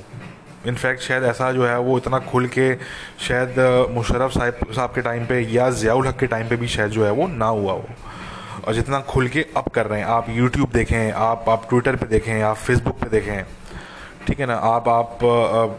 इनफैक्ट 0.66 1.03
शायद 1.03 1.25
ऐसा 1.25 1.51
जो 1.53 1.66
है 1.66 1.79
वो 1.79 1.97
इतना 1.99 2.18
खुल 2.31 2.47
के 2.49 2.75
शायद 3.20 3.55
मुशरफ 3.90 4.31
साहब 4.33 4.73
साहब 4.73 4.90
के 4.94 5.01
टाइम 5.03 5.27
पे 5.27 5.40
या 5.51 5.68
ज़ियाउल 5.73 6.07
हक 6.07 6.16
के 6.18 6.27
टाइम 6.27 6.49
पे 6.49 6.57
भी 6.57 6.68
शायद 6.68 6.90
जो 6.90 7.05
है 7.05 7.11
वो 7.12 7.27
ना 7.29 7.47
हुआ 7.49 7.73
हो। 7.73 7.85
और 8.59 8.75
जितना 8.75 9.01
खुल 9.03 9.29
के 9.29 9.45
अब 9.57 9.69
कर 9.75 9.87
रहे 9.87 10.01
हैं। 10.01 10.07
आप 10.09 10.27
यूट्यूब 10.31 10.71
देखें, 10.73 11.12
आप 11.12 11.49
आप 11.49 11.69
ट्विटर 11.69 11.97
पे 11.97 12.07
देखें, 12.07 12.40
आप 12.43 12.57
फेसबुक 12.57 12.99
पे 13.01 13.09
देखें, 13.11 13.45
ठीक 14.27 14.40
है 14.40 14.47
ना? 14.47 14.55
आप 14.55 14.88
आप 14.88 15.19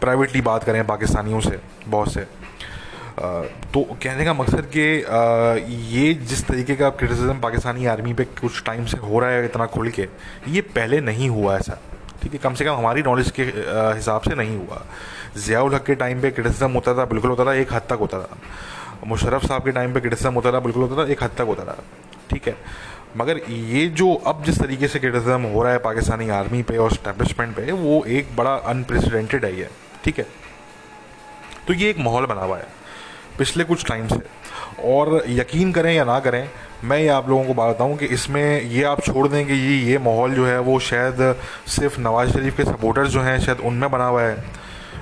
प्राइवेटली 0.00 0.40
बात 0.42 0.64
करें 0.64 0.86
पाकिस्तानियों 0.86 1.40
से, 1.40 1.58
बहुत 1.88 2.12
से। 2.12 2.26
तो 3.72 3.82
कहने 4.02 4.24
का 4.24 4.32
मकसद 4.34 4.66
कि 4.72 4.80
ये 5.96 6.12
जिस 6.14 6.46
तरीके 6.46 6.74
का 6.76 6.88
क्रिटिसिज्म 6.92 7.38
पाकिस्तानी 7.40 7.86
आर्मी 7.86 8.12
पे 8.14 8.24
कुछ 8.40 8.62
टाइम 8.64 8.84
से 8.86 8.98
हो 8.98 9.18
रहा 9.18 9.30
है 9.30 9.44
इतना 9.44 9.66
खुल 9.68 9.88
के, 9.90 10.08
ये 10.48 10.60
पहले 10.74 11.00
नहीं 11.00 11.28
हुआ 11.30 11.56
ऐसा, 11.58 11.78
ठीक 12.22 12.32
है? 12.32 12.38
कम 12.38 12.54
से 12.54 12.64
कम 12.64 12.74
हमारी 12.74 13.02
नॉलेज 13.02 13.30
के 13.30 13.42
हिसाब 13.42 14.20
से 14.20 14.34
नहीं 14.34 14.56
हुआ। 14.56 14.84
ज़ियाउल 15.36 15.74
हक 15.74 15.84
के 15.84 15.94
टाइम 15.94 16.20
पे 16.22 16.30
क्रिटिसिज्म 16.30 16.70
होता 16.72 16.94
था, 16.94 17.04
बिल्कुल 17.06 17.30
होता 17.30 17.44
था, 17.44 17.54
एक 17.54 17.72
हद 17.72 17.82
तक 17.90 17.98
होता 18.00 18.20
था। 18.20 18.38
मुशरफ 19.06 19.46
साहब 19.46 19.64
के 19.64 19.72
टाइम 19.72 19.94
पे 19.94 20.00
क्रिटिसिज्म 20.00 20.32
होता 20.34 20.52
था, 20.52 20.60
बिल्कुल 20.60 20.82
होता 20.82 21.02
था, 21.02 21.10
एक 21.12 21.22
हद 21.22 21.30
तक 21.38 21.46
होता 21.46 21.64
था। 21.64 21.76
ठीक 22.30 22.48
है। 22.48 22.56
मगर 23.16 23.38
ये 23.48 23.86
जो 23.88 24.12
अब 24.26 24.42
जिस 24.44 24.58
तरीके 24.60 24.88
से 24.88 24.98
क्रिटिसिज्म 24.98 25.42
हो 25.44 25.62
रहा 25.62 25.72
है 25.72 25.78
पाकिस्तानी 25.80 26.28
आर्मी 26.30 26.62
पे 26.62 26.76
और 26.76 26.92
स्टैब्लिशमेंट 26.92 27.54
पे, 27.56 27.72
वो 27.72 28.04
एक 28.04 28.36
बड़ा 28.36 28.54
अनप्रेसिडेंटेड 28.66 29.44
है 29.44 29.68
ठीक 30.04 30.18
है। 30.18 30.26
तो 31.66 31.74
ये 31.74 31.90
एक 31.90 31.98
माहौल 31.98 32.26
बना 32.26 32.40
हुआ 32.40 32.56
है, 32.58 32.66
पिछले 33.38 33.64
कुछ 33.64 33.84
टाइम 33.88 34.06
से। 34.08 34.20
और 34.84 35.22
यकीन 35.28 35.72
करें 35.72 35.92
या 35.94 36.04
ना 36.04 36.18
करें, 36.20 36.48
मैं 36.84 36.98
ये 36.98 37.08
आप 37.08 37.28
लोगों 37.28 37.44
को 37.44 37.54
बात 37.54 37.74
बताऊँ 37.74 37.96
कि 37.96 38.06
इसमें 38.06 38.62
ये 38.62 38.82
आप 38.84 39.00
छोड़ 39.02 39.26
दें 39.28 39.46
कि 39.46 39.52
ये 39.52 39.76
ये 39.82 39.98
माहौल 39.98 40.34
जो 40.34 40.46
है 40.46 40.58
वो 40.60 40.78
शायद 40.80 41.34
सिर्फ़ 41.66 42.00
नवाज़ 42.00 42.32
शरीफ 42.32 42.56
के 42.56 42.64
सपोर्टर्स 42.64 43.10
जो 43.10 43.20
हैं, 43.20 43.38
शायद 43.40 43.60
उनमें 43.60 43.90
बना 43.90 44.06
हुआ 44.06 44.22
है, 44.22 44.44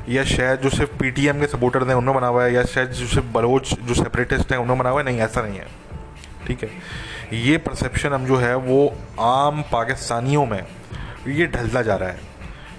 या 0.09 0.25
शायद 0.25 0.61
जो 0.61 0.71
सिर्फ़ 0.71 0.97
पीटीएम 0.99 1.41
के 1.41 1.47
सपोर्टर्स 1.47 1.89
हैं, 1.89 1.95
उनमें 1.95 2.15
बना 2.15 2.27
हुआ 2.27 2.45
है, 2.45 2.53
या 2.55 2.65
शायद 2.65 2.91
जो 2.91 3.07
सिर्फ़ 3.07 3.27
बलोच, 3.35 3.75
जो 3.75 3.95
सेपरेटिस्ट 3.95 4.53
हैं, 4.53 4.59
उनमें 4.59 4.79
बना 4.79 4.91
हुआ 4.91 5.01
है, 5.01 5.07
नहीं, 5.07 5.21
ऐसा 5.21 5.43
नहीं 5.43 5.59
है, 5.59 5.67
ठीक 6.47 6.63
है। 6.65 6.71
ये 7.33 7.57
परसेप्शन 7.59 8.13
हम 8.13 8.27
जो 8.27 8.37
है 8.37 8.55
वो 8.57 8.87
आम 9.21 9.63
पाकिस्तानियों 9.73 10.47
में 10.47 10.63
ये 11.29 11.47
ढलता 11.47 11.83
जा 11.83 11.97
रहा 11.97 12.09
है। 12.09 12.33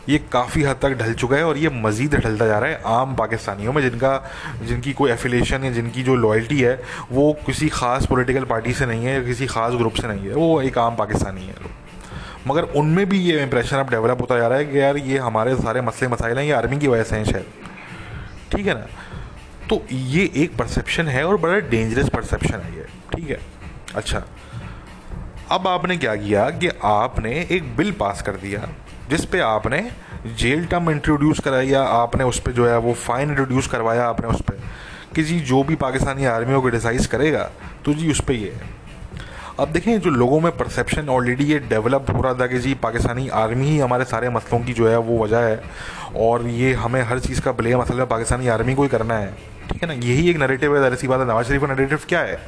ये 0.10 0.18
काफ़ी 0.32 0.64
हद 0.64 0.78
तक 0.82 0.98
ढल 0.98 1.14
चुका 1.14 1.36
है 1.36 1.44
और 1.44 1.58
ये 1.58 1.70
मज़ीद 1.76 2.16
ढलता 2.16 2.48
जा 2.48 2.58
रहा 2.60 2.70
है 2.70 2.82
आम 2.86 3.16
पाकिस्तानियों 3.16 3.74
में 3.74 3.82
जिनका, 3.82 4.18
जिनकी 4.64 4.94
कोई 4.94 5.12
एफिलेशन 5.12 5.64
या 5.64 5.72
जिनकी 5.72 6.04
जो 6.04 6.16
लॉयल्टी 6.16 6.60
है, 6.62 6.80
वो 7.12 7.32
किसी 7.46 7.70
ख़ास 7.70 8.06
पॉलिटिकल 8.06 8.44
पार्टी 8.44 8.74
से 8.74 8.86
नहीं 8.86 9.06
है 9.06 9.14
या 9.14 9.24
किसी 9.24 9.46
ख़ास 9.48 9.74
ग्रुप 9.74 9.94
से 9.94 10.08
नहीं 10.08 10.28
है। 10.28 10.34
वो 10.34 10.62
एक 10.62 10.78
आम 10.78 10.96
पाकिस्तानी 10.96 11.46
है 11.46 11.74
मगर 12.48 12.64
उनमें 12.78 13.08
भी 13.10 13.20
ये 13.20 13.42
इंप्रेशन 13.44 13.78
अब 13.78 13.90
डेवलप 13.90 14.22
होता 14.22 14.38
जा 14.38 14.48
रहा 14.48 14.58
है 14.58 14.66
कि 14.66 14.80
यार 14.80 14.98
ये 14.98 15.18
हमारे 15.18 15.56
सारे 15.56 15.82
मसले 15.82 16.08
मसाइल 16.08 16.38
हैं, 16.38 16.46
ये 16.46 16.52
आर्मी 16.52 16.78
की 16.78 16.88
वजह 16.88 17.04
से 17.04 17.16
हैं 17.16 17.26
शायद। 17.26 17.46
ठीक 18.52 18.68
है 18.68 18.74
ना? 18.74 18.86
तो 19.70 19.82
ये 19.92 20.30
एक 20.36 20.56
परसेप्शन 20.58 21.08
है 21.08 21.24
और 21.24 21.38
बड़ा 21.38 21.60
डेंजरस 21.70 22.10
परसेप्शन 22.10 22.60
है 22.60 22.76
ये। 22.76 22.86
ठीक 23.16 23.30
है? 23.30 23.40
अच्छा। 23.96 24.24
अब 25.52 25.68
आपने 25.68 25.98
क्या 25.98 26.16
किया 26.16 26.50
कि 26.52 26.70
आपने 26.84 27.32
एक 27.52 27.76
बिल 27.78 27.92
पास 27.92 28.22
कर 28.22 28.36
दिया, 28.38 28.68
जिस 29.10 29.26
पे 29.26 29.40
आपने 29.40 29.82
जेल 30.38 30.66
टर्म 30.66 30.90
इंट्रोड्यूस 30.90 31.40
कराया 31.40 31.82
आपने 31.84 32.24
उस 32.24 32.40
पर 32.40 32.52
जो 32.52 32.68
है 32.68 32.78
वो 32.78 32.94
फाइन 32.94 33.30
इंट्रोड्यूस 33.30 33.68
करवाया 33.68 34.06
आपने 34.06 34.28
उस 34.28 34.42
पर 34.42 34.60
कि 35.16 35.24
जी, 35.24 35.40
जो 35.40 35.64
भी 35.64 35.76
पाकिस्तानी 35.78 36.26
आर्मी 36.26 36.54
को 36.54 36.62
क्रिटिसाइज़ 36.62 37.08
करेगा 37.08 37.50
तो 37.86 37.94
जी 37.94 38.12
उस 38.12 38.22
पर 38.22 38.34
ये 38.34 38.52
है। 38.52 38.74
अब 39.60 39.72
देखें 39.72 40.00
जो 40.02 40.10
लोगों 40.10 40.40
में 40.40 40.52
परसेप्शन 40.58 41.10
ऑलरेडी 41.10 41.44
ये 41.44 41.60
डेवलप 41.70 42.10
हो 42.10 42.22
रहा 42.22 42.34
था 42.34 42.48
कि 42.48 42.60
जी, 42.60 42.74
पाकिस्तानी 42.74 43.28
आर्मी 43.36 43.66
ही 43.66 43.78
हमारे 43.80 44.06
सारे 44.06 44.30
मसलों 44.30 44.60
की 44.60 44.74
जो 44.74 44.88
है 44.90 44.98
वो 45.00 45.24
वजह 45.24 45.40
है, 45.40 45.62
और 46.18 46.48
ये 46.48 46.74
हमें 46.74 47.02
हर 47.04 47.20
चीज़ 47.20 47.42
का 47.42 47.52
ब्लेम 47.52 47.80
असल 47.80 47.96
में 47.96 48.08
पाकिस्तानी 48.08 48.48
आर्मी 48.48 48.76
को 48.76 48.84
ही 48.84 48.90
करना 48.90 49.18
है। 49.18 49.34
ठीक 49.70 49.84
है 49.84 49.88
ना? 49.88 49.94
यही 49.96 50.30
एक 50.30 50.38
नरेटिव 50.38 50.78
है 50.78 50.92
ऐसी 50.92 51.08
बात 51.08 51.20
है, 51.20 51.28
नवाज़ 51.28 51.48
शरीफ 51.48 51.62
का 51.62 51.68
नरेटिव 51.68 52.00
क्या 52.10 52.20
है? 52.20 52.40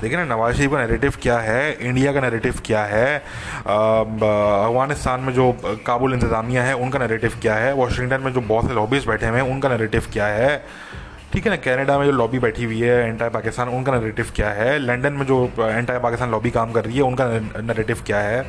देखिए 0.00 0.16
ना, 0.16 0.24
नवाज़ 0.24 0.56
शरीफ 0.56 0.70
का 0.70 0.78
नैरेटिव 0.78 1.14
क्या 1.22 1.38
है? 1.38 1.72
इंडिया 1.80 2.12
का 2.12 2.20
नैरेटिव 2.20 2.60
क्या 2.64 2.82
है? 2.84 3.18
अफ़गानिस्तान 3.66 5.20
में 5.20 5.32
जो 5.34 5.52
काबुल 5.86 6.14
इंतज़ामिया 6.14 6.62
है, 6.62 6.74
उनका 6.76 6.98
नैरेटिव 6.98 7.38
क्या 7.42 7.54
है? 7.54 7.72
वाशिंगटन 7.74 8.20
में 8.22 8.32
जो 8.32 8.40
बहुत 8.42 8.68
से 8.68 8.74
लॉबीज 8.74 9.06
बैठे 9.06 9.26
हुए 9.26 9.40
हैं, 9.40 9.50
उनका 9.52 9.68
नैरेटिव 9.68 10.06
क्या 10.12 10.26
है? 10.26 10.56
ठीक 11.32 11.46
है 11.46 11.50
ना 11.50 11.56
कनाडा 11.64 11.98
में 11.98 12.04
जो 12.06 12.12
लॉबी 12.12 12.38
बैठी 12.38 12.64
हुई 12.64 12.80
है 12.80 13.08
एंटाई 13.08 13.28
पाकिस्तान 13.30 13.68
उनका 13.68 13.92
नैरेटिव 13.92 14.30
क्या 14.36 14.50
है? 14.50 14.78
लंदन 14.78 15.12
में 15.12 15.26
जो 15.26 15.44
एंटाई 15.58 15.98
पाकिस्तान 15.98 16.30
लॉबी 16.30 16.50
काम 16.50 16.72
कर 16.72 16.84
रही 16.84 16.96
है, 16.96 17.02
उनका 17.02 17.26
नैरेटिव 17.62 18.02
क्या 18.06 18.18
है? 18.18 18.42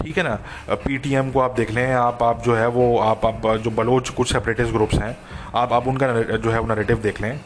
ठीक 0.00 0.18
है 0.18 0.24
ना 0.24 0.38
पीटीएम 0.76 1.30
को 1.30 1.40
आप 1.40 1.54
देख 1.56 1.70
लें, 1.70 1.92
आप 1.94 2.22
आप 2.22 2.42
जो 2.44 2.54
है 2.54 2.66
वो, 2.68 2.96
आप 3.00 3.26
आप 3.26 3.46
जो 3.56 3.70
बलोच 3.72 4.08
कुछ 4.10 4.32
सेपरेटिस्ट 4.32 4.72
ग्रुप्स 4.72 4.98
हैं, 4.98 5.16
आप 5.54 5.72
आप 5.72 5.88
उनका 5.88 6.12
जो 6.36 6.50
है 6.50 6.58
वो 6.58 6.66
नरेटिव 6.66 6.98
देख 7.02 7.20
लें। 7.22 7.38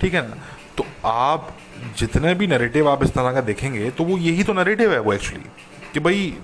ठीक 0.00 0.14
है 0.14 0.28
ना 0.28 0.36
तो 0.78 0.84
आप 1.08 1.48
जितने 1.98 2.34
भी 2.34 2.46
नरेटिव 2.46 2.88
आप 2.90 3.04
इस 3.04 3.10
तरह 3.10 3.32
का 3.32 3.40
देखेंगे 3.42 3.90
तो 3.90 4.04
वो 4.04 4.18
यही 4.18 4.44
तो 4.44 4.52
नरेटिव 4.52 4.92
है 4.92 4.98
वो 5.00 5.12
एक्चुअली 5.12 5.50
कि 5.92 6.00
भाई 6.00 6.36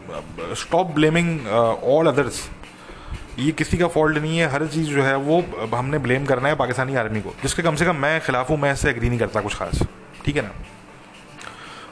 स्टॉप 0.59 0.95
ब्लेमिंग 0.95 1.47
ऑल 1.47 2.07
अदर्स 2.07 2.49
ये 3.39 3.51
किसी 3.53 3.79
का 3.79 3.87
फॉल्ट 3.89 4.19
नहीं 4.19 4.39
है, 4.39 4.47
हर 4.51 4.67
चीज़ 4.67 4.89
जो 4.89 5.03
है 5.03 5.17
वो 5.19 5.43
हमने 5.75 5.99
ब्लेम 5.99 6.25
करना 6.27 6.49
है 6.49 6.57
पाकिस्तानी 6.57 6.95
आर्मी 6.95 7.21
को। 7.21 7.35
जिसके 7.43 7.63
कम 7.63 7.77
से 7.77 7.85
कम 7.85 7.97
मैं 7.97 8.21
खिलाफ 8.21 8.51
हूँ, 8.51 8.59
मैं 8.59 8.73
इससे 8.73 8.91
एग्री 8.91 9.09
नहीं 9.09 9.19
करता 9.19 9.41
कुछ 9.41 9.55
खास। 9.55 9.83
ठीक 10.25 10.37
है 10.37 10.43
ना? 10.43 10.51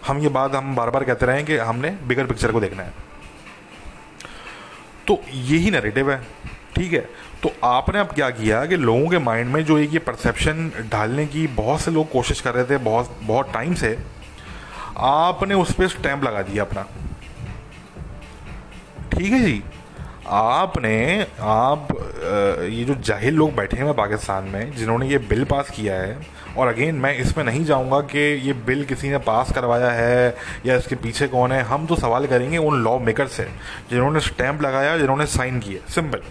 हम 0.06 0.18
ये 0.18 0.28
बात 0.28 0.54
हम 0.54 0.74
बार 0.76 0.90
बार 0.90 1.04
कहते 1.04 1.26
रहे 1.26 1.36
हैं 1.36 1.46
कि 1.46 1.56
हमने 1.58 1.90
बिगर 2.06 2.26
पिक्चर 2.26 2.52
को 2.52 2.60
देखना 2.60 2.82
है। 2.82 2.92
तो 5.06 5.20
यही 5.32 5.70
नरेटिव 5.70 6.10
है। 6.10 6.20
ठीक 6.76 6.92
है? 6.92 7.08
तो 7.42 7.52
आपने 7.64 7.98
अब 7.98 8.06
क्या 8.06 8.28
किया 8.30 8.64
कि 8.66 8.76
लोगों 8.76 9.08
के 9.08 9.18
माइंड 9.18 9.52
में 9.52 9.64
जो 9.64 9.78
एक 9.78 9.92
ये 9.92 9.98
परसेप्शन 9.98 10.70
डालने 10.92 11.26
की 11.26 11.46
बहुत 11.56 11.80
से 11.80 11.90
लोग 11.90 12.10
कोशिश 12.10 12.40
कर 12.40 12.54
रहे 12.54 12.64
थे, 12.64 12.76
बहुत 12.78 13.18
बहुत 13.22 13.52
टाइम 13.52 13.74
से, 13.74 13.96
आपने 14.98 15.54
उस 15.54 15.72
पर 15.72 15.88
स्टैंप 15.88 16.24
लगा 16.24 16.42
दिया 16.42 16.64
अपना। 16.64 16.82
ठीक 19.12 19.32
है 19.32 19.40
जी? 19.40 19.62
आपने, 20.28 21.26
आप 21.40 21.88
ये 22.62 22.84
जो 22.84 22.94
जाहिल 22.96 23.34
लोग 23.34 23.54
बैठे 23.56 23.76
हैं 23.76 23.94
पाकिस्तान 23.94 24.44
में, 24.44 24.72
जिन्होंने 24.72 25.08
ये 25.08 25.18
बिल 25.18 25.44
पास 25.44 25.70
किया 25.70 25.94
है, 25.94 26.18
और 26.56 26.68
अगेन 26.68 26.94
मैं 26.94 27.16
इसमें 27.18 27.44
नहीं 27.44 27.64
जाऊँगा 27.64 28.00
कि 28.12 28.18
ये 28.46 28.52
बिल 28.66 28.84
किसी 28.84 29.10
ने 29.10 29.18
पास 29.24 29.52
करवाया 29.52 29.90
है 29.90 30.36
या 30.66 30.76
इसके 30.76 30.94
पीछे 30.96 31.28
कौन 31.28 31.52
है। 31.52 31.62
हम 31.62 31.86
तो 31.86 31.96
सवाल 31.96 32.26
करेंगे 32.26 32.58
उन 32.58 32.82
लॉ 32.84 32.98
मेकर 32.98 33.26
से, 33.28 33.48
जिन्होंने 33.90 34.20
स्टैंप 34.20 34.62
लगाया, 34.62 34.96
जिन्होंने 34.98 35.26
साइन 35.28 35.58
किए 35.60 35.80
सिंपल 35.88 36.22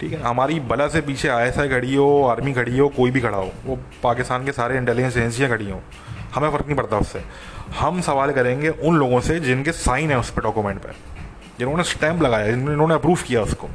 ठीक 0.00 0.12
है? 0.12 0.20
हमारी 0.20 0.60
बला 0.60 0.88
से 0.88 1.00
पीछे 1.00 1.28
आई 1.28 1.48
एस 1.48 1.58
आई 1.58 1.68
खड़ी 1.68 1.94
हो, 1.94 2.24
आर्मी 2.24 2.52
खड़ी 2.52 2.78
हो, 2.78 2.88
कोई 2.88 3.10
भी 3.10 3.20
खड़ा 3.20 3.38
हो, 3.38 3.52
वो 3.66 3.78
पाकिस्तान 4.02 4.44
के 4.44 4.52
सारे 4.52 4.76
इंटेलिजेंस 4.76 5.16
एजेंसियाँ 5.16 5.50
खड़ी 5.50 5.70
हों। 5.70 5.80
हमें 6.34 6.50
फ़र्क 6.50 6.66
नहीं 6.66 6.76
पड़ता 6.76 6.98
उससे। 6.98 7.22
हम 7.78 8.00
सवाल 8.00 8.32
करेंगे 8.32 8.68
उन 8.68 8.96
लोगों 8.96 9.20
से 9.20 9.40
जिनके 9.40 9.72
साइन 9.72 10.10
है 10.10 10.18
उस 10.18 10.30
पर 10.30 10.42
डॉक्यूमेंट 10.42 10.78
पर 10.78 10.94
जिन्होंने 11.58 11.82
स्टैंप 11.82 12.22
लगाया, 12.22 12.50
जिन्होंने 12.50 12.94
अप्रूव 12.94 13.18
किया 13.26 13.42
उसको। 13.42 13.68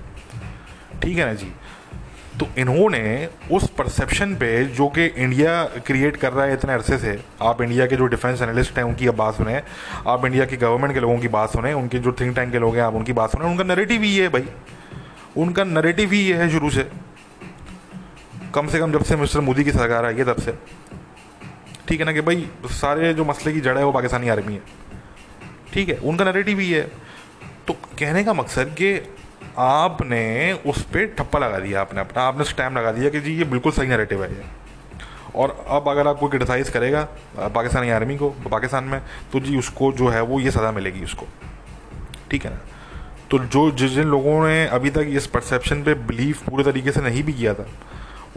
ठीक 1.04 1.18
है 1.18 1.26
ना 1.26 1.34
जी? 1.34 1.52
तो 2.40 2.48
इन्होंने 2.58 3.30
उस 3.52 3.70
परसेप्शन 3.70 4.36
पे 4.36 4.66
जो 4.66 4.88
कि 4.88 5.06
इंडिया 5.06 5.64
क्रिएट 5.64 6.16
कर 6.16 6.34
रहा 6.34 6.46
है 6.46 6.54
इतने 6.54 6.74
अरसे 6.74 6.98
से, 6.98 7.24
आप 7.42 7.62
इंडिया 7.62 7.86
के 7.86 7.96
जो 7.96 8.06
डिफेंस 8.06 8.42
एनालिस्ट 8.42 8.78
हैं, 8.78 8.84
उनकी 8.84 9.08
अब 9.08 9.16
बात 9.16 9.34
सुने, 9.34 9.62
आप 10.08 10.26
इंडिया 10.26 10.46
की 10.46 10.58
गवर्नमेंट 10.58 10.94
के 10.94 11.00
लोगों 11.00 11.18
की 11.18 11.28
बात 11.28 11.50
सुने, 11.50 11.74
उनके 11.74 12.00
जो 12.00 12.12
थिंक 12.12 12.36
टैंक 12.36 12.52
के 12.52 12.60
लोग 12.60 12.76
हैं, 12.76 12.84
आप 12.84 12.94
उनकी 12.94 13.14
बात 13.14 13.32
सुने, 13.32 13.46
उनका 13.46 13.64
नरेटिव 13.64 14.02
ही 14.02 14.18
है 14.18 14.30
भाई। 14.30 14.48
उनका 15.38 15.64
नरेटिव 15.64 16.12
ही 16.12 16.20
ये 16.20 16.34
है 16.34 16.50
शुरू 16.50 16.70
से। 16.70 16.90
कम 18.54 18.68
से 18.68 18.80
कम 18.80 18.92
जब 18.92 19.04
से 19.04 19.16
मिस्टर 19.16 19.40
मोदी 19.42 19.64
की 19.64 19.72
सरकार 19.72 20.06
आई 20.06 20.16
है 20.16 20.24
तब 20.26 20.42
से। 20.42 20.54
ठीक 21.88 22.00
है 22.00 22.06
ना 22.06 22.14
कि 22.14 22.22
भाई, 22.22 22.50
सारे 22.66 23.14
जो 23.14 23.26
मसले 23.26 23.54
की 23.54 23.62
जड़ 23.62 23.78
है 23.78 23.84
वो 23.86 23.92
पाकिस्तानी 23.92 24.30
आर्मी 24.30 24.54
है। 24.54 24.62
ठीक 25.74 25.90
है, 25.90 25.96
उनका 25.98 26.26
नरेटिव 26.26 26.60
ही 26.60 26.72
है। 26.72 26.82
तो 27.68 27.74
कहने 28.00 28.24
का 28.24 28.34
मकसद 28.34 28.76
कि 28.80 28.94
आपने 29.58 30.54
उस 30.66 30.82
पर 30.84 31.06
ठप्पा 31.18 31.40
लगा 31.40 31.60
दिया 31.60 31.82
आपने 31.82 32.02
अपना, 32.02 32.22
आपने 32.22 32.44
स्टैम्प 32.44 32.78
लगा 32.78 32.92
दिया 32.92 33.10
कि 33.10 33.20
जी 33.20 33.36
ये 33.38 33.44
बिल्कुल 33.46 33.72
सही 33.72 33.88
नरेटिव 33.88 34.24
है 34.24 34.32
ये। 34.32 34.44
और 35.36 35.66
अब 35.70 35.88
अगर 35.90 36.08
आप 36.08 36.20
कोई 36.20 36.30
क्रिटिसाइज़ 36.30 36.72
करेगा 36.72 37.04
पाकिस्तानी 37.38 37.90
आर्मी 37.90 38.18
को, 38.18 38.30
पाकिस्तान 38.30 38.84
में 38.84 39.02
तो 39.32 39.40
जी 39.40 39.58
उसको 39.58 39.92
जो 39.92 40.08
है 40.10 40.22
वो 40.22 40.40
ये 40.40 40.52
सज़ा 40.52 40.72
मिलेगी 40.72 41.04
उसको। 41.04 41.26
ठीक 42.32 42.46
है 42.46 42.52
ना? 42.52 42.60
तो 43.32 43.40
जो 43.40 43.70
जिस 43.72 43.92
जिन 43.92 44.08
लोगों 44.08 44.48
ने 44.48 44.66
अभी 44.68 44.90
तक 44.90 45.06
इस 45.10 45.28
परसेप्शन 45.28 45.84
पे 45.84 45.94
बिलीव 46.08 46.38
पूरे 46.50 46.64
तरीके 46.64 46.92
से 46.92 47.02
नहीं 47.02 47.24
भी 47.24 47.34
किया 47.34 47.54
था, 47.54 47.66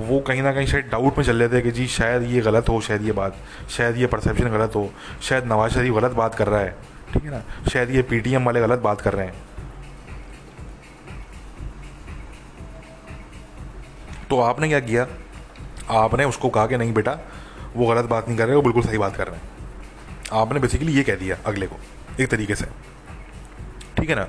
वो 0.01 0.21
कहीं 0.21 0.43
ना 0.43 0.53
कहीं 0.53 0.67
शायद 0.67 0.85
डाउट 0.85 1.19
में 1.19 1.25
चल 1.25 1.43
रहे 1.43 1.49
थे 1.49 1.63
कि 1.63 1.71
जी, 1.71 1.87
शायद 1.89 2.23
ये 2.23 2.41
गलत 2.41 2.69
हो, 2.69 2.81
शायद 2.81 3.03
ये 3.03 3.13
बात, 3.13 3.37
शायद 3.71 3.97
ये 3.97 4.07
परसेप्शन 4.07 4.49
गलत 4.49 4.77
हो, 4.77 4.91
शायद 5.23 5.45
नवाज़ 5.45 5.73
शरीफ 5.73 5.95
गलत 5.95 6.13
बात 6.13 6.35
कर 6.35 6.49
रहा 6.49 6.61
है, 6.61 6.75
ठीक 7.13 7.25
है 7.25 7.31
ना? 7.31 7.43
शायद 7.71 7.91
ये 7.91 8.03
पीटीएम 8.03 8.45
वाले 8.45 8.61
गलत 8.61 8.79
बात 8.79 9.01
कर 9.01 9.13
रहे 9.13 9.27
हैं। 9.27 9.47
तो 14.31 14.41
आपने 14.41 14.69
क्या 14.69 14.81
किया? 14.81 15.07
आपने 15.91 16.25
उसको 16.25 16.49
कहा 16.49 16.67
कि 16.67 16.77
नहीं 16.77 16.93
बेटा, 16.95 17.19
वो 17.77 17.87
गलत 17.87 18.05
बात 18.05 18.29
नहीं 18.29 18.39
कर 18.39 18.47
रहे, 18.47 18.57
वो 18.57 18.63
बिल्कुल 18.63 18.83
सही 18.83 18.99
बात 18.99 19.17
कर 19.17 19.27
रहे 19.29 19.37
हैं। 19.37 20.41
आपने 20.41 20.61
बेसिकली 20.61 20.93
ये 20.93 21.03
कह 21.03 21.15
दिया 21.17 21.37
अगले 21.47 21.67
को, 21.67 21.77
एक 22.21 22.29
तरीके 22.29 22.55
से। 22.55 22.67
ठीक 23.97 24.11
है 24.11 24.17
ना? 24.17 24.29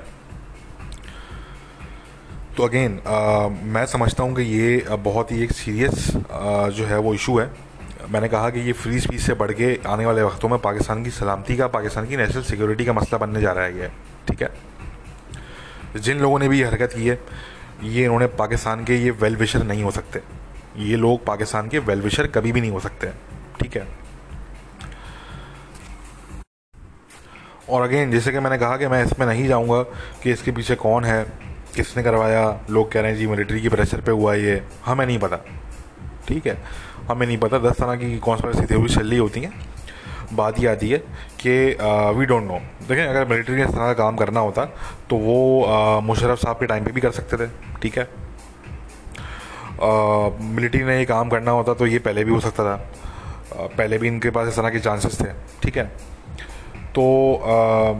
तो 2.56 2.64
अगेन 2.64 3.00
मैं 3.64 3.84
समझता 3.86 4.22
हूँ 4.22 4.34
कि 4.36 4.42
ये 4.42 4.96
बहुत 4.98 5.32
ही 5.32 5.42
एक 5.44 5.52
सीरियस 5.52 6.10
जो 6.74 6.86
है 6.86 6.98
वो 6.98 7.14
इशू 7.14 7.38
है। 7.38 7.50
मैंने 8.10 8.28
कहा 8.28 8.50
कि 8.50 8.60
ये 8.60 8.72
फ्री 8.72 9.00
स्पीच 9.00 9.20
से 9.20 9.34
बढ़ 9.34 9.52
के 9.52 9.78
आने 9.88 10.06
वाले 10.06 10.22
वक्तों 10.22 10.48
में 10.48 10.58
पाकिस्तान 10.58 11.04
की 11.04 11.10
सलामती 11.10 11.56
का, 11.56 11.66
पाकिस्तान 11.68 12.06
की 12.06 12.16
नेशनल 12.16 12.42
सिक्योरिटी 12.42 12.84
का 12.84 12.92
मसला 12.92 13.18
बनने 13.18 13.40
जा 13.40 13.52
रहा 13.52 13.64
है 13.64 13.78
ये, 13.78 13.88
ठीक 14.28 14.42
है? 14.42 14.50
जिन 15.96 16.18
लोगों 16.18 16.38
ने 16.38 16.48
भी 16.48 16.58
ये 16.58 16.66
हरकत 16.66 16.92
की 16.96 17.06
है, 17.06 17.18
ये 17.84 18.04
इन्होंने 18.04 18.26
पाकिस्तान 18.38 18.84
के 18.84 18.96
ये 18.96 19.10
वेल 19.12 19.36
विशर 19.36 19.62
नहीं 19.62 19.82
हो 19.82 19.90
सकते। 19.90 20.20
ये 20.78 20.96
लोग 20.96 21.24
पाकिस्तान 21.26 21.68
के 21.68 21.78
वेल 21.80 22.00
विशर 22.00 22.26
कभी 22.26 22.52
भी 22.52 22.60
नहीं 22.60 22.70
हो 22.70 22.80
सकते, 22.80 23.10
ठीक 23.60 23.76
है? 23.76 23.86
और 27.68 27.82
अगेन 27.82 28.10
जैसे 28.10 28.32
कि 28.32 28.38
मैंने 28.38 28.58
कहा 28.58 28.76
कि 28.76 28.86
मैं 28.86 29.04
इसमें 29.04 29.26
नहीं 29.26 29.46
जाऊँगा 29.48 29.82
कि 30.22 30.30
इसके 30.32 30.52
पीछे 30.52 30.74
कौन 30.76 31.04
है 31.04 31.24
किसने 31.76 32.02
करवाया 32.02 32.44
लोग 32.70 32.90
कह 32.92 33.00
रहे 33.00 33.10
हैं 33.10 33.18
जी 33.18 33.26
मिलिट्री 33.26 33.60
की 33.60 33.68
प्रेशर 33.68 34.00
पे 34.00 34.12
हुआ 34.12 34.34
ये। 34.34 34.62
हमें 34.86 35.06
नहीं 35.06 35.18
पता। 35.18 35.36
ठीक 36.28 36.46
है? 36.46 36.56
हमें 37.08 37.26
नहीं 37.26 37.38
पता। 37.38 37.58
दस 37.60 37.80
तरह 37.80 37.94
की 37.96 38.10
कौन 38.10 38.38
कॉन्स्परेसी 38.38 38.66
थ्योरी 38.66 38.94
चल 38.94 39.08
रही 39.10 39.18
होती 39.18 39.40
हैं। 39.40 39.52
बात 40.32 40.58
ये 40.60 40.66
आती 40.68 40.88
है 40.90 40.98
कि 41.40 41.52
वी 42.18 42.26
डोंट 42.26 42.42
नो 42.42 42.58
देखें 42.88 43.06
अगर 43.06 43.24
मिलिट्री 43.28 43.56
ने 43.56 43.64
इस 43.64 43.70
तरह 43.70 43.86
का 43.86 43.92
काम 43.94 44.16
करना 44.16 44.40
होता 44.40 44.64
तो 45.10 45.16
वो 45.18 46.00
मुशरफ 46.02 46.38
साहब 46.38 46.56
के 46.56 46.66
टाइम 46.66 46.84
पे 46.84 46.92
भी 46.92 47.00
कर 47.00 47.10
सकते 47.10 47.36
थे। 47.36 47.50
ठीक 47.82 47.98
है? 47.98 48.08
मिलिट्री 50.50 50.82
ने 50.84 50.98
ये 50.98 51.04
काम 51.04 51.28
करना 51.28 51.50
होता 51.50 51.74
तो 51.74 51.86
ये 51.86 51.98
पहले 51.98 52.24
भी 52.24 52.32
हो 52.32 52.40
सकता 52.40 52.64
था। 52.64 52.74
आ, 52.74 53.66
पहले 53.68 53.98
भी 53.98 54.08
इनके 54.08 54.30
पास 54.30 54.48
इस 54.48 54.56
तरह 54.56 54.70
के 54.70 54.80
चांसेस 54.80 55.20
थे। 55.20 55.32
ठीक 55.62 55.78
है? 55.78 55.84
तो 56.94 57.04
आ, 57.34 57.92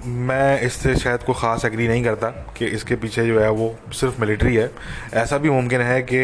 मैं 0.00 0.60
इससे 0.62 0.94
शायद 0.96 1.22
कोई 1.22 1.34
ख़ास 1.34 1.64
एग्री 1.64 1.86
नहीं 1.88 2.02
करता 2.04 2.28
कि 2.56 2.66
इसके 2.66 2.94
पीछे 2.96 3.24
जो 3.26 3.40
है 3.40 3.48
वो 3.50 3.74
सिर्फ़ 3.92 4.20
मिलिट्री 4.20 4.54
है। 4.56 4.70
ऐसा 5.14 5.38
भी 5.38 5.50
मुमकिन 5.50 5.80
है 5.80 6.00
कि 6.02 6.20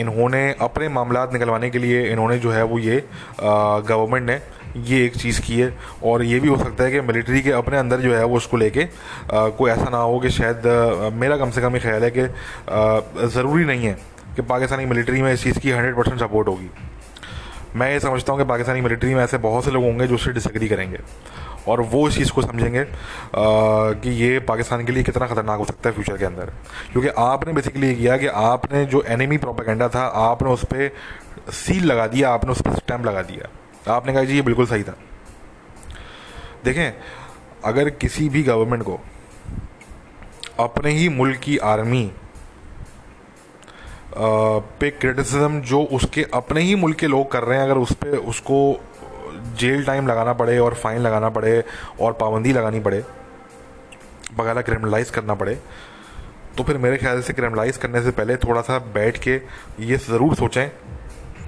इन्होंने 0.00 0.42
अपने 0.60 0.88
मामला 0.88 1.24
निकलवाने 1.32 1.70
के 1.70 1.78
लिए 1.78 2.06
इन्होंने 2.10 2.38
जो 2.38 2.50
है 2.50 2.62
वो 2.64 2.78
ये 2.78 3.02
गवर्नमेंट 3.40 4.26
ने 4.26 4.40
ये 4.86 5.04
एक 5.06 5.16
चीज़ 5.16 5.40
की 5.42 5.58
है। 5.60 5.72
और 6.04 6.22
ये 6.24 6.38
भी 6.40 6.48
हो 6.48 6.56
सकता 6.56 6.84
है 6.84 6.90
कि 6.90 7.00
मिलिट्री 7.02 7.40
के 7.42 7.52
अपने 7.52 7.76
अंदर 7.76 8.00
जो 8.00 8.14
है 8.14 8.24
वो 8.24 8.36
उसको 8.36 8.56
लेके 8.56 8.84
कोई 9.32 9.70
ऐसा 9.70 9.88
ना 9.90 9.98
हो 9.98 10.18
कि 10.20 10.30
शायद 10.30 11.12
मेरा 11.14 11.36
कम 11.36 11.50
से 11.50 11.60
कम 11.60 11.74
ये 11.74 11.80
ख्याल 11.80 12.04
है 12.04 12.10
कि 12.10 12.26
ज़रूरी 13.28 13.64
नहीं 13.64 13.86
है 13.86 13.96
कि 14.36 14.42
पाकिस्तानी 14.44 14.84
मिलिट्री 14.86 15.22
में 15.22 15.32
इस 15.32 15.42
चीज़ 15.44 15.58
की 15.58 15.70
हंड्रेड 15.70 15.96
परसेंट 15.96 16.18
सपोर्ट 16.20 16.48
होगी। 16.48 16.70
मैं 17.76 17.90
ये 17.92 17.98
समझता 18.00 18.32
हूँ 18.32 18.40
कि 18.40 18.48
पाकिस्तानी 18.48 18.80
मिलिट्री 18.80 19.14
में 19.14 19.22
ऐसे 19.22 19.38
बहुत 19.38 19.64
से 19.64 19.70
लोग 19.70 19.84
होंगे 19.84 20.06
जो 20.06 20.14
उससे 20.14 20.32
डिसग्री 20.32 20.68
करेंगे। 20.68 20.98
और 21.68 21.80
वो 21.82 22.06
इस 22.08 22.14
चीज़ 22.14 22.32
को 22.32 22.42
समझेंगे 22.42 22.84
कि 23.36 24.10
ये 24.22 24.38
पाकिस्तान 24.48 24.84
के 24.86 24.92
लिए 24.92 25.02
कितना 25.02 25.26
ख़तरनाक 25.26 25.58
हो 25.58 25.64
सकता 25.64 25.88
है 25.88 25.94
फ्यूचर 25.94 26.16
के 26.16 26.24
अंदर। 26.24 26.52
क्योंकि 26.92 27.08
आपने 27.18 27.52
बेसिकली 27.52 27.86
ये 27.86 27.94
किया 27.94 28.16
कि 28.16 28.26
आपने 28.26 28.84
जो 28.86 29.02
एनिमी 29.08 29.38
प्रोपेगेंडा 29.38 29.88
था, 29.88 30.04
आपने 30.06 30.50
उस 30.50 30.64
पर 30.64 30.90
सील 31.54 31.84
लगा 31.84 32.06
दिया, 32.06 32.30
आपने 32.30 32.52
उस 32.52 32.62
पर 32.62 32.74
स्टैम्प 32.74 33.06
लगा 33.06 33.22
दिया। 33.22 33.94
आपने 33.94 34.12
कहा, 34.12 34.22
जी, 34.24 34.34
ये 34.34 34.42
बिल्कुल 34.42 34.66
सही 34.66 34.82
था। 34.82 34.96
देखें, 36.64 36.92
अगर 37.64 37.90
किसी 37.90 38.28
भी 38.28 38.42
गवर्नमेंट 38.42 38.82
को 38.82 38.98
अपने 40.60 40.90
ही 40.90 41.08
मुल्क 41.08 41.38
की 41.38 41.56
आर्मी 41.58 42.10
पे 44.18 44.90
क्रिटिसिज्म 44.90 45.60
जो 45.60 45.82
उसके 45.92 46.22
अपने 46.34 46.60
ही 46.60 46.74
मुल्क 46.74 46.96
के 46.98 47.06
लोग 47.06 47.30
कर 47.30 47.42
रहे 47.42 47.58
हैं, 47.58 47.64
अगर 47.64 47.78
उस 47.78 47.92
पर 47.92 48.16
उसको 48.28 48.58
जेल 49.56 49.84
टाइम 49.84 50.08
लगाना 50.08 50.32
पड़े 50.32 50.58
और 50.58 50.74
फाइन 50.74 51.00
लगाना 51.00 51.28
पड़े 51.28 51.62
और 52.00 52.12
पाबंदी 52.12 52.52
लगानी 52.52 52.80
पड़े, 52.80 53.04
बगैर 54.38 54.62
क्रिमिनलाइज 54.62 55.10
करना 55.10 55.34
पड़े 55.34 55.58
तो 56.56 56.64
फिर 56.64 56.78
मेरे 56.78 56.96
ख्याल 56.96 57.22
से 57.22 57.32
क्रिमिनलाइज 57.32 57.76
करने 57.76 58.02
से 58.02 58.10
पहले 58.10 58.36
थोड़ा 58.36 58.60
सा 58.60 58.78
बैठ 58.94 59.18
के 59.18 59.40
ये 59.80 59.96
ज़रूर 59.96 60.34
सोचें 60.34 60.68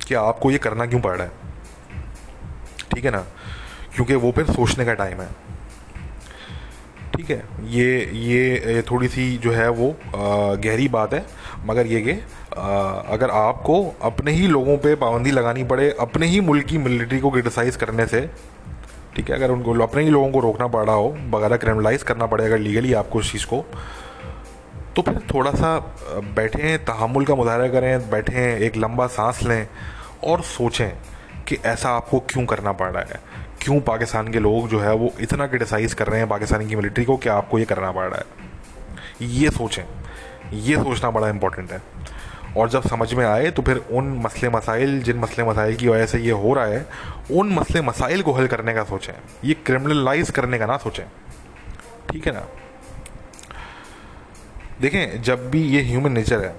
कि 0.09 0.15
आपको 0.15 0.51
ये 0.51 0.59
करना 0.59 0.87
क्यों 0.87 1.01
पड़ 1.01 1.17
रहा 1.17 1.27
है। 1.27 1.33
ठीक 2.95 3.05
है 3.05 3.11
ना? 3.11 3.25
क्योंकि 3.95 4.15
वो 4.15 4.31
फिर 4.33 4.47
सोचने 4.47 4.85
का 4.85 4.95
टाइम 4.95 5.21
है। 5.21 5.29
ठीक 7.17 7.31
है, 7.31 7.43
ये 7.67 8.11
ये 8.15 8.83
थोड़ी 8.91 9.09
सी 9.09 9.37
जो 9.39 9.53
है 9.53 9.69
वो 9.71 9.95
गहरी 10.15 10.87
बात 10.89 11.15
है, 11.15 11.25
मगर 11.67 11.87
ये 11.87 12.01
कि 12.01 12.13
अगर 13.13 13.31
आपको 13.31 13.83
अपने 14.03 14.33
ही 14.33 14.47
लोगों 14.49 14.77
पे 14.79 14.95
पाबंदी 14.97 15.31
लगानी 15.31 15.65
पड़े, 15.65 15.91
अपने 16.01 16.27
ही 16.27 16.41
मुल्क 16.41 16.67
की 16.67 16.79
मिलिट्री 16.79 17.19
को 17.21 17.31
क्रिटिसाइज़ 17.31 17.79
करने 17.79 18.07
से, 18.07 18.21
ठीक 19.17 19.31
है, 19.31 19.37
अगर 19.37 19.51
उनको, 19.51 19.75
अपने 19.81 20.03
ही 20.03 20.11
लोगों 20.11 20.31
को 20.31 20.41
रोकना 20.41 20.67
पड़ 20.67 20.89
हो, 20.91 21.09
बगैर 21.31 21.57
क्रिमिनलाइज 21.57 22.03
करना 22.03 22.27
पड़े, 22.27 22.45
अगर 22.45 22.59
लीगली 22.59 22.93
आपको 22.95 23.19
उस 23.19 23.33
चीज़ 23.33 23.47
को 23.47 23.65
तो 24.97 25.03
फिर 25.03 25.19
थोड़ा 25.35 25.51
सा 25.51 25.79
बैठें, 26.37 26.85
तहमुल 26.85 27.25
का 27.25 27.35
मुजाहरा 27.35 27.69
करें, 27.69 28.11
बैठें, 28.11 28.59
एक 28.59 28.77
लंबा 28.77 29.07
सांस 29.09 29.43
लें, 29.43 29.67
और 30.25 30.43
सोचें 30.43 30.91
कि 31.51 31.57
ऐसा 31.65 31.91
आपको 31.91 32.21
क्यों 32.21 32.47
करना 32.47 32.73
पड़ 32.73 32.91
रहा 32.91 33.03
है? 33.03 33.21
क्यों 33.61 33.81
पाकिस्तान 33.81 34.29
के 34.29 34.39
लोग 34.39 34.69
जो 34.69 34.81
है 34.81 34.95
वो 34.95 35.13
इतना 35.21 35.47
क्रिटिसाइज़ 35.47 35.95
कर 35.95 36.07
रहे 36.07 36.19
हैं 36.19 36.29
पाकिस्तान 36.29 36.69
की 36.69 36.77
मिलिट्री 36.77 37.05
को 37.05 37.17
कि 37.17 37.29
आपको 37.29 37.59
ये 37.59 37.65
करना 37.65 37.93
पड़ 37.93 38.05
रहा 38.05 38.19
है? 38.19 38.25
ये 39.29 39.51
सोचें। 39.51 39.83
ये 40.53 40.77
सोचना 40.77 41.11
बड़ा 41.11 41.29
इंपॉर्टेंट 41.29 41.73
है। 41.73 41.83
और 42.57 42.69
जब 42.69 42.89
समझ 42.89 43.15
में 43.15 43.27
आए 43.27 43.51
तो 43.51 43.63
फिर 43.63 43.77
उन 43.77 44.09
मसले 44.09 44.49
मसाइल, 44.49 45.03
जिन 45.03 45.19
मसले 45.19 45.45
मसाइल 45.45 45.77
की 45.77 45.89
वजह 45.89 46.07
से 46.07 46.19
ये 46.19 46.31
हो 46.31 46.55
रहा 46.55 46.65
है, 46.65 46.87
उन 47.31 47.49
मसले 47.49 47.81
मसाइल 47.81 48.23
को 48.23 48.33
हल 48.33 48.47
करने 48.47 48.75
का 48.75 48.85
सोचें। 48.85 49.13
ये 49.45 49.55
क्रिमिनलाइज 49.55 50.31
करने 50.31 50.59
का 50.59 50.67
ना 50.67 50.77
सोचें। 50.77 51.05
ठीक 52.11 52.27
है 52.27 52.33
ना? 52.33 52.47
देखें, 54.81 55.23
जब 55.23 55.51
भी 55.51 55.63
ये 55.63 55.83
ह्यूमन 55.83 56.13
नेचर 56.13 56.45
है 56.45 56.55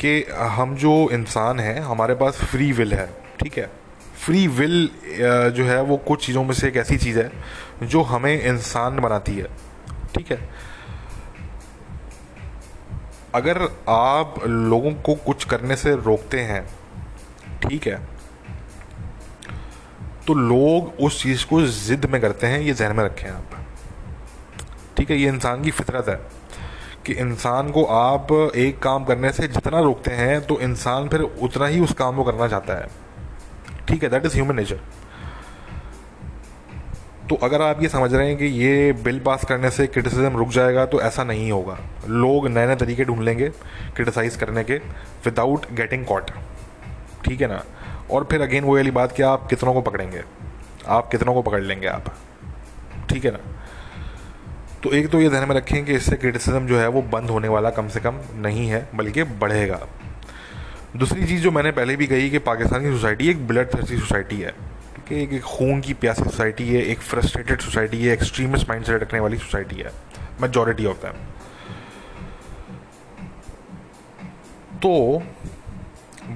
कि 0.00 0.26
हम 0.32 0.76
जो 0.76 1.10
इंसान 1.10 1.60
हैं, 1.60 1.80
हमारे 1.80 2.14
पास 2.14 2.36
फ्री 2.36 2.72
विल 2.72 2.94
है। 2.94 3.10
ठीक 3.40 3.58
है? 3.58 3.85
फ्री 4.16 4.46
विल 4.48 4.88
जो 5.50 5.64
है, 5.64 5.80
वो 5.82 5.96
कुछ 5.98 6.26
चीज़ों 6.26 6.44
में 6.44 6.52
से 6.54 6.68
एक 6.68 6.76
ऐसी 6.76 6.96
चीज़ 6.98 7.18
है 7.18 7.30
जो 7.84 8.02
हमें 8.04 8.32
इंसान 8.34 8.98
बनाती 9.00 9.32
है। 9.32 9.48
ठीक 10.14 10.30
है? 10.32 10.38
अगर 13.34 13.62
आप 13.88 14.34
लोगों 14.46 14.92
को 14.96 15.14
कुछ 15.26 15.44
करने 15.44 15.76
से 15.76 15.94
रोकते 15.96 16.40
हैं, 16.42 16.64
ठीक 17.62 17.86
है 17.86 18.00
तो 20.26 20.34
लोग 20.34 21.00
उस 21.00 21.22
चीज़ 21.22 21.44
को 21.46 21.62
ज़िद 21.62 22.06
में 22.12 22.20
करते 22.20 22.46
हैं, 22.46 22.60
ये 22.60 22.72
जहन 22.74 22.96
में 22.96 23.04
रखें 23.04 23.28
आप। 23.30 23.50
ठीक 24.96 25.10
है? 25.10 25.16
ये 25.16 25.28
इंसान 25.28 25.62
की 25.62 25.70
फितरत 25.70 26.08
है 26.08 26.20
कि 27.06 27.12
इंसान 27.14 27.70
को 27.70 27.84
आप 27.86 28.32
एक 28.56 28.78
काम 28.82 29.04
करने 29.04 29.32
से 29.32 29.48
जितना 29.48 29.80
रोकते 29.80 30.10
हैं 30.12 30.40
तो 30.46 30.60
इंसान 30.60 31.08
फिर 31.08 31.20
उतना 31.20 31.66
ही 31.66 31.80
उस 31.80 31.92
काम 31.94 32.16
को 32.16 32.24
करना 32.24 32.48
चाहता 32.48 32.74
है। 32.74 32.88
ठीक 33.88 34.02
है 34.02 34.08
दैट 34.08 34.26
इज़ 34.26 34.34
ह्यूमन 34.34 34.56
नेचर 34.56 34.80
तो 37.30 37.36
अगर 37.36 37.62
आप 37.62 37.82
ये 37.82 37.88
समझ 37.88 38.12
रहे 38.14 38.26
हैं 38.28 38.36
कि 38.36 38.44
ये 38.44 38.92
बिल 39.04 39.18
पास 39.20 39.44
करने 39.44 39.70
से 39.70 39.86
क्रिटिसिज्म 39.86 40.36
रुक 40.36 40.48
जाएगा 40.48 40.84
तो 40.86 41.00
ऐसा 41.00 41.24
नहीं 41.24 41.50
होगा। 41.52 41.78
लोग 42.08 42.46
नए 42.48 42.66
नए 42.66 42.76
तरीके 42.76 43.04
ढूंढ 43.04 43.22
लेंगे 43.22 43.48
क्रिटिसाइज़ 43.96 44.38
करने 44.38 44.64
के 44.64 44.74
विदाउट 45.24 45.66
गेटिंग 45.72 46.04
कॉट 46.04 46.30
ठीक 47.24 47.40
है 47.40 47.46
ना? 47.46 47.62
और 48.10 48.28
फिर 48.30 48.42
अगेन 48.42 48.64
वो 48.64 48.74
वाली 48.76 48.90
बात 48.90 49.12
कि 49.12 49.22
आप 49.22 49.46
कितनों 49.46 49.74
को 49.74 49.80
पकड़ेंगे? 49.80 50.22
आप 50.88 51.08
कितनों 51.10 51.34
को 51.34 51.42
पकड़ 51.42 51.62
लेंगे 51.62 51.86
आप? 51.86 52.14
ठीक 53.10 53.24
है 53.24 53.30
ना? 53.30 53.38
तो 54.82 54.90
एक 54.90 55.08
तो 55.10 55.20
ये 55.20 55.28
ध्यान 55.30 55.48
में 55.48 55.56
रखें 55.56 55.84
कि 55.84 55.92
इससे 55.92 56.16
क्रिटिसिज्म 56.16 56.66
जो 56.66 56.78
है 56.78 56.88
वो 56.88 57.02
बंद 57.02 57.30
होने 57.30 57.48
वाला 57.48 57.70
कम 57.70 57.88
से 57.88 58.00
कम 58.00 58.20
नहीं 58.34 58.68
है, 58.68 58.88
बल्कि 58.94 59.22
बढ़ेगा। 59.22 59.86
दूसरी 60.98 61.26
चीज़ 61.26 61.42
जो 61.42 61.50
मैंने 61.50 61.70
पहले 61.72 61.96
भी 61.96 62.06
कही 62.06 62.30
कि 62.30 62.38
पाकिस्तान 62.40 62.82
की 62.82 62.90
सोसाइटी 62.90 63.28
एक 63.30 63.46
ब्लड 63.46 63.74
थर्सी 63.74 63.98
सोसाइटी 63.98 64.40
है, 64.40 64.50
ठीक 64.96 65.12
है? 65.12 65.22
एक 65.22 65.32
एक 65.32 65.42
खून 65.42 65.80
की 65.80 65.94
प्यासी 65.94 66.22
सोसाइटी 66.24 66.68
है, 66.68 66.82
एक 66.82 67.00
फ्रस्ट्रेटेड 67.00 67.60
सोसाइटी 67.60 68.02
है 68.04 68.12
एक्सट्रीमिस्ट 68.12 68.68
माइंड 68.68 68.84
सेट 68.84 69.00
रखने 69.02 69.20
वाली 69.20 69.38
सोसाइटी 69.38 69.76
है 69.76 69.92
मेजोरिटी 70.40 70.86
ऑफ़ 70.86 70.96
दैम 70.96 71.24
तो 74.78 75.22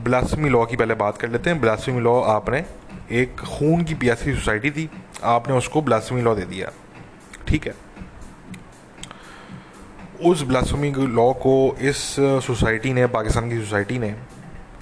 ब्लास्मी 0.05 0.49
लॉ 0.49 0.65
की 0.65 0.77
पहले 0.77 0.95
बात 0.95 1.19
कर 1.19 1.31
लेते 1.31 1.51
हैं। 1.51 1.61
ब्लास्मी 1.61 2.01
लॉ 2.01 2.21
आपने 2.29 2.65
एक 3.13 3.41
खून 3.41 3.85
की 3.85 3.95
प्यासी 3.95 4.35
सोसाइटी 4.35 4.71
थी 4.71 4.89
आपने 5.23 5.55
उसको 5.55 5.83
ब्लास्मी 5.83 6.23
लॉ 6.23 6.35
दे 6.35 6.45
दिया, 6.45 6.71
ठीक 7.49 7.67
है? 7.67 7.75
उस 10.25 10.43
ब्लास्मी 10.43 10.91
लॉ 10.91 11.33
को 11.43 11.55
इस 11.81 11.97
सोसाइटी 12.47 12.93
ने, 12.93 13.07
पाकिस्तान 13.09 13.49
की 13.51 13.59
सोसाइटी 13.61 13.99
ने 13.99 14.15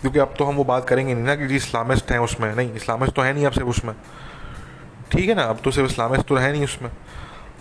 क्योंकि 0.01 0.19
अब 0.19 0.35
तो 0.39 0.45
हम 0.45 0.57
वो 0.57 0.65
बात 0.65 0.89
करेंगे 0.89 1.15
नहीं 1.15 1.25
ना 1.25 1.35
कि 1.37 1.47
जी 1.49 1.57
इस्लामिस्ट 1.57 2.11
हैं 2.13 2.19
उसमें। 2.21 2.55
नहीं, 2.55 2.75
इस्लामिस्ट 2.75 3.15
तो 3.15 3.23
है 3.23 3.33
नहीं 3.33 3.47
अब 3.47 3.53
सिर्फ़ 3.53 3.69
उसमें। 3.69 3.95
ठीक 5.13 5.29
है 5.29 5.35
ना, 5.35 5.43
अब 5.45 5.61
तो 5.65 5.71
सिर्फ़ 5.71 5.91
इस्लामिस्ट 5.91 6.27
तो 6.29 6.37
है 6.37 6.53
नहीं 6.53 6.65
उसमें। 6.65 6.91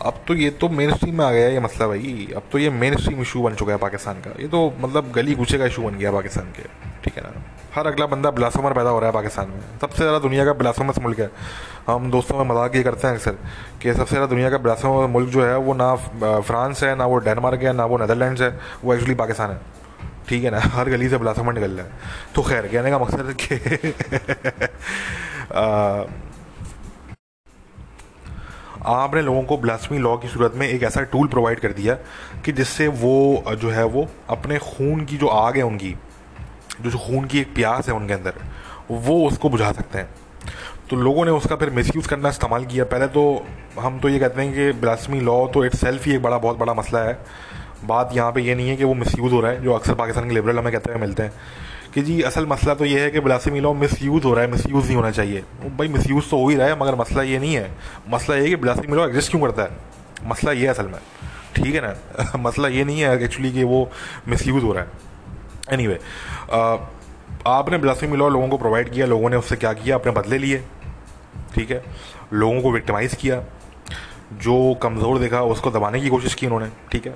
अब 0.06 0.20
तो 0.28 0.34
ये 0.34 0.50
तो 0.52 0.68
मेन 0.70 0.94
स्ट्रीम 0.94 1.18
में 1.18 1.26
आ 1.26 1.32
गया 1.32 1.48
ये 1.50 1.60
मसला 1.60 1.88
भाई 1.88 2.28
अब 2.36 2.44
तो 2.52 2.58
ये 2.58 2.70
मेन 2.72 2.96
स्ट्रीम 2.96 3.22
इशू 3.22 3.42
बन 3.44 3.56
चुका 3.56 3.72
है 3.72 3.78
पाकिस्तान 3.80 4.16
का। 4.22 4.32
ये 4.42 4.48
तो 4.48 4.74
मतलब 4.80 5.12
गली 5.12 5.36
गुचे 5.36 5.58
का 5.58 5.66
इशू 5.66 5.84
बन 5.84 5.98
गया 5.98 6.12
पाकिस्तान 6.12 6.52
के। 6.52 6.64
ठीक 7.04 7.18
है 7.18 7.24
ना, 7.24 7.32
हर 7.76 7.88
अगला 7.88 8.06
बंदा 8.06 8.32
ब्लासमर 8.32 8.74
पैदा 8.74 8.90
हो 8.90 9.00
रहा 9.00 9.10
है 9.10 9.14
पाकिस्तान 9.14 9.50
में। 9.50 9.60
सबसे 9.82 9.98
ज़्यादा 9.98 10.20
दुनिया 10.20 10.46
का 10.46 10.54
ब्लासमस 10.54 11.00
मुल्क 11.00 11.20
है। 11.20 11.30
हम 11.88 12.10
दोस्तों 12.12 12.38
में 12.38 12.46
मज़ाक 12.46 12.76
ये 12.76 12.84
करते 12.84 13.08
हैं 13.08 13.16
अक्सर 13.16 13.38
कि 13.82 13.94
सबसे 13.94 14.10
ज़्यादा 14.10 14.28
दुनिया 14.28 14.50
का 14.50 14.58
ब्लासमर 14.58 15.08
मुल्क 15.08 15.30
जो 15.30 15.46
है 15.46 15.58
वो 15.58 15.74
ना 15.74 15.96
फ्रांस 15.96 16.84
है, 16.84 16.96
ना 16.96 17.06
वो 17.06 17.18
डेनमार्क 17.20 17.62
है, 17.62 17.74
ना 17.74 17.86
वो 17.86 17.98
नदरलैंड 17.98 18.42
है, 18.42 18.50
वो 18.84 18.94
एक्चुअली 18.94 19.16
पाकिस्तान 19.16 19.52
है। 19.52 19.60
ठीक 20.28 20.44
है 20.44 20.50
ना, 20.52 20.60
हर 20.74 20.90
गली 20.90 21.10
से 21.10 21.18
ब्लासमर 21.18 21.54
निकल 21.54 21.72
रहा 21.72 21.86
तो 22.36 22.42
खैर, 22.42 22.68
कहने 22.68 22.90
का 22.92 23.00
मकसद 23.00 23.36
कि 23.42 23.56
आपने 28.88 29.22
लोगों 29.22 29.42
को 29.44 29.58
ब्लास्मी 29.58 29.98
लॉ 29.98 30.16
की 30.18 30.28
सूरत 30.28 30.54
में 30.56 30.68
एक 30.68 30.84
ऐसा 30.84 31.02
टूल 31.12 31.28
प्रोवाइड 31.28 31.60
कर 31.60 31.72
दिया 31.72 31.94
कि 32.46 32.52
जिससे 32.52 32.88
वो 32.88 33.44
जो 33.62 33.70
है 33.70 33.84
वो 33.86 34.08
अपने 34.30 34.58
खून 34.58 35.04
की 35.06 35.18
जो 35.18 35.28
आग 35.28 35.58
है 35.58 35.64
उनकी, 35.64 35.96
जो 36.82 36.98
खून 36.98 37.26
की 37.26 37.40
एक 37.40 37.54
प्यास 37.56 37.88
है 37.88 37.94
उनके 37.94 38.14
अंदर, 38.14 38.34
वो 38.92 39.28
उसको 39.28 39.50
बुझा 39.50 39.72
सकते 39.72 39.98
हैं। 40.00 40.10
तो 40.90 40.96
लोगों 40.96 41.26
ने 41.26 41.32
उसका 41.32 41.56
फिर 41.56 41.70
मिसयूज़ 41.70 42.08
करना 42.08 42.30
इस्तेमाल 42.30 42.66
किया। 42.66 42.84
पहले 42.86 43.08
तो 43.08 43.46
हम 43.80 44.00
तो 44.00 44.10
ये 44.10 44.20
कहते 44.20 44.42
हैं 44.42 44.54
कि 44.54 44.72
ब्लास्मी 44.80 45.20
लॉ 45.22 45.48
तो 45.48 45.66
इट 45.66 45.76
सेल्फ 45.76 46.06
ही 46.06 46.14
एक 46.16 46.22
बड़ा, 46.22 46.38
बहुत 46.38 46.58
बड़ा 46.58 46.74
मसला 46.74 47.00
है। 47.00 47.18
बात 47.86 48.10
यहाँ 48.14 48.32
पे 48.32 48.42
ये 48.42 48.56
नहीं 48.56 48.70
है 48.70 48.76
कि 48.78 48.84
वो 48.84 48.94
मिसयूज़ 48.94 49.34
हो 49.34 49.42
रहा 49.42 49.52
है 49.52 49.64
जो 49.64 49.74
अक्सर 49.74 49.94
पाकिस्तान 49.94 50.28
के 50.28 50.36
लिबरल 50.36 50.60
हमें 50.60 50.72
कहते 50.74 50.92
हुए 50.92 51.02
मिलते 51.02 51.24
हैं। 51.24 51.32
कि 51.94 52.02
जी 52.02 52.22
असल 52.22 52.46
मसला 52.46 52.74
तो 52.74 52.86
ये 52.86 53.04
है 53.04 53.12
कि 53.12 53.20
ब्लासमी 53.20 53.60
लॉ 53.60 53.74
मिस 53.74 54.02
यूज़ 54.04 54.24
हो 54.24 54.34
रहा 54.34 54.44
है 54.44 54.52
मिस 54.52 54.66
यूज़ 54.70 54.86
नहीं 54.86 54.96
होना 54.96 55.12
चाहिए। 55.12 55.44
भाई 55.78 55.88
मिस 55.88 56.10
यूज़ 56.10 56.30
तो 56.30 56.38
हो 56.38 56.50
ही 56.50 56.56
रहा 56.56 56.68
है 56.68 56.80
मगर 56.80 56.96
मसला 56.96 57.24
ये 57.24 57.40
नहीं 57.40 57.56
है। 57.56 57.72
मसला 58.10 58.36
ये 58.36 58.42
है 58.42 58.50
कि 58.50 58.56
ब्लासमी 58.56 58.96
लॉ 58.96 59.08
एग्जिस्ट 59.08 59.32
क्यों 59.32 59.42
करता 59.42 59.64
है? 59.64 59.78
मसला 60.24 60.52
ये 60.52 60.62
है 60.62 60.68
असल 60.68 60.86
में। 60.86 61.00
ठीक 61.56 61.76
है 61.76 61.82
ना? 61.82 61.96
मसला 62.36 62.68
ये 62.68 62.84
नहीं 62.84 63.02
है 63.02 63.24
एक्चुअली 63.24 63.52
कि 63.52 63.64
वो 63.64 63.92
मिस 64.28 64.48
यूज़ 64.48 64.66
हो 64.66 64.74
रहा 64.74 64.84
है। 64.84 64.90
एनी 65.72 65.86
anyway, 65.86 66.02
आपने 67.48 67.78
ब्लासमी 67.78 68.18
लॉ 68.18 68.30
लोगों 68.30 68.48
को 68.48 68.58
प्रोवाइड 68.58 68.90
किया 68.90 69.06
लोगों 69.06 69.30
ने 69.30 69.36
उससे 69.36 69.56
क्या 69.56 69.74
किया? 69.74 69.96
अपने 69.96 70.12
बदले 70.12 70.38
लिए। 70.38 70.64
ठीक 71.56 71.72
है? 71.72 71.84
लोगों 72.34 72.62
को 72.62 72.72
विक्टिमाइज़ 72.72 73.16
किया। 73.16 73.44
जो 74.34 74.74
कमज़ोर 74.74 75.20
देखा 75.20 75.42
उसको 75.42 75.72
दबाने 75.72 76.02
की 76.02 76.10
कोशिश 76.10 76.34
की 76.34 76.46
उन्होंने। 76.46 76.70
ठीक 76.92 77.08
है? 77.08 77.14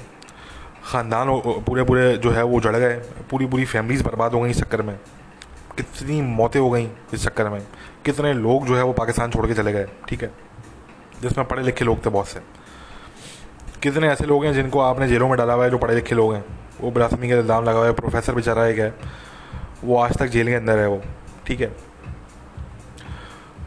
ख़ानदान 0.83 1.27
पूरे 1.65 1.83
पूरे 1.83 2.17
जो 2.17 2.31
है 2.31 2.43
वो 2.43 2.59
जड़ 2.61 2.75
गए। 2.75 2.95
पूरी 3.29 3.45
पूरी 3.45 3.65
फैमिलीज़ 3.65 4.03
बर्बाद 4.03 4.33
हो 4.33 4.41
गई 4.41 4.49
इस 4.49 4.59
चक्कर 4.59 4.81
में। 4.81 4.97
कितनी 5.77 6.21
मौतें 6.21 6.59
हो 6.59 6.69
गई 6.69 6.87
इस 7.13 7.23
चक्कर 7.23 7.49
में। 7.49 7.61
कितने 8.05 8.33
लोग 8.33 8.65
जो 8.67 8.75
है 8.77 8.83
वो 8.83 8.93
पाकिस्तान 8.93 9.31
छोड़ 9.31 9.45
के 9.47 9.53
चले 9.53 9.71
गए, 9.73 9.87
ठीक 10.09 10.23
है? 10.23 10.31
जिसमें 11.21 11.47
पढ़े 11.47 11.63
लिखे 11.63 11.85
लोग 11.85 12.05
थे 12.05 12.09
बहुत 12.09 12.27
से। 12.27 12.39
कितने 13.83 14.07
ऐसे 14.07 14.25
लोग 14.25 14.45
हैं 14.45 14.53
जिनको 14.53 14.79
आपने 14.79 15.07
जेलों 15.07 15.29
में 15.29 15.37
डाला 15.37 15.53
हुआ 15.53 15.63
है 15.63 15.69
जो 15.71 15.77
पढ़े 15.77 15.95
लिखे 15.95 16.15
लोग 16.15 16.33
हैं? 16.33 16.43
वो 16.81 16.91
बिलासमी 16.91 17.29
का 17.29 17.35
इल्ज़ाम 17.35 17.63
लगा 17.63 17.77
हुआ 17.77 17.85
है 17.85 17.93
प्रोफेसर 17.93 18.35
बेचारा 18.35 18.65
एक 18.67 18.79
है। 18.79 18.93
वो 19.83 19.97
आज 19.97 20.17
तक 20.17 20.27
जेल 20.27 20.47
के 20.47 20.53
अंदर 20.53 20.79
है 20.79 20.87
वो, 20.87 21.01
ठीक 21.47 21.61
है? 21.61 21.71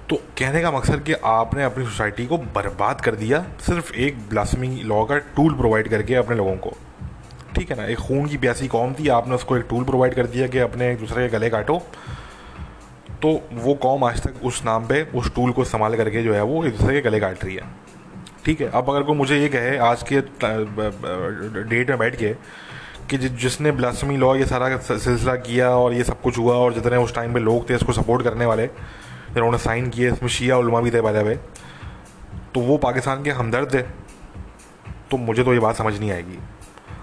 तो 0.09 0.17
कहने 0.39 0.61
का 0.63 0.71
मकसद 0.71 1.03
कि 1.03 1.13
आपने 1.25 1.65
अपनी 1.65 1.85
सोसाइटी 1.85 2.27
को 2.27 2.39
बर्बाद 2.39 3.01
कर 3.01 3.15
दिया 3.15 3.45
सिर्फ़ 3.61 3.93
एक 3.95 4.19
ब्लासमी 4.29 4.69
लॉ 4.83 5.05
का 5.05 5.19
टूल 5.37 5.55
प्रोवाइड 5.55 5.89
करके 5.89 6.15
अपने 6.15 6.37
लोगों 6.37 6.57
को। 6.57 6.73
ठीक 7.57 7.71
है 7.71 7.77
ना, 7.77 7.85
एक 7.87 7.99
खून 7.99 8.27
की 8.27 8.37
प्यासी 8.37 8.69
कौम 8.69 8.95
थी, 8.95 9.09
आपने 9.11 9.35
उसको 9.35 9.57
एक 9.57 9.65
टूल 9.71 9.85
प्रोवाइड 9.85 10.15
कर 10.15 10.27
दिया 10.27 10.47
कि 10.47 10.59
अपने 10.61 10.91
एक 10.93 10.99
दूसरे 10.99 11.29
के 11.29 11.37
गले 11.37 11.51
काटो। 11.51 11.79
तो 13.23 13.31
वो 13.55 13.75
कौम 13.77 14.05
आज 14.05 14.23
तक 14.23 14.45
उस 14.45 14.65
नाम 14.65 14.87
पे, 14.87 15.03
उस 15.15 15.35
टूल 15.35 15.53
को 15.53 15.63
इस्तेमाल 15.63 15.97
करके 15.97 16.23
जो 16.23 16.35
है 16.35 16.43
वो 16.45 16.65
एक 16.65 16.77
दूसरे 16.77 16.95
के 16.95 17.01
गले 17.01 17.21
काट 17.21 17.45
रही 17.45 17.55
है। 17.55 17.63
ठीक 18.45 18.61
है, 18.61 18.69
अब 18.69 18.91
अगर 18.91 19.03
कोई 19.03 19.17
मुझे 19.17 19.39
ये 19.39 19.49
कहे 19.49 19.77
आज 19.81 20.03
के 20.13 20.21
डेट 21.63 21.91
में 21.91 21.99
बैठ 21.99 22.17
के 22.17 22.33
कि 23.11 23.19
जिसने 23.19 23.73
ब्लासमी 23.73 24.17
लॉ 24.17 24.35
ये 24.37 24.47
सारा 24.47 24.77
सिलसिला 24.79 25.35
किया 25.39 25.69
और 25.71 25.95
ये 25.95 26.05
सब 26.05 26.21
कुछ 26.21 26.39
हुआ 26.39 26.55
और 26.57 26.75
जितने 26.75 26.97
उस 26.99 27.15
टाइम 27.15 27.35
पे 27.35 27.41
लोग 27.41 27.69
थे 27.71 27.75
इसको 27.75 27.93
सपोर्ट 27.93 28.23
करने 28.25 28.47
वाले, 28.47 28.67
जिन्होंने 28.67 29.59
साइन 29.59 29.89
किए 29.91 30.11
इसमें 30.13 30.29
शिया 30.31 30.57
उलमा 30.59 30.81
भी 30.81 30.91
थे 30.91 31.01
बाजा 31.01 31.21
हुए 31.21 31.35
तो 32.55 32.61
वो 32.61 32.77
पाकिस्तान 32.79 33.23
के 33.23 33.31
हमदर्द 33.33 33.75
थे 33.75 33.83
तो 35.11 35.17
मुझे 35.19 35.45
तो 35.45 35.55
ये 35.55 35.61
बात 35.61 35.77
समझ 35.77 35.99
नहीं 35.99 36.11
आएगी। 36.13 36.39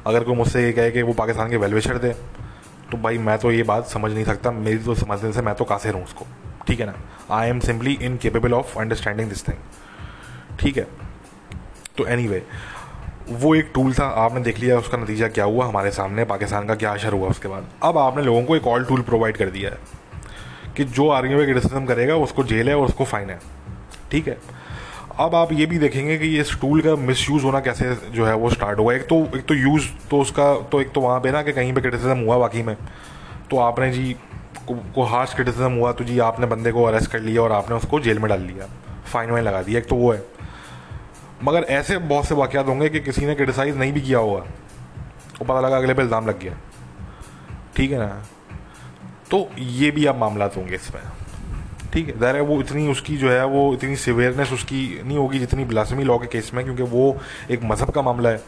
अगर 0.08 0.24
कोई 0.24 0.36
मुझसे 0.36 0.64
ये 0.64 0.72
कहे 0.74 0.91
कि 0.91 1.02
वो 1.02 1.14
पाकिस्तान 1.14 1.49
के 1.49 1.58
वेलविशर 1.58 1.97
थे 2.04 2.14
तो 2.91 2.97
भाई 2.97 3.18
मैं 3.18 3.38
तो 3.38 3.52
ये 3.52 3.64
बात 3.64 3.88
समझ 3.88 4.12
नहीं 4.12 4.24
सकता। 4.26 4.52
मेरी 4.52 4.78
तो 4.78 4.95
समझने 4.95 5.32
से 5.34 5.41
मैं 5.41 5.54
तो 5.56 5.66
कासिर 5.66 5.93
हूँ 5.93 6.04
उसको। 6.04 6.26
ठीक 6.68 6.80
है 6.80 6.86
ना? 6.86 6.93
I 7.32 7.49
am 7.49 7.60
simply 7.60 7.93
incapable 8.02 8.54
of 8.54 8.78
understanding 8.80 9.30
this 9.30 9.47
thing 9.47 10.58
ठीक 10.60 10.78
है? 10.78 10.88
तो 11.97 12.06
एनी 12.08 12.24
anyway, 12.24 12.41
वो 13.30 13.54
एक 13.56 13.72
टूल 13.74 13.93
था। 13.93 14.08
आपने 14.18 14.41
देख 14.41 14.60
लिया 14.60 14.78
उसका 14.78 14.97
नतीजा 14.97 15.28
क्या 15.28 15.45
हुआ 15.45 15.66
हमारे 15.66 15.91
सामने? 15.91 16.26
पाकिस्तान 16.26 16.68
का 16.68 16.76
क्या 16.76 16.91
असर 16.91 17.14
हुआ 17.14 17.30
उसके 17.30 17.47
बाद? 17.47 17.68
अब 17.84 17.97
आपने 17.97 18.24
लोगों 18.24 18.43
को 18.43 18.56
एक 18.56 18.68
ऑल 18.68 18.86
टूल 18.86 19.02
प्रोवाइड 19.02 19.38
कर 19.38 19.49
दिया 19.49 19.70
है 19.70 19.78
कि 20.78 20.84
जो 20.84 21.10
आर्मी 21.10 21.30
आर्ग्यू 21.30 21.45
क्रिटिसिज्म 21.45 21.86
करेगा 21.86 22.16
उसको 22.18 22.43
जेल 22.43 22.70
है 22.70 22.76
और 22.76 22.86
उसको 22.86 23.06
फाइन 23.06 23.30
है। 23.30 23.39
ठीक 24.12 24.28
है? 24.28 24.38
अब 25.20 25.36
आप 25.36 25.51
ये 25.53 25.66
भी 25.66 25.78
देखेंगे 25.78 26.18
कि 26.18 26.28
ये 26.28 26.43
टूल 26.62 26.82
का 26.82 26.95
मिस 26.95 27.28
होना 27.43 27.59
कैसे 27.59 27.95
जो 28.12 28.26
है 28.26 28.34
वो 28.36 28.49
स्टार्ट 28.49 28.80
हुआ 28.80 28.93
एक 28.93 29.01
तो 29.03 29.16
एक 29.38 29.45
तो 29.45 29.53
यूज़ 29.53 29.88
तो 30.09 30.20
उसका 30.22 30.53
तो 30.72 30.82
एक 30.82 30.91
तो 30.91 31.01
वहाँ 31.01 31.20
पे 31.20 31.32
ना 31.32 31.41
कि 31.43 31.53
कहीं 31.53 31.74
पे 31.74 31.82
क्रिटिसिज्म 31.82 32.18
हुआ 32.18 32.38
बाकी 32.38 32.64
में। 32.64 32.76
तो 33.49 33.57
आपने 33.57 33.91
जी 33.91 34.14
को, 34.68 34.74
को 34.95 35.03
हार्श 35.03 35.34
क्रिटिसिज्म 35.34 35.72
हुआ 35.72 35.91
तो 35.91 36.03
जी 36.03 36.20
आपने 36.20 36.47
बंदे 36.47 36.72
को 36.72 36.84
अरेस्ट 36.84 37.12
कर 37.12 37.20
लिया 37.20 37.41
और 37.41 37.51
आपने 37.51 37.76
उसको 37.76 37.99
जेल 37.99 38.20
में 38.20 38.30
डाल 38.30 38.41
लिया 38.41 38.68
फाइन 39.05 39.32
वाइन 39.32 39.45
लगा 39.45 39.62
दिया 39.62 39.80
एक 39.80 39.88
तो 39.88 39.95
वो 39.95 40.12
है। 40.14 40.24
मगर 41.43 41.64
ऐसे 41.72 41.97
बहुत 41.97 42.26
से 42.26 42.36
वाक़ 42.36 42.57
होंगे 42.57 42.89
कि 42.89 42.99
किसी 42.99 43.26
ने 43.26 43.36
क्रिटिसाइज़ 43.36 43.78
नहीं 43.78 43.93
भी 43.93 44.01
किया 44.01 44.20
होगा 44.20 44.39
वो 44.39 45.45
पता 45.45 45.59
लगा 45.59 45.78
अगले 45.78 45.93
पे 45.93 46.01
इल्ज़ाम 46.01 46.28
लग 46.28 46.39
गया। 46.39 46.57
ठीक 47.76 47.91
है 47.91 47.99
ना? 47.99 48.24
तो 49.32 49.49
ये 49.57 49.91
भी 49.91 50.05
अब 50.05 50.18
मामला 50.18 50.45
होंगे 50.57 50.76
इसमें। 50.76 51.01
ठीक 51.93 52.07
है, 52.07 52.17
ज़ाहिर 52.19 52.35
है 52.35 52.41
वो 52.41 52.59
इतनी 52.59 52.87
उसकी 52.87 53.17
जो 53.17 53.29
है, 53.29 53.45
वो 53.45 53.73
इतनी 53.73 53.95
सिवियरनेस 53.95 54.51
उसकी 54.51 55.01
नहीं 55.03 55.17
होगी 55.17 55.39
जितनी 55.39 55.65
ब्लासमी 55.65 56.03
लॉ 56.03 56.17
के 56.17 56.27
केस 56.27 56.51
में, 56.53 56.63
क्योंकि 56.63 56.83
वो 56.83 57.15
एक 57.51 57.63
मज़हब 57.63 57.89
का 57.89 58.01
मामला 58.01 58.29
है। 58.29 58.41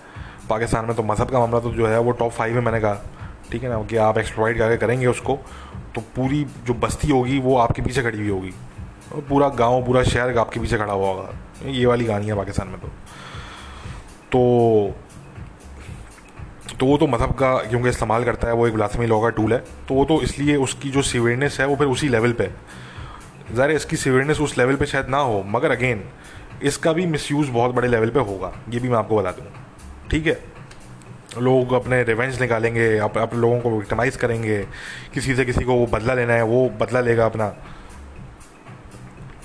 पाकिस्तान 0.49 0.85
में 0.85 0.95
तो 0.95 1.03
मज़हब 1.03 1.29
का 1.29 1.39
मामला 1.39 1.59
तो 1.59 1.71
जो 1.71 1.87
है, 1.87 1.99
वो 1.99 2.11
टॉप 2.11 2.31
फाइव 2.31 2.55
में 2.55 2.61
मैंने 2.61 2.79
कहा। 2.79 3.01
ठीक 3.51 3.63
है 3.63 3.69
ना, 3.69 3.81
कि 3.83 3.95
आप 3.97 4.17
एक्सप्लॉइड 4.17 4.57
करके 4.57 4.77
करेंगे 4.77 5.05
उसको 5.07 5.39
तो 5.95 6.01
पूरी 6.15 6.43
जो 6.65 6.73
बस्ती 6.73 7.09
होगी, 7.09 7.39
वो 7.39 7.57
आपके 7.57 7.81
पीछे 7.81 8.01
खड़ी 8.01 8.17
हुई 8.17 8.29
होगी। 8.29 8.53
पूरा 9.29 9.49
गाँव, 9.49 9.85
पूरा 9.85 10.03
शहर 10.03 10.37
आपके 10.37 10.59
पीछे 10.59 10.77
खड़ा 10.77 10.93
हुआ 10.93 11.07
होगा। 11.07 11.69
ये 11.69 11.85
वाली 11.85 12.05
कहानी 12.05 12.27
है 12.27 12.35
पाकिस्तान 12.35 12.67
में 12.67 12.79
तो। 12.79 12.87
तो 14.31 14.95
तो 16.79 16.85
वो 16.85 16.97
तो 16.97 17.07
मज़हब 17.07 17.31
का 17.31 17.55
क्योंकि 17.59 17.89
इस्तेमाल 17.89 18.23
करता 18.23 18.47
है, 18.47 18.53
वो 18.53 18.67
एक 18.67 18.75
लॉ 18.75 19.19
का 19.21 19.29
टूल 19.29 19.53
है। 19.53 19.59
तो 19.87 19.95
वो 19.95 20.05
तो 20.05 20.21
इसलिए 20.21 20.55
उसकी 20.55 20.89
जो 20.89 21.01
सीवियरनेस 21.01 21.57
है, 21.59 21.67
वो 21.67 21.75
फिर 21.75 21.87
उसी 21.87 22.09
लेवल 22.09 22.31
पे 22.31 22.49
ज़ाहिर 23.51 23.75
इसकी 23.75 23.97
सीवियरनेस 23.97 24.39
उस 24.39 24.57
लेवल 24.57 24.75
पे 24.75 24.85
शायद 24.85 25.09
ना 25.09 25.17
हो 25.19 25.43
मगर 25.47 25.71
अगेन 25.71 26.03
इसका 26.63 26.93
भी 26.93 27.05
मिसयूज़ 27.05 27.51
बहुत 27.51 27.75
बड़े 27.75 27.87
लेवल 27.87 28.09
पे 28.09 28.19
होगा 28.21 28.51
ये 28.69 28.79
भी 28.79 28.89
मैं 28.89 28.97
आपको 28.97 29.17
बता 29.17 29.31
दूँ। 29.31 29.45
ठीक 30.11 30.27
है? 30.27 30.37
लोग 31.37 31.73
अपने 31.73 32.01
रिवेंज 32.03 32.39
निकालेंगे 32.41 32.97
अप, 32.97 33.17
अपने 33.17 33.39
लोगों 33.39 33.59
को 33.59 33.77
विक्टमाइज़ 33.77 34.17
करेंगे 34.17 34.59
किसी 35.13 35.35
से 35.35 35.45
किसी 35.45 35.63
को 35.63 35.75
वो 35.75 35.85
बदला 35.87 36.13
लेना 36.13 36.33
है 36.33 36.43
वो 36.43 36.67
बदला 36.81 36.99
लेगा 37.01 37.25
अपना। 37.25 37.47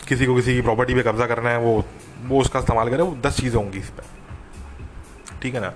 किसी 0.09 0.27
को 0.27 0.35
किसी 0.35 0.55
की 0.55 0.61
प्रॉपर्टी 0.63 0.95
पे 0.95 1.03
कब्जा 1.03 1.27
करना 1.27 1.51
है 1.51 1.59
वो 1.59 1.85
वो 2.27 2.41
उसका 2.41 2.59
इस्तेमाल 2.59 2.91
करे 2.91 3.03
वो 3.03 3.17
दस 3.25 3.41
चीज़ें 3.41 3.57
होंगी 3.57 3.79
इस 3.79 3.91
पर 3.91 4.05
ठीक 5.43 5.55
है 5.55 5.61
ना? 5.61 5.69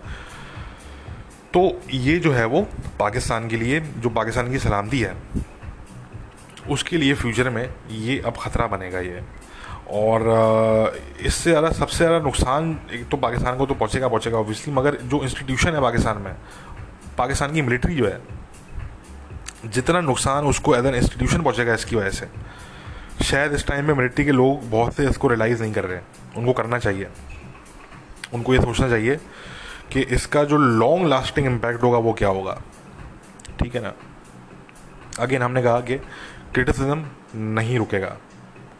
तो 1.54 1.60
ये 1.90 2.18
जो 2.18 2.32
है 2.32 2.44
वो 2.46 2.62
पाकिस्तान 2.98 3.48
के 3.48 3.56
लिए 3.56 3.80
जो 3.80 4.10
पाकिस्तान 4.10 4.50
की 4.52 4.58
सलामती 4.58 5.00
है 5.00 5.16
उसके 6.70 6.96
लिए 6.96 7.14
फ्यूचर 7.14 7.50
में 7.50 7.68
ये 7.90 8.18
अब 8.20 8.36
ख़तरा 8.36 8.66
बनेगा 8.66 9.00
ये। 9.00 9.22
और 9.92 10.22
इससे 11.20 11.50
ज़्यादा, 11.50 11.70
सबसे 11.70 11.96
ज़्यादा 11.96 12.18
नुकसान 12.18 12.78
एक 12.92 13.08
तो 13.08 13.16
पाकिस्तान 13.16 13.56
को 13.58 13.66
तो 13.66 13.74
पहुँचेगा 13.74 14.08
पहुँचेगा 14.08 14.38
ऑब्वियसली 14.38 14.74
मगर 14.74 14.96
जो 15.04 15.22
इंस्टीट्यूशन 15.22 15.74
है 15.74 15.80
पाकिस्तान 15.80 16.18
में, 16.18 16.34
पाकिस्तान 17.18 17.52
की 17.52 17.62
मिलिट्री 17.62 17.94
जो 17.94 18.06
है, 18.06 18.20
जितना 19.66 20.00
नुकसान 20.00 20.44
उसको 20.46 20.74
एज 20.76 20.86
एन 20.86 20.94
इंस्टीट्यूशन 20.94 21.42
पहुँचेगा 21.42 21.74
इसकी 21.74 21.96
वजह 21.96 22.10
से। 22.10 22.28
शायद 23.24 23.52
इस 23.52 23.66
टाइम 23.66 23.84
में 23.84 23.94
मिलिट्री 23.94 24.24
के 24.24 24.32
लोग 24.32 24.70
बहुत 24.70 24.94
से 24.94 25.08
इसको 25.08 25.28
रियलाइज़ 25.28 25.62
नहीं 25.62 25.72
कर 25.72 25.84
रहे 25.84 26.00
उनको 26.36 26.52
करना 26.52 26.78
चाहिए। 26.78 27.08
उनको 28.34 28.54
ये 28.54 28.60
सोचना 28.60 28.88
चाहिए 28.88 29.16
कि 29.92 30.00
इसका 30.10 30.44
जो 30.44 30.56
लॉन्ग 30.56 31.06
लास्टिंग 31.06 31.46
इम्पैक्ट 31.46 31.82
होगा 31.82 31.98
वो 31.98 32.12
क्या 32.12 32.28
होगा। 32.28 32.60
ठीक 33.58 33.74
है 33.74 33.82
ना? 33.82 33.92
अगेन 35.18 35.42
हमने 35.42 35.62
कहा 35.62 35.80
कि 35.80 35.98
क्रिटिसिज्म 36.55 37.05
नहीं 37.55 37.78
रुकेगा। 37.78 38.16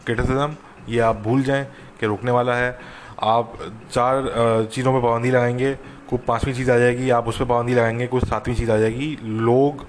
क्रिटिसिज्म 0.07 0.55
ये 0.89 0.99
आप 1.01 1.17
भूल 1.17 1.43
जाएँ 1.43 1.65
कि 2.01 2.07
रुकने 2.07 2.31
वाला 2.31 2.55
है। 2.55 2.79
आप 3.23 3.53
चार 3.93 4.69
चीज़ों 4.73 4.93
पे 4.93 5.01
पाबंदी 5.03 5.31
लगाएँगे 5.31 5.73
कोई 6.11 6.19
पांचवी 6.19 6.55
चीज़ 6.55 6.71
आ 6.71 6.77
जाएगी, 6.79 7.11
आप 7.11 7.29
उस 7.29 7.39
पर 7.39 7.45
पाबंदी 7.45 7.75
लगाएँगे 7.75 8.07
कोई 8.07 8.21
सातवीं 8.21 8.55
चीज़ 8.55 8.71
आ 8.71 8.77
जाएगी। 8.77 9.17
लोग 9.23 9.87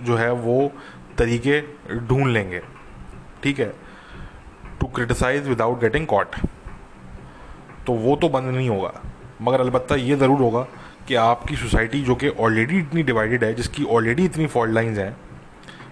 जो 0.00 0.16
है 0.16 0.30
वो 0.32 0.72
तरीके 1.18 1.60
ढूंढ 1.98 2.26
लेंगे। 2.26 2.60
ठीक 3.42 3.58
है? 3.60 3.72
To 4.80 4.86
criticise 4.86 5.48
without 5.48 5.80
getting 5.80 6.06
caught 6.06 6.36
तो 7.86 7.92
वो 7.94 8.16
तो 8.16 8.28
बंद 8.28 8.54
नहीं 8.54 8.68
होगा। 8.68 8.92
मगर 9.42 9.60
अलबत्ता 9.60 9.94
ये 9.94 10.16
ज़रूर 10.16 10.38
होगा 10.38 10.66
कि 11.08 11.14
आपकी 11.16 11.56
सोसाइटी 11.56 12.02
जो 12.02 12.14
कि 12.14 12.28
ऑलरेडी 12.28 12.78
इतनी 12.78 13.02
डिवाइडेड 13.02 13.44
है, 13.44 13.54
जिसकी 13.54 13.84
ऑलरेडी 13.86 14.24
इतनी 14.24 14.46
फॉल्ट 14.46 14.74
लाइन्स 14.74 14.98
हैं 14.98 15.16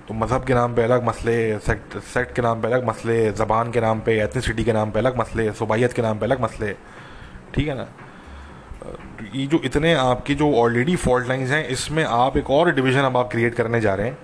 तो 0.09 0.15
मज़हब 0.15 0.45
के 0.45 0.55
नाम 0.55 0.75
पे 0.75 0.83
अलग 0.83 1.03
मसले, 1.05 1.59
सेक्ट 1.59 1.97
सेक्ट 2.05 2.35
के 2.37 2.43
नाम 2.43 2.61
पे 2.61 2.69
अलग 2.69 2.87
मसले, 2.89 3.31
ज़बान 3.33 3.71
के 3.71 3.81
नाम 3.81 4.01
पे, 4.01 4.13
एथनिसिटी 4.21 4.65
के 4.65 4.73
नाम 4.73 4.91
पे 4.91 4.99
अलग 4.99 5.19
मसले 5.19 5.51
सुबाइत 5.53 5.93
के 5.93 6.03
नाम 6.03 6.19
पे 6.19 6.27
अलग 6.27 6.41
मसले। 6.43 6.73
ठीक 7.55 7.69
है 7.69 7.75
ना? 7.75 7.87
ये 9.35 9.47
जो 9.47 9.61
इतने 9.65 9.93
आपके 9.95 10.35
जो 10.35 10.51
ऑलरेडी 10.55 10.95
फॉल्ट 10.97 11.29
लाइन्स 11.29 11.51
हैं, 11.51 11.67
इसमें 11.69 12.03
आप 12.05 12.37
एक 12.37 12.51
और 12.51 12.73
डिवीज़न 12.75 13.01
अब 13.01 13.17
आप 13.17 13.31
क्रिएट 13.33 13.55
करने 13.55 13.81
जा 13.81 13.95
रहे 13.95 14.07
हैं 14.07 14.19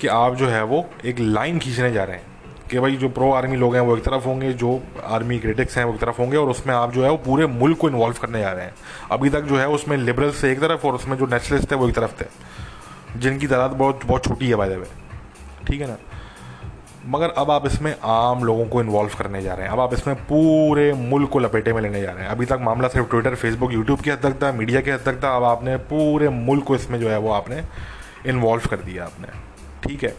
कि 0.00 0.06
आप 0.08 0.34
जो 0.34 0.48
है 0.48 0.62
वो 0.64 0.84
एक 1.04 1.20
लाइन 1.20 1.58
खींचने 1.58 1.92
जा 1.92 2.04
रहे 2.04 2.16
हैं 2.16 2.66
कि 2.70 2.78
भाई 2.78 2.96
जो 2.96 3.08
प्रो 3.10 3.30
आर्मी 3.32 3.56
लोग 3.56 3.74
हैं 3.74 3.82
वो 3.82 3.96
एक 3.96 4.04
तरफ़ 4.04 4.24
होंगे, 4.24 4.52
जो 4.52 4.82
आर्मी 5.04 5.38
क्रिटिक्स 5.38 5.78
हैं 5.78 5.84
वो 5.84 5.94
एक 5.94 6.00
तरफ़ 6.00 6.18
होंगे 6.18 6.36
और 6.36 6.50
उसमें 6.50 6.74
आप 6.74 6.92
जो 6.92 7.04
है 7.04 7.10
वो 7.10 7.16
पूरे 7.26 7.46
मुल्क 7.46 7.78
को 7.78 7.88
इन्वॉल्व 7.88 8.16
करने 8.22 8.40
जा 8.40 8.52
रहे 8.52 8.64
हैं। 8.64 8.74
अभी 9.12 9.30
तक 9.30 9.42
जो 9.42 9.58
है 9.58 9.68
उसमें 9.68 9.96
लिबरल्स 9.96 10.36
से 10.36 10.52
एक 10.52 10.60
तरफ़ 10.60 10.86
और 10.86 10.94
उसमें 10.94 11.16
जो 11.18 11.26
नेशनलिस्ट 11.26 11.70
थे 11.70 11.76
वो 11.76 11.88
एक 11.88 11.94
तरफ़ 11.94 12.20
थे। 12.20 12.26
जिनकी 13.16 13.46
तादाद 13.46 13.70
बहुत 13.70 14.00
बहुत 14.06 14.24
छोटी 14.24 14.48
है 14.48 14.54
बाय 14.54 14.68
द 14.68 14.72
वे 14.72 14.86
ठीक 15.66 15.80
है 15.80 15.86
ना? 15.86 15.96
मगर 17.06 17.30
अब 17.30 17.50
आप 17.50 17.66
इसमें 17.66 17.94
आम 18.04 18.44
लोगों 18.44 18.66
को 18.66 18.80
इन्वॉल्व 18.80 19.10
करने 19.18 19.42
जा 19.42 19.54
रहे 19.54 19.66
हैं। 19.66 19.72
अब 19.72 19.80
आप 19.80 19.94
इसमें 19.94 20.16
पूरे 20.16 20.92
मुल्क 20.92 21.30
को 21.30 21.38
लपेटे 21.38 21.72
में 21.72 21.82
लेने 21.82 22.02
जा 22.02 22.12
रहे 22.12 22.22
हैं। 22.22 22.30
अभी 22.30 22.46
तक 22.46 22.58
मामला 22.60 22.88
सिर्फ़ 22.88 23.10
ट्विटर 23.10 23.34
फेसबुक 23.34 23.72
यूट्यूब 23.72 24.00
की 24.00 24.10
हद 24.10 24.18
तक 24.18 24.42
था 24.42 24.52
मीडिया 24.52 24.80
की 24.80 24.90
हद 24.90 25.00
तक 25.06 25.22
था। 25.24 25.36
अब 25.36 25.44
आपने 25.44 25.76
पूरे 25.76 26.28
मुल्क 26.28 26.64
को 26.64 26.74
इसमें 26.74 27.00
जो 27.00 27.10
है 27.10 27.18
वो 27.18 27.32
आपने 27.32 27.62
इन्वॉल्व 28.26 28.66
कर 28.70 28.76
दिया 28.76 29.04
आपने। 29.04 29.28
ठीक 29.88 30.04
है? 30.04 30.14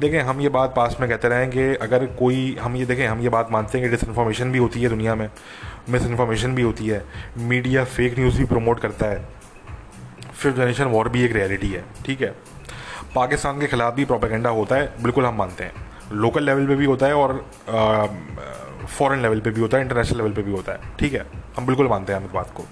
देखें, 0.00 0.20
हम 0.20 0.40
ये 0.40 0.48
बात 0.48 0.74
पास 0.76 0.96
में 1.00 1.10
कहते 1.10 1.28
रहें 1.28 1.50
कि 1.50 1.74
अगर 1.74 2.06
कोई, 2.06 2.58
हम 2.62 2.76
ये 2.76 2.86
देखें, 2.86 3.06
हम 3.06 3.20
ये 3.20 3.28
बात 3.28 3.48
मानते 3.50 3.78
हैं 3.78 3.90
कि 3.90 3.96
डिसइन्फॉर्मेशन 3.96 4.52
भी 4.52 4.58
होती 4.58 4.82
है 4.82 4.88
दुनिया 4.88 5.14
में। 5.14 5.30
मिस 5.88 6.02
इन्फॉर्मेशन 6.02 6.54
भी 6.54 6.62
होती 6.62 6.86
है। 6.86 7.04
मीडिया 7.38 7.84
फेक 7.84 8.18
न्यूज़ 8.18 8.38
भी 8.38 8.44
प्रमोट 8.44 8.80
करता 8.80 9.06
है। 9.06 9.39
फिफ्थ 10.40 10.56
जनरेशन 10.56 10.84
वॉर 10.86 11.08
भी 11.08 11.24
एक 11.24 11.32
रियलिटी 11.32 11.68
है, 11.68 11.84
ठीक 12.06 12.20
है। 12.22 12.34
पाकिस्तान 13.14 13.60
के 13.60 13.66
ख़िलाफ़ 13.66 13.94
भी 13.94 14.04
प्रोपेगेंडा 14.04 14.50
होता 14.50 14.76
है, 14.76 14.92
बिल्कुल 15.02 15.26
हम 15.26 15.34
मानते 15.34 15.64
हैं। 15.64 15.72
लोकल 16.12 16.44
लेवल 16.44 16.66
पे 16.66 16.74
भी 16.74 16.84
होता 16.84 17.06
है 17.06 17.14
और 17.14 17.44
फॉरेन 18.88 19.22
लेवल 19.22 19.40
पे 19.40 19.50
भी 19.50 19.60
होता 19.60 19.76
है, 19.76 19.82
इंटरनेशनल 19.82 20.18
लेवल 20.18 20.32
पे 20.32 20.42
भी 20.42 20.52
होता 20.52 20.72
है, 20.72 20.96
ठीक 20.98 21.12
है। 21.12 21.26
हम 21.56 21.66
बिल्कुल 21.66 21.88
मानते 21.88 22.12
हैं 22.12 22.20
हम 22.20 22.26
इस 22.26 22.32
बात 22.32 22.50
को। 22.54 22.64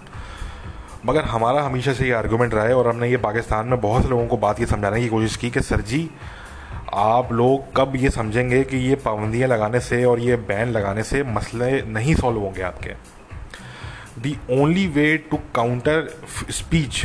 मगर 1.06 1.24
हमारा 1.24 1.62
हमेशा 1.62 1.92
से 1.92 2.06
ये 2.06 2.12
आर्गूमेंट 2.12 2.54
रहा 2.54 2.64
है 2.64 2.74
और 2.74 2.88
हमने 2.88 3.08
ये 3.08 3.16
पाकिस्तान 3.16 3.66
में 3.66 3.80
बहुत 3.80 4.02
से 4.02 4.08
लोगों 4.08 4.26
को 4.26 4.36
बात 4.36 4.60
ये 4.60 4.66
समझाने 4.66 5.00
की 5.00 5.08
कोशिश 5.08 5.36
की 5.36 5.50
कि, 5.50 5.60
सर 5.60 5.80
जी, 5.80 6.08
आप 6.94 7.32
लोग 7.32 7.76
कब 7.76 7.92
ये 7.96 8.10
समझेंगे 8.10 8.62
कि 8.64 8.76
ये 8.78 8.94
पाबंदियाँ 8.94 9.48
लगाने 9.48 9.80
से 9.80 10.04
और 10.04 10.20
ये 10.20 10.36
बैन 10.48 10.68
लगाने 10.68 11.02
से 11.02 11.22
मसले 11.22 11.70
नहीं 11.82 12.14
सॉल्व 12.14 12.38
होंगे 12.38 12.62
आपके? 12.62 12.94
The 14.20 14.36
only 14.50 14.86
way 14.86 15.16
to 15.30 15.38
counter 15.54 16.08
speech 16.50 17.04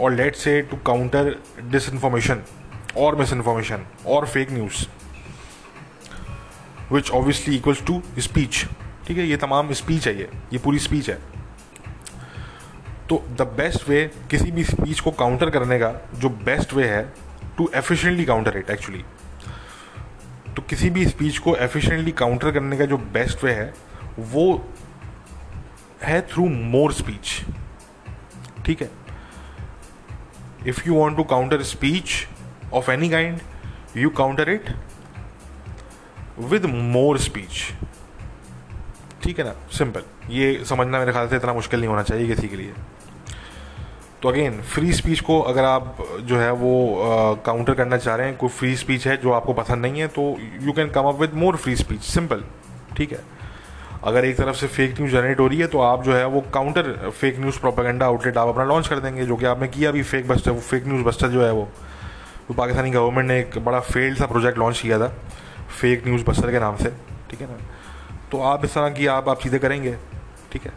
और 0.00 0.12
लेट 0.12 0.36
से 0.36 0.60
टू 0.62 0.76
काउंटर 0.86 1.34
डिस 1.70 1.88
इन्फॉर्मेशन 1.88 2.42
और 2.98 3.16
मिस 3.16 3.32
इन्फॉर्मेशन 3.32 3.84
और 4.06 4.26
fake 4.26 4.50
news 4.52 4.86
which 6.92 7.10
obviously 7.10 7.56
equals 7.56 7.84
to 7.86 8.02
speech 8.18 8.64
ठीक 9.06 9.18
है, 9.18 9.26
ये 9.26 9.36
तमाम 9.36 9.72
स्पीच 9.72 10.06
है 10.08 10.16
ये 10.18 10.28
ये 10.52 10.58
पूरी 10.58 10.78
स्पीच 10.78 11.10
है। 11.10 11.18
तो 13.08 13.22
द 13.38 13.42
बेस्ट 13.56 13.88
वे 13.88 14.04
किसी 14.30 14.50
भी 14.50 14.64
स्पीच 14.64 15.00
को 15.00 15.10
काउंटर 15.10 15.50
करने 15.50 15.78
का 15.78 15.92
जो 16.14 16.28
बेस्ट 16.44 16.72
वे 16.74 16.88
है 16.88 17.02
to 17.56 17.70
efficiently 17.76 18.24
counter 18.24 18.56
it 18.58 18.70
actually 18.70 19.04
तो 20.56 20.62
किसी 20.62 20.90
भी 20.90 21.06
स्पीच 21.06 21.38
को 21.38 21.54
एफिशिएंटली 21.56 22.12
काउंटर 22.12 22.50
करने 22.52 22.76
का 22.76 22.84
जो 22.84 22.96
बेस्ट 23.14 23.44
वे 23.44 23.52
है, 23.52 23.72
वो 24.18 24.72
है 26.02 26.20
थ्रू 26.28 26.46
मोर 26.46 26.92
स्पीच 26.92 27.40
ठीक 28.66 28.82
है? 28.82 28.90
If 30.66 30.82
you 30.86 30.94
want 30.94 31.16
to 31.16 31.24
counter 31.24 31.62
speech 31.62 32.26
of 32.74 32.90
any 32.90 33.08
kind 33.10 33.38
you 33.96 34.10
counter 34.10 34.48
it 34.48 34.70
with 36.40 36.64
more 36.66 37.18
speech 37.18 37.62
ठीक 39.22 39.38
है 39.38 39.44
ना? 39.44 39.54
सिंपल 39.72 40.02
ये 40.30 40.64
समझना 40.64 40.98
मेरे 40.98 41.12
ख्याल 41.12 41.28
से 41.28 41.36
इतना 41.36 41.52
मुश्किल 41.54 41.80
नहीं 41.80 41.88
होना 41.88 42.02
चाहिए 42.02 42.26
किसी 42.26 42.48
के 42.48 42.56
लिए। 42.56 42.72
तो 44.22 44.28
अगेन 44.28 44.60
फ्री 44.62 44.92
स्पीच 44.92 45.20
को 45.20 45.40
अगर 45.40 45.64
आप 45.64 45.96
जो 46.20 46.38
है 46.38 46.50
वो 46.52 47.42
काउंटर 47.46 47.74
करना 47.74 47.96
चाह 47.96 48.16
रहे 48.16 48.26
हैं, 48.26 48.36
कोई 48.36 48.48
फ्री 48.48 48.76
स्पीच 48.76 49.06
है 49.08 49.16
जो 49.16 49.32
आपको 49.32 49.52
पसंद 49.52 49.82
नहीं 49.82 50.00
है 50.00 50.08
तो 50.08 50.22
you 50.60 50.72
can 50.72 50.90
come 50.90 51.08
up 51.08 51.20
with 51.20 51.34
more 51.34 51.56
free 51.56 51.76
speech 51.76 52.00
simple 52.02 52.44
ठीक 52.96 53.12
है? 53.12 53.20
अगर 54.04 54.24
एक 54.24 54.36
तरफ़ 54.36 54.56
से 54.56 54.66
फेक 54.66 54.94
न्यूज़ 54.94 55.12
जनरेट 55.12 55.40
हो 55.40 55.46
रही 55.46 55.58
है 55.58 55.66
तो 55.66 55.80
आप 55.80 56.02
जो 56.04 56.14
है 56.14 56.26
वो 56.26 56.40
counter 56.54 56.92
fake 57.10 57.38
news 57.38 57.58
propaganda 57.60 58.06
outlet 58.06 58.36
आप 58.36 58.48
अपना 58.48 58.64
लॉन्च 58.64 58.88
कर 58.88 58.98
देंगे, 58.98 59.24
जो 59.26 59.36
कि 59.36 59.44
आपने 59.46 59.68
किया 59.68 59.90
अभी 59.90 60.02
फेक 60.04 60.28
बस्टर 60.28 60.50
वो 60.50 60.60
फेक 60.60 60.86
न्यूज़ 60.86 61.04
बस्टर 61.04 61.28
जो 61.28 61.44
है 61.44 61.52
वो। 61.52 61.68
तो 62.48 62.54
पाकिस्तानी 62.54 62.90
गवर्नमेंट 62.90 63.28
ने 63.28 63.38
एक 63.40 63.58
बड़ा 63.64 63.80
फेल्ड 63.82 64.18
सा 64.18 64.26
प्रोजेक्ट 64.26 64.58
लॉन्च 64.58 64.80
किया 64.80 64.98
था 64.98 65.08
फेक 65.70 66.06
न्यूज़ 66.06 66.24
बस्टर 66.24 66.50
के 66.50 66.60
नाम 66.60 66.76
से, 66.76 66.92
ठीक 67.30 67.40
है 67.40 67.46
ना? 67.46 67.58
तो 68.32 68.40
आप 68.42 68.64
इस 68.64 68.74
तरह 68.74 68.90
की 68.90 69.06
आप 69.08 69.28
आप 69.28 69.42
चीज़ें 69.42 69.60
करेंगे, 69.60 69.96
ठीक 70.52 70.64
है? 70.64 70.72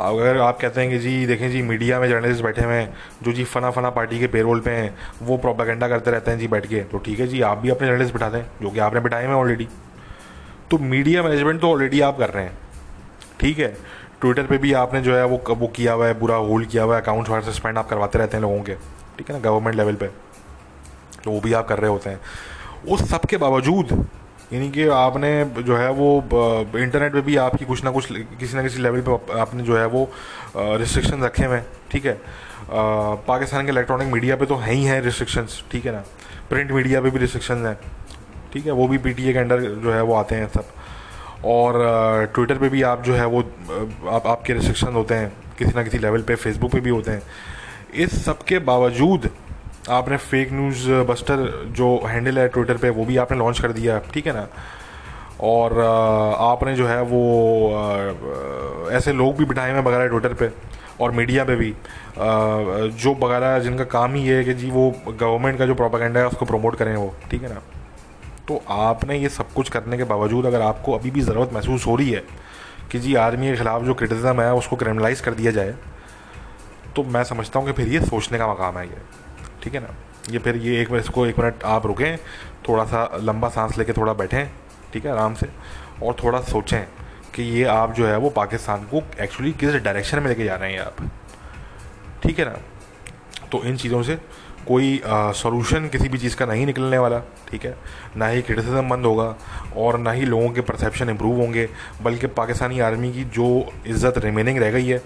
अगर 0.00 0.36
आप 0.38 0.58
कहते 0.60 0.80
हैं 0.80 0.90
कि 0.90 0.98
जी, 0.98 1.26
देखें 1.26 1.50
जी 1.50 1.62
मीडिया 1.64 1.98
में 2.00 2.08
जर्नलिस्ट 2.08 2.42
बैठे 2.42 2.64
हुए 2.64 2.74
हैं, 2.74 2.94
जो 3.22 3.32
जी 3.32 3.44
फना 3.46 3.70
फना 3.70 3.90
पार्टी 3.90 4.18
के 4.18 4.26
पेरोल 4.28 4.60
पे 4.60 4.70
हैं, 4.70 4.94
वो 5.22 5.36
प्रोपागेंडा 5.38 5.88
करते 5.88 6.10
रहते 6.10 6.30
हैं 6.30 6.38
जी 6.38 6.48
बैठ 6.48 6.66
के 6.66 6.82
तो 6.82 6.98
ठीक 6.98 7.20
है 7.20 7.26
जी, 7.26 7.40
आप 7.42 7.58
भी 7.58 7.70
अपने 7.70 7.88
जर्नलिस्ट 7.88 8.12
बिठा 8.12 8.28
दें, 8.28 8.42
जो 8.62 8.70
कि 8.70 8.78
आपने 8.80 9.00
बिठाए 9.00 9.26
हैं 9.26 9.34
ऑलरेडी 9.34 9.68
तो 10.70 10.78
मीडिया 10.78 11.22
मैनेजमेंट 11.22 11.60
तो 11.60 11.70
ऑलरेडी 11.70 12.00
आप 12.00 12.18
कर 12.18 12.30
रहे 12.30 12.44
हैं। 12.44 12.58
ठीक 13.40 13.58
है? 13.58 13.76
ट्विटर 14.20 14.46
पे 14.46 14.58
भी 14.58 14.72
आपने 14.74 15.00
जो 15.02 15.14
है 15.16 15.24
वो 15.24 15.42
वो 15.48 15.66
किया 15.66 15.92
हुआ 15.92 16.06
है, 16.06 16.18
बुरा 16.20 16.36
होल्ड 16.36 16.68
किया 16.68 16.82
हुआ 16.82 16.96
है 16.96 17.02
अकाउंट्स 17.02 17.30
वगैरह 17.30 17.52
सस्पेंड 17.52 17.78
आप 17.78 17.88
करवाते 17.88 18.18
रहते 18.18 18.36
हैं 18.36 18.42
लोगों 18.42 18.62
के। 18.62 18.74
ठीक 19.18 19.28
है 19.30 19.34
ना? 19.34 19.40
गवर्नमेंट 19.40 19.76
लेवल 19.76 19.94
पे। 19.94 20.06
तो 21.24 21.30
वो 21.30 21.40
भी 21.40 21.52
आप 21.52 21.68
कर 21.68 21.78
रहे 21.78 21.90
होते 21.90 22.10
हैं। 22.10 22.20
उस 22.88 23.08
सब 23.10 23.24
के 23.24 23.36
बावजूद, 23.36 23.92
यानी 24.52 24.70
कि 24.70 24.86
आपने 24.88 25.44
जो 25.58 25.76
है 25.76 25.90
वो 25.92 26.10
इंटरनेट 26.76 27.12
पे 27.12 27.20
भी 27.20 27.36
आपकी 27.36 27.64
कुछ 27.64 27.84
ना 27.84 27.90
कुछ, 27.90 28.06
किसी 28.12 28.56
ना 28.56 28.62
किसी 28.62 28.82
लेवल 28.82 29.02
पे 29.08 29.38
आपने 29.40 29.62
जो 29.62 29.78
है 29.78 29.86
वो 29.86 30.08
रिस्ट्रिक्शन 30.56 31.22
रखे 31.22 31.44
हुए 31.44 31.56
हैं। 31.56 31.66
ठीक 31.90 32.06
है? 32.06 32.20
पाकिस्तान 32.70 33.64
के 33.64 33.72
इलेक्ट्रॉनिक 33.72 34.12
मीडिया 34.12 34.36
पे 34.36 34.46
तो 34.46 34.56
है 34.56 34.72
ही 34.72 34.84
हैं 34.84 35.00
रिस्ट्रिक्शंस 35.02 35.62
ठीक 35.72 35.86
है 35.86 35.92
ना? 35.92 36.02
प्रिंट 36.50 36.70
मीडिया 36.72 37.00
पे 37.00 37.10
भी 37.10 37.18
रिस्ट्रिक्शन 37.18 37.66
हैं। 37.66 37.78
ठीक 38.52 38.66
है, 38.66 38.72
वो 38.72 38.88
भी 38.88 38.98
पीटीए 38.98 39.32
के 39.32 39.38
अंडर 39.38 39.60
जो 39.60 39.92
है 39.92 40.02
वो 40.02 40.14
आते 40.14 40.34
हैं 40.34 40.48
सब। 40.48 40.64
और 41.46 42.32
ट्विटर 42.34 42.58
पे 42.58 42.68
भी 42.68 42.82
आप 42.82 43.02
जो 43.02 43.14
है 43.14 43.26
वो 43.26 43.40
आप, 43.40 44.26
आपके 44.26 44.52
रिस्ट्रिक्शन 44.52 44.92
होते 44.92 45.14
हैं, 45.14 45.32
किसी 45.58 45.72
ना 45.76 45.82
किसी 45.82 45.98
लेवल 45.98 46.22
पे 46.22 46.34
फेसबुक 46.36 46.72
पे 46.72 46.80
भी 46.80 46.90
होते 46.90 47.10
हैं। 47.10 47.22
इस 47.96 48.24
सब 48.24 48.42
के 48.42 48.58
बावजूद 48.60 49.30
आपने 49.90 50.16
फेक 50.16 50.52
न्यूज़ 50.52 50.90
बस्टर 51.08 51.46
जो 51.76 51.94
हैंडल 52.06 52.38
है 52.38 52.48
ट्विटर 52.48 52.76
पे, 52.76 52.90
वो 52.90 53.04
भी 53.04 53.16
आपने 53.16 53.38
लॉन्च 53.38 53.60
कर 53.60 53.72
दिया, 53.72 53.98
ठीक 54.14 54.26
है 54.26 54.32
ना? 54.32 54.46
और 55.40 55.78
आपने 55.78 56.74
जो 56.76 56.86
है 56.86 57.00
वो 57.04 58.90
ऐसे 58.92 59.12
लोग 59.12 59.36
भी 59.36 59.44
बिठाए 59.44 59.72
हुए 59.72 59.82
वगैरह 59.82 60.06
ट्विटर 60.08 60.34
पे 60.34 60.50
और 61.00 61.10
मीडिया 61.12 61.44
पे 61.44 61.56
भी। 61.56 61.74
जो 62.18 63.14
वगैरह 63.22 63.58
जिनका 63.58 63.84
काम 63.86 64.14
ही 64.14 64.26
है 64.26 64.42
कि 64.44 64.54
जी 64.54 64.70
वो 64.70 64.90
गवर्नमेंट 65.08 65.58
का 65.58 65.66
जो 65.66 65.74
प्रोपागेंडा 65.74 66.20
है, 66.20 66.26
उसको 66.26 66.46
प्रमोट 66.46 66.76
करें 66.76 66.96
वो, 66.96 67.14
ठीक 67.30 67.42
है 67.42 67.54
ना? 67.54 67.60
तो 68.48 68.62
आपने 68.70 69.18
ये 69.18 69.28
सब 69.28 69.52
कुछ 69.52 69.68
करने 69.68 69.96
के 69.96 70.04
बावजूद 70.04 70.46
अगर 70.46 70.62
आपको 70.62 70.92
अभी 70.92 71.10
भी 71.10 71.20
ज़रूरत 71.20 71.52
महसूस 71.52 71.86
हो 71.86 71.96
रही 71.96 72.10
है 72.10 72.22
कि 72.92 72.98
जी 72.98 73.14
आर्मी 73.14 73.50
के 73.50 73.56
ख़िलाफ़ 73.56 73.82
जो 73.84 73.94
क्रिटिज़म 73.94 74.40
है, 74.40 74.52
उसको 74.54 74.76
क्रिमिनलाइज 74.76 75.20
कर 75.20 75.34
दिया 75.34 75.52
जाए 75.52 75.74
तो 76.96 77.02
मैं 77.04 77.24
समझता 77.24 77.58
हूँ 77.58 77.66
कि 77.66 77.72
फिर 77.72 77.88
ये 77.88 78.00
सोचने 78.00 78.38
का 78.38 78.46
मकाम 78.52 78.78
है 78.78 78.86
ये। 78.86 79.00
ठीक 79.62 79.74
है 79.74 79.80
ना? 79.80 79.94
ये 80.30 80.38
फिर 80.38 80.56
ये 80.56 80.80
एक 80.82 80.92
इसको 80.92 81.26
एक 81.26 81.38
मिनट 81.38 81.64
आप 81.64 81.86
रुकें 81.86 82.16
थोड़ा 82.68 82.84
सा 82.84 83.08
लंबा 83.20 83.48
सांस 83.48 83.78
लेके 83.78 83.92
थोड़ा 83.92 84.12
बैठें, 84.12 84.50
ठीक 84.92 85.04
है, 85.04 85.12
आराम 85.12 85.34
से, 85.34 85.48
और 86.02 86.16
थोड़ा 86.24 86.40
सोचें 86.40 86.84
कि 87.34 87.42
ये 87.42 87.64
आप 87.64 87.94
जो 87.94 88.06
है, 88.06 88.16
वो 88.16 88.30
पाकिस्तान 88.30 88.84
को 88.84 89.02
एक्चुअली 89.20 89.52
किस 89.52 89.74
डायरेक्शन 89.74 90.18
में 90.18 90.28
लेके 90.28 90.44
जा 90.44 90.56
रहे 90.56 90.72
हैं 90.72 90.80
आप? 90.80 90.96
ठीक 92.22 92.38
है 92.38 92.44
ना? 92.44 92.56
तो 93.52 93.62
इन 93.64 93.76
चीज़ों 93.76 94.02
से 94.02 94.18
कोई 94.68 95.00
सॉल्यूशन 95.06 95.88
किसी 95.88 96.08
भी 96.08 96.18
चीज़ 96.18 96.36
का 96.36 96.46
नहीं 96.46 96.66
निकलने 96.66 96.98
वाला, 96.98 97.18
ठीक 97.50 97.64
है? 97.64 97.76
ना 98.16 98.26
ही 98.28 98.42
क्रिटिसिज्म 98.42 98.88
बंद 98.88 99.06
होगा 99.06 99.34
और 99.76 99.98
ना 99.98 100.12
ही 100.12 100.24
लोगों 100.26 100.48
के 100.50 100.60
परसेप्शन 100.62 101.10
इम्प्रूव 101.10 101.40
होंगे, 101.40 101.68
बल्कि 102.02 102.26
पाकिस्तानी 102.36 102.80
आर्मी 102.80 103.12
की 103.12 103.24
जो 103.26 103.48
इज़्ज़त 103.86 104.18
रिमेनिंग 104.24 104.58
रह 104.58 104.70
गई 104.70 104.86
है, 104.86 105.02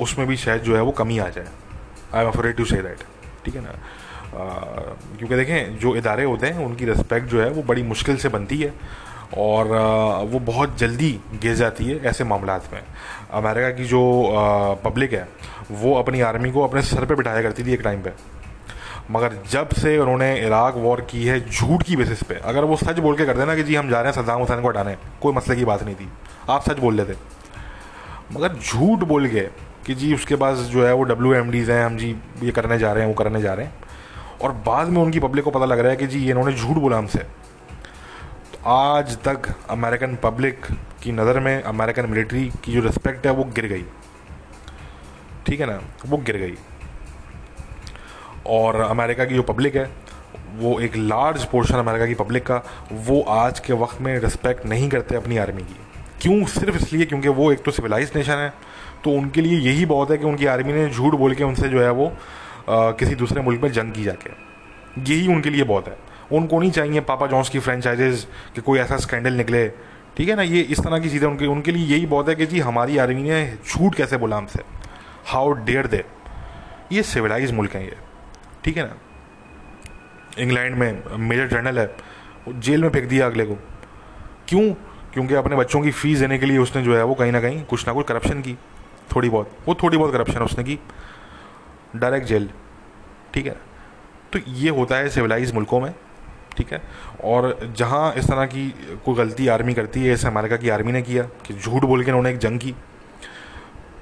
उसमें 0.00 0.26
भी 0.28 0.36
शायद 0.36 0.62
जो 0.62 0.76
है 0.76 0.82
वो 0.82 0.92
कमी 0.92 1.18
आ 1.18 1.28
जाए। 1.28 1.46
I 2.14 2.24
am 2.24 2.30
afraid 2.30 2.56
to 2.56 2.64
say 2.64 2.82
that 2.82 3.04
ठीक 3.44 3.54
है 3.54 3.62
ना? 3.62 3.74
क्योंकि 4.34 5.34
देखें, 5.36 5.78
जो 5.78 5.94
इदारे 5.96 6.24
होते 6.24 6.46
हैं, 6.46 6.64
उनकी 6.64 6.84
रिस्पेक्ट 6.84 7.26
जो 7.28 7.40
है 7.42 7.50
वो 7.50 7.62
बड़ी 7.62 7.82
मुश्किल 7.84 8.16
से 8.16 8.28
बनती 8.28 8.58
है 8.58 8.72
और 9.38 9.68
वो 10.30 10.38
बहुत 10.42 10.76
जल्दी 10.78 11.10
गिर 11.42 11.54
जाती 11.56 11.84
है 11.84 11.98
ऐसे 12.04 12.24
मामला 12.24 12.56
में। 12.72 12.80
अमेरिका 13.32 13.70
की 13.70 13.84
जो 13.84 14.00
पब्लिक 14.84 15.12
है, 15.12 15.28
वो 15.72 15.94
अपनी 15.94 16.20
आर्मी 16.22 16.50
को 16.52 16.64
अपने 16.64 16.82
सर 16.84 17.04
पे 17.04 17.14
बिठाया 17.14 17.42
करती 17.42 17.64
थी 17.64 17.72
एक 17.74 17.82
टाइम 17.82 18.02
पे। 18.02 18.10
मगर 19.10 19.32
जब 19.50 19.68
से 19.68 19.98
उन्होंने 19.98 20.38
इराक 20.38 20.74
वॉर 20.74 21.00
की 21.00 21.26
है, 21.26 21.50
झूठ 21.50 21.82
की 21.82 21.96
बेसिस 21.96 22.22
पे, 22.22 22.34
अगर 22.34 22.64
वो 22.64 22.76
सच 22.76 22.98
बोल 22.98 23.16
के 23.16 23.26
कर 23.26 23.36
देना 23.36 23.54
कि 23.54 23.62
जी 23.62 23.74
हम 23.74 23.90
जा 23.90 24.00
रहे 24.00 24.12
हैं, 24.12 24.20
सद्दाम 24.22 24.40
हुसैन 24.40 24.62
को 24.62 24.68
हटाने, 24.68 24.96
कोई 25.22 25.32
मसले 25.32 25.56
की 25.56 25.64
बात 25.64 25.82
नहीं 25.82 25.94
थी। 25.94 26.08
आप 26.50 26.62
सच 26.62 26.78
बोल 26.78 26.94
लेते। 26.94 27.14
मगर 28.32 28.54
झूठ 28.54 28.98
बोल 28.98 29.28
के 29.28 29.40
कि 29.86 29.94
जी 29.94 30.14
उसके 30.14 30.36
पास 30.36 30.58
जो 30.58 30.86
है 30.86 30.92
वो 30.94 31.02
डब्ल्यू 31.02 31.34
एम 31.34 31.50
डीज़ 31.50 31.72
हैं, 31.72 31.84
हम 31.86 31.96
जी 31.96 32.16
ये 32.42 32.50
करने 32.50 32.78
जा 32.78 32.92
रहे 32.92 33.02
हैं, 33.02 33.08
वो 33.08 33.14
करने 33.14 33.40
जा 33.42 33.54
रहे 33.54 33.66
हैं, 33.66 33.74
और 34.42 34.52
बाद 34.52 34.88
में 34.88 35.02
उनकी 35.02 35.20
पब्लिक 35.20 35.44
को 35.44 35.50
पता 35.50 35.64
लग 35.64 35.78
रहा 35.78 35.90
है 35.90 35.96
कि 35.96 36.06
जी 36.06 36.30
इन्होंने 36.30 36.52
झूठ 36.52 36.76
बोला 36.76 36.98
हमसे। 36.98 37.18
तो 37.18 38.70
आज 38.70 39.16
तक 39.16 39.54
अमेरिकन 39.70 40.16
पब्लिक 40.16 40.66
की 41.02 41.12
नज़र 41.12 41.40
में 41.40 41.62
अमेरिकन 41.62 42.06
मिलिट्री 42.06 42.52
की 42.64 42.72
जो 42.72 42.80
रिस्पेक्ट 42.80 43.26
है, 43.26 43.32
वो 43.32 43.44
गिर 43.44 43.66
गई। 43.66 43.84
ठीक 45.46 45.60
है 45.60 45.66
ना? 45.66 45.80
वो 46.06 46.16
गिर 46.16 46.36
गई। 46.36 46.54
और 48.46 48.80
अमेरिका 48.80 49.24
की 49.24 49.34
जो 49.34 49.42
पब्लिक 49.42 49.76
है 49.76 49.90
वो 50.56 50.78
एक 50.80 50.96
लार्ज 50.96 51.44
पोर्शन 51.44 51.74
अमेरिका 51.74 52.06
की 52.06 52.14
पब्लिक 52.14 52.46
का 52.46 52.62
वो 52.92 53.20
आज 53.30 53.60
के 53.60 53.72
वक्त 53.74 54.00
में 54.00 54.18
रिस्पेक्ट 54.20 54.66
नहीं 54.66 54.88
करते 54.88 55.16
अपनी 55.16 55.36
आर्मी 55.36 55.62
की। 55.62 55.76
क्यों? 56.22 56.44
सिर्फ़ 56.46 56.76
इसलिए 56.76 57.06
क्योंकि 57.06 57.28
वो 57.30 57.50
एक 57.52 57.62
तो 57.64 57.70
सिविलाइज 57.70 58.12
नेशन 58.16 58.32
है 58.32 58.52
तो 59.04 59.10
उनके 59.10 59.40
लिए 59.40 59.58
यही 59.60 59.86
बहुत 59.86 60.10
है 60.10 60.18
कि 60.18 60.26
उनकी 60.26 60.46
आर्मी 60.46 60.72
ने 60.72 60.88
झूठ 60.90 61.14
बोल 61.14 61.34
के 61.34 61.44
उनसे 61.44 61.68
जो 61.68 61.82
है 61.82 61.90
वो 61.92 62.06
आ, 62.06 62.90
किसी 62.92 63.14
दूसरे 63.14 63.42
मुल्क 63.42 63.62
में 63.62 63.72
जंग 63.72 63.92
की 63.92 64.04
जाके। 64.04 64.30
यही 65.02 65.26
उनके 65.34 65.50
लिए 65.50 65.64
बहुत 65.64 65.88
है। 65.88 65.96
उनको 66.32 66.60
नहीं 66.60 66.70
चाहिए 66.70 67.00
पापा 67.02 67.26
जॉन्स 67.26 67.48
की 67.48 67.58
फ्रेंचाइजेज 67.58 68.26
कि 68.54 68.60
कोई 68.60 68.78
ऐसा 68.78 68.96
स्कैंडल 68.96 69.32
निकले। 69.32 69.68
ठीक 70.16 70.28
है 70.28 70.36
ना? 70.36 70.42
ये 70.42 70.60
इस 70.60 70.80
तरह 70.80 70.98
की 70.98 71.10
चीज़ें 71.10 71.28
उनके 71.28 71.46
उनके 71.46 71.72
लिए 71.72 71.86
यही 71.86 72.06
बहुत 72.06 72.28
है 72.28 72.34
कि 72.34 72.46
जी 72.46 72.60
हमारी 72.60 72.98
आर्मी 72.98 73.22
ने 73.22 73.44
झूठ 73.68 73.94
कैसे 73.94 74.16
बोला 74.16 74.36
हमसे? 74.36 74.62
हाउ 75.26 75.52
डेयर 75.64 75.86
दे 75.86 76.04
ये 76.92 77.02
सिविलाइज 77.02 77.52
मुल्क 77.52 77.74
हैं 77.74 77.82
ये। 77.82 77.96
ठीक 78.64 78.76
है 78.76 78.82
ना? 78.82 78.96
इंग्लैंड 80.38 80.76
में 80.76 81.16
मेजर 81.16 81.48
जनरल 81.48 81.78
है। 81.78 81.86
वो 82.48 82.52
जेल 82.52 82.82
में 82.82 82.90
फेंक 82.90 83.08
दिया 83.08 83.26
अगले 83.26 83.44
को। 83.46 83.54
क्यों? 84.48 84.72
क्योंकि 85.12 85.34
अपने 85.34 85.56
बच्चों 85.56 85.80
की 85.80 85.90
फ़ीस 85.90 86.18
देने 86.18 86.38
के 86.38 86.46
लिए 86.46 86.58
उसने 86.58 86.82
जो 86.82 86.96
है 86.96 87.02
वो 87.04 87.14
कहीं 87.14 87.32
ना 87.32 87.40
कहीं 87.40 87.64
कुछ 87.64 87.86
ना 87.86 87.92
कुछ 87.92 88.06
करप्शन 88.06 88.40
की। 88.40 88.54
थोड़ी 89.16 89.28
बहुत। 89.28 89.58
वो 89.66 89.74
थोड़ी 89.74 89.98
बहुत 89.98 90.12
करप्शन 90.12 90.40
उसने 90.40 90.64
की। 90.64 90.78
Direct 91.96 92.26
jail. 92.26 92.50
ठीक 93.34 93.46
है? 93.46 93.56
तो 94.32 94.38
ये 94.48 94.70
होता 94.70 94.96
है 94.96 95.08
सिविलाइज 95.08 95.52
मुल्कों 95.54 95.80
में। 95.80 95.94
ठीक 96.56 96.72
है? 96.72 96.82
और 97.24 97.74
जहाँ 97.76 98.12
इस 98.14 98.24
तरह 98.24 98.46
की 98.46 98.68
कोई 99.04 99.14
गलती 99.14 99.48
आर्मी 99.48 99.74
करती 99.74 100.00
है 100.00 100.06
जैसे 100.06 100.28
अमेरिका 100.28 100.56
की 100.56 100.68
आर्मी 100.68 100.92
ने 100.92 101.02
किया, 101.02 101.22
कि 101.22 101.54
झूठ 101.54 101.84
बोल 101.84 102.04
के 102.04 102.10
उन्होंने 102.10 102.30
एक 102.30 102.38
जंग 102.38 102.60
की 102.60 102.74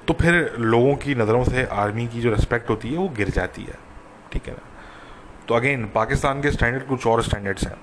तो 0.08 0.14
फिर 0.14 0.54
लोगों 0.58 0.94
की 0.96 1.14
नज़रों 1.14 1.44
से 1.44 1.64
आर्मी 1.64 2.06
की 2.06 2.20
जो 2.20 2.30
रिस्पेक्ट 2.30 2.70
होती 2.70 2.90
है, 2.92 2.98
वो 2.98 3.08
गिर 3.08 3.28
जाती 3.28 3.62
है। 3.62 3.91
ठीक 4.32 4.48
है। 4.48 4.56
तो 5.48 5.54
अगेन 5.54 5.84
पाकिस्तान 5.94 6.42
के 6.42 6.50
स्टैंडर्ड 6.50 6.86
कुछ 6.86 7.06
और 7.06 7.22
स्टैंडर्ड्स 7.22 7.66
हैं। 7.66 7.76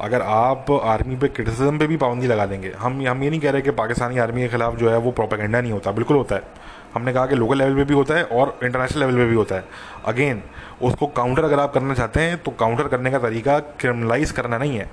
अगर 0.00 0.22
आप 0.22 0.70
आर्मी 0.72 1.16
पे 1.16 1.28
क्रिटिसिज्म 1.28 1.78
पे 1.78 1.86
भी 1.86 1.96
पाबंदी 1.96 2.26
लगा 2.26 2.46
देंगे, 2.46 2.72
हम 2.78 3.06
हम 3.06 3.22
ये 3.22 3.30
नहीं 3.30 3.40
कह 3.40 3.50
रहे 3.50 3.62
कि 3.62 3.70
पाकिस्तानी 3.72 4.18
आर्मी 4.18 4.42
के 4.42 4.48
खिलाफ 4.48 4.76
जो 4.76 4.90
है 4.90 4.96
वो 4.98 5.10
प्रोपेगेंडा 5.12 5.60
नहीं 5.60 5.72
होता, 5.72 5.92
बिल्कुल 5.92 6.16
होता 6.16 6.36
है। 6.36 6.42
हमने 6.94 7.12
कहा 7.12 7.26
कि 7.26 7.34
लोकल 7.34 7.58
लेवल 7.58 7.74
पे 7.74 7.84
भी 7.84 7.94
होता 7.94 8.14
है 8.14 8.24
और 8.24 8.58
इंटरनेशनल 8.64 9.00
लेवल 9.00 9.16
पे 9.16 9.26
भी 9.26 9.34
होता 9.34 9.54
है। 9.54 9.64
अगेन 10.04 10.42
उसको 10.82 11.06
काउंटर 11.06 11.44
अगर 11.44 11.60
आप 11.60 11.72
करना 11.74 11.94
चाहते 11.94 12.20
हैं 12.20 12.38
तो 12.38 12.50
काउंटर 12.60 12.88
करने 12.88 13.10
का 13.10 13.18
तरीका 13.18 13.58
क्रिमिनलाइज 13.58 14.30
करना 14.30 14.58
नहीं 14.58 14.78
है। 14.78 14.90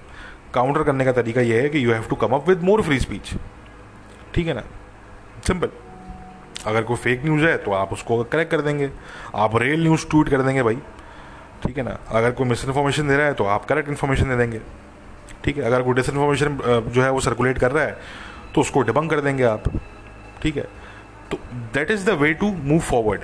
काउंटर 0.53 0.84
करने 0.84 1.05
का 1.05 1.11
तरीका 1.11 1.41
यह 1.41 1.61
है 1.61 1.70
कि 1.70 1.86
you 1.86 1.91
have 1.93 2.05
to 2.09 2.15
come 2.15 2.36
up 2.36 2.49
with 2.49 2.63
more 2.63 2.82
free 2.82 2.99
speech 2.99 3.34
ठीक 4.34 4.47
है 4.47 4.53
ना? 4.53 4.63
सिंपल 5.47 5.70
अगर 6.68 6.84
कोई 6.84 6.97
फेक 6.97 7.24
न्यूज़ 7.24 7.45
है 7.45 7.57
तो 7.57 7.72
आप 7.74 7.93
उसको 7.93 8.24
करेक्ट 8.24 8.51
कर 8.51 8.61
देंगे। 8.61 8.89
आप 9.36 9.55
रियल 9.57 9.84
न्यूज़ 9.84 10.07
ट्वीट 10.09 10.30
कर 10.30 10.41
देंगे 10.41 10.63
भाई। 10.63 10.78
ठीक 11.63 11.78
है 11.78 11.84
ना? 11.84 11.97
अगर 12.09 12.32
कोई 12.32 12.47
मिस 12.47 12.65
इन्फॉर्मेशन 12.65 13.07
दे 13.07 13.18
रहा 13.18 13.26
है 13.26 13.34
तो 13.34 13.43
आप 13.45 13.65
करेक्ट 13.65 13.89
इन्फॉर्मेशन 13.89 14.30
दे 14.30 14.36
देंगे। 14.38 14.61
ठीक 15.43 15.57
है? 15.57 15.63
अगर 15.63 15.82
कोई 15.82 15.93
डिस 15.93 16.09
इन्फॉर्मेशन 16.09 16.57
जो 16.88 17.01
है 17.01 17.09
वो 17.11 17.20
सर्कुलेट 17.22 17.59
कर 17.59 17.72
रहा 17.72 17.84
है 17.84 17.97
तो 18.55 18.61
उसको 18.61 18.82
डिबंग 18.82 19.09
कर 19.09 19.22
देंगे 19.22 19.43
आप। 19.45 19.63
ठीक 20.41 20.57
है? 20.57 20.68
तो 21.32 21.38
that 21.74 21.91
is 21.91 22.05
the 22.05 22.18
way 22.20 22.34
to 22.34 22.51
move 22.53 22.80
forward 22.82 23.24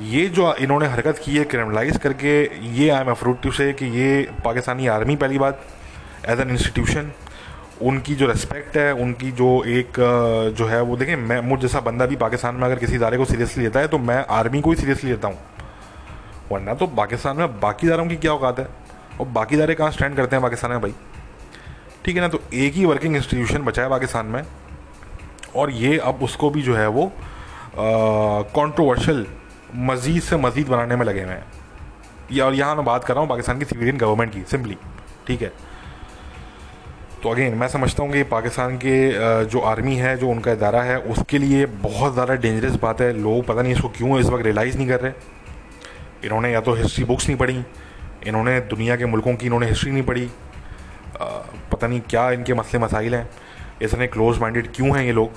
ये 0.00 0.26
जो 0.28 0.52
इन्होंने 0.56 0.86
हरकत 0.86 1.20
की 1.24 1.36
है 1.36 1.44
क्रिमिनलाइज 1.44 1.96
करके, 1.96 2.32
ये 2.74 2.88
आई 2.88 3.00
एम 3.00 3.10
अफ्रूट 3.10 3.40
टू 3.42 3.50
से 3.52 3.72
कि 3.72 3.86
ये 3.92 4.28
पाकिस्तानी 4.44 4.86
आर्मी 4.86 5.16
पहली 5.16 5.38
बात 5.38 5.64
एज 6.28 6.40
एन 6.40 6.50
इंस्टीट्यूशन 6.50 7.10
उनकी 7.82 8.14
जो 8.14 8.26
रिस्पेक्ट 8.26 8.76
है, 8.76 8.92
उनकी 8.94 9.30
जो 9.32 9.48
एक 9.64 10.00
जो 10.58 10.66
है 10.66 10.80
वो 10.82 10.96
देखें, 10.96 11.14
मैं, 11.16 11.40
मुझ 11.40 11.60
जैसा 11.60 11.80
बंदा 11.80 12.06
भी 12.06 12.16
पाकिस्तान 12.16 12.54
में 12.54 12.62
अगर 12.62 12.78
किसी 12.78 12.94
इदारे 12.94 13.16
को 13.18 13.24
सीरियसली 13.24 13.64
लेता 13.64 13.80
है 13.80 13.88
तो 13.88 13.98
मैं 14.00 14.24
आर्मी 14.30 14.60
को 14.60 14.70
ही 14.70 14.76
सीरियसली 14.76 15.10
लेता 15.10 15.28
हूँ। 15.28 15.38
वरना 16.52 16.74
तो 16.74 16.86
पाकिस्तान 16.86 17.36
में 17.36 17.60
बाकी 17.60 17.86
इदारों 17.86 18.06
की 18.08 18.16
क्या 18.16 18.32
औकात 18.32 18.58
है? 18.58 18.68
और 19.20 19.26
बाकी 19.28 19.54
इदारे 19.56 19.74
कहाँ 19.74 19.90
स्टैंड 19.90 20.16
करते 20.16 20.36
हैं 20.36 20.42
पाकिस्तान 20.42 20.70
में 20.70 20.80
भाई? 20.80 20.94
ठीक 22.04 22.16
है 22.16 22.20
ना 22.22 22.28
तो 22.28 22.40
एक 22.54 22.74
ही 22.74 22.84
वर्किंग 22.84 23.16
इंस्टीट्यूशन 23.16 23.62
बचा 23.62 23.82
है 23.82 23.88
पाकिस्तान 23.90 24.26
में। 24.26 24.42
और 25.56 25.70
ये 25.70 25.96
अब 25.98 26.22
उसको 26.22 26.50
भी 26.50 26.62
जो 26.62 26.74
है 26.74 26.86
वो 26.88 27.12
कॉन्ट्रोवर्शल 27.76 29.26
मज़ीद 29.76 30.22
से 30.22 30.36
मज़ीद 30.36 30.68
बनाने 30.68 30.96
में 30.96 31.04
लगे 31.06 31.22
हुए 31.22 31.32
हैं। 31.32 31.44
या, 32.32 32.44
और 32.46 32.54
यहाँ 32.54 32.76
मैं 32.76 32.84
बात 32.84 33.04
कर 33.04 33.14
रहा 33.14 33.20
हूँ 33.20 33.28
पाकिस्तान 33.28 33.58
की 33.58 33.64
सिविलियन 33.64 33.98
गवर्नमेंट 33.98 34.32
की 34.34 34.42
सिंपली 34.50 34.76
ठीक 35.26 35.42
है? 35.42 35.52
तो 37.22 37.30
अगेन 37.30 37.54
मैं 37.58 37.66
समझता 37.68 38.02
हूँ 38.02 38.12
कि 38.12 38.22
पाकिस्तान 38.24 38.76
के 38.76 38.96
जो 39.44 39.60
आर्मी 39.60 39.94
है 39.96 40.16
जो 40.16 40.28
उनका 40.30 40.52
इदारा 40.52 40.82
है 40.82 40.98
उसके 41.12 41.38
लिए 41.38 41.64
बहुत 41.66 42.12
ज़्यादा 42.12 42.34
डेंजरस 42.36 42.74
बात 42.82 43.00
है। 43.00 43.12
लोग 43.14 43.44
पता 43.46 43.62
नहीं 43.62 43.72
इसको 43.72 43.88
क्यों 43.96 44.18
इस 44.20 44.26
वक्त 44.26 44.44
रियलाइज़ 44.44 44.76
नहीं 44.78 44.88
कर 44.88 45.00
रहे। 45.00 45.12
इन्होंने 46.24 46.52
या 46.52 46.60
तो 46.60 46.74
हिस्ट्री 46.74 47.04
बुक्स 47.04 47.28
नहीं 47.28 47.38
पढ़ी 47.38 47.64
इन्होंने 48.26 48.58
दुनिया 48.70 48.96
के 48.96 49.06
मुल्कों 49.06 49.34
की 49.34 49.46
इन्होंने 49.46 49.66
हिस्ट्री 49.66 49.90
नहीं 49.90 50.02
पढ़ी। 50.02 50.28
पता 51.72 51.86
नहीं 51.86 52.00
क्या 52.10 52.30
इनके 52.32 52.54
मसले 52.54 52.80
मसाइल 52.80 53.14
हैं। 53.14 53.28
इतने 53.82 54.06
क्लोज 54.06 54.38
माइंडेड 54.38 54.72
क्यों 54.74 54.96
हैं 54.96 55.04
ये 55.04 55.12
लोग? 55.12 55.30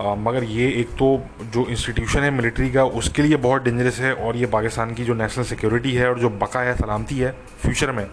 आ, 0.00 0.14
मगर 0.16 0.44
ये 0.46 0.68
एक 0.80 0.90
तो 0.98 1.06
जो 1.44 1.66
इंस्टीट्यूशन 1.68 2.20
है 2.20 2.30
मिलिट्री 2.32 2.70
का 2.70 2.84
उसके 2.84 3.22
लिए 3.22 3.36
बहुत 3.38 3.64
डेंजरस 3.64 4.00
है 4.00 4.14
और 4.14 4.36
ये 4.36 4.46
पाकिस्तान 4.48 4.94
की 4.94 5.04
जो 5.04 5.14
नेशनल 5.14 5.44
सिक्योरिटी 5.46 5.94
है 5.94 6.08
और 6.08 6.18
जो 6.18 6.30
बका 6.40 6.60
है 6.60 6.76
सलामती 6.76 7.18
है 7.18 7.34
फ्यूचर 7.62 7.92
में 7.92 8.06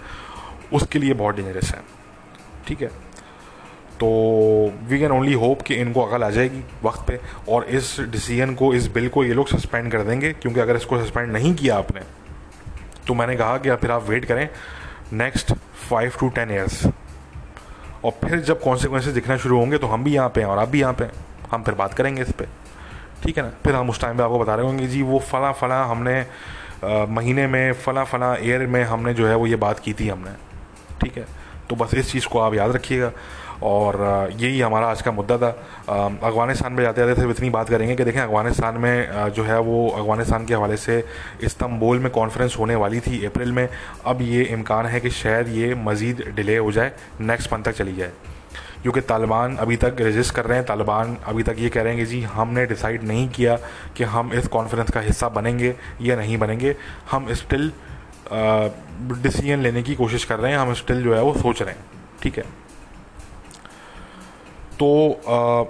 उसके 0.73 0.99
लिए 0.99 1.13
बहुत 1.15 1.35
डेंजरस 1.35 1.71
है। 1.71 1.96
ठीक 2.67 2.81
है? 2.81 2.87
तो 3.99 4.07
वी 4.83 4.99
कैन 4.99 5.11
ओनली 5.11 5.33
होप 5.33 5.61
कि 5.61 5.75
इनको 5.75 6.01
अकल 6.01 6.23
आ 6.23 6.29
जाएगी 6.29 6.63
वक्त 6.83 7.07
पे 7.07 7.19
और 7.49 7.63
इस 7.77 7.95
डिसीज़न 8.01 8.53
को 8.55 8.73
इस 8.73 8.87
बिल 8.87 9.07
को 9.09 9.23
ये 9.23 9.33
लोग 9.33 9.47
सस्पेंड 9.47 9.91
कर 9.91 10.01
देंगे 10.01 10.31
क्योंकि 10.33 10.59
अगर 10.59 10.75
इसको 10.75 11.03
सस्पेंड 11.03 11.31
नहीं 11.31 11.53
किया 11.55 11.77
आपने 11.77 12.01
तो 13.07 13.13
मैंने 13.13 13.35
कहा 13.35 13.57
कि 13.57 13.75
फिर 13.75 13.91
आप 13.91 14.03
वेट 14.09 14.25
करें 14.25 14.47
next 15.13 15.53
five 15.89 16.11
to 16.19 16.29
ten 16.29 16.51
years 16.51 16.85
और 18.05 18.11
फिर 18.23 18.39
जब 18.39 18.61
कॉन्सिक्वेंसेज 18.61 19.13
दिखना 19.13 19.37
शुरू 19.37 19.59
होंगे 19.59 19.77
तो 19.77 19.87
हम 19.87 20.03
भी 20.03 20.13
यहाँ 20.13 20.29
पे 20.29 20.41
हैं 20.41 20.47
और 20.47 20.57
आप 20.57 20.69
भी 20.69 20.79
यहाँ 20.79 20.93
पे 20.93 21.03
हैं। 21.03 21.25
हम 21.51 21.63
फिर 21.63 21.73
बात 21.73 21.93
करेंगे 21.93 22.21
इस 22.21 22.31
पर 22.31 22.47
ठीक 23.23 23.37
है 23.37 23.43
ना? 23.43 23.49
फिर 23.63 23.75
हम 23.75 23.89
उस 23.89 24.01
टाइम 24.01 24.17
पे 24.17 24.23
आपको 24.23 24.39
बता 24.39 24.55
रहे 24.55 24.65
होंगे 24.65 24.87
जी 24.87 25.01
वो 25.01 25.19
फला 25.19 25.51
फला 25.51 25.83
हमने 25.83 26.19
आ, 26.19 27.05
महीने 27.05 27.47
में 27.47 27.73
फला 27.73 28.03
फला 28.03 28.35
एयर 28.35 28.65
में 28.67 28.83
हमने 28.83 29.13
जो 29.13 29.27
है 29.27 29.35
वो 29.35 29.47
ये 29.47 29.55
बात 29.55 29.79
की 29.79 29.93
थी 29.93 30.07
हमने। 30.07 30.31
ठीक 31.01 31.17
है? 31.17 31.25
तो 31.69 31.75
बस 31.75 31.93
इस 31.93 32.11
चीज़ 32.11 32.27
को 32.27 32.39
आप 32.39 32.53
याद 32.53 32.71
रखिएगा। 32.71 33.11
और 33.63 34.29
यही 34.35 34.59
हमारा 34.61 34.87
आज 34.87 35.01
का 35.01 35.11
मुद्दा 35.11 35.37
था। 35.37 35.49
अफ़गानिस्तान 36.23 36.73
में 36.73 36.83
जाते 36.83 37.01
जाते 37.01 37.15
सिर्फ़ 37.15 37.31
इतनी 37.31 37.49
बात 37.49 37.69
करेंगे 37.69 37.95
कि 37.95 38.03
देखें, 38.03 38.19
अफ़गानिस्तान 38.21 38.77
में 38.77 39.29
जो 39.29 39.43
है 39.43 39.59
वो 39.59 39.87
अफ़गानिस्तान 39.89 40.45
के 40.45 40.53
हवाले 40.53 40.77
से 40.77 41.03
इस्तंबुल 41.43 41.99
में 41.99 42.11
कॉन्फ्रेंस 42.11 42.55
होने 42.59 42.75
वाली 42.75 42.99
थी 42.99 43.25
अप्रैल 43.25 43.51
में। 43.51 43.67
अब 44.05 44.21
ये 44.21 44.43
इम्कान 44.43 44.85
है 44.85 44.99
कि 44.99 45.09
शायद 45.09 45.47
ये 45.47 45.73
मज़ीद 45.75 46.23
डिले 46.35 46.57
हो 46.57 46.71
जाए 46.71 46.91
नेक्स्ट 47.21 47.53
मंथ 47.53 47.63
तक 47.63 47.71
चली 47.71 47.95
जाए। 47.95 48.11
क्योंकि 48.81 49.01
तालिबान 49.01 49.55
अभी 49.57 49.75
तक 49.75 49.95
रजिस्ट 49.99 50.33
कर 50.35 50.45
रहे 50.45 50.57
हैं। 50.57 50.65
तालिबान 50.67 51.17
अभी 51.25 51.43
तक 51.43 51.55
ये 51.59 51.69
कह 51.69 51.81
रहे 51.81 51.93
हैं 51.93 52.05
कि 52.05 52.11
जी, 52.11 52.21
हमने 52.23 52.65
डिसाइड 52.65 53.03
नहीं 53.03 53.27
किया 53.29 53.57
कि 53.97 54.03
हम 54.03 54.33
इस 54.33 54.47
कॉन्फ्रेंस 54.47 54.89
का 54.89 54.99
हिस्सा 54.99 55.29
बनेंगे 55.29 55.75
या 56.01 56.15
नहीं 56.15 56.37
बनेंगे। 56.37 56.75
हम 57.11 57.33
स्टिल 57.33 57.71
डिसीज़न 59.21 59.59
लेने 59.59 59.83
की 59.83 59.95
कोशिश 59.95 60.23
कर 60.23 60.39
रहे 60.39 60.51
हैं 60.51 60.59
हम 60.59 60.73
स्टिल 60.73 61.03
जो 61.03 61.15
है 61.15 61.21
वो 61.21 61.33
सोच 61.33 61.61
रहे 61.61 61.71
हैं 61.71 61.85
ठीक 62.23 62.37
है? 62.37 62.43
तो 64.79 65.11
आ, 65.27 65.63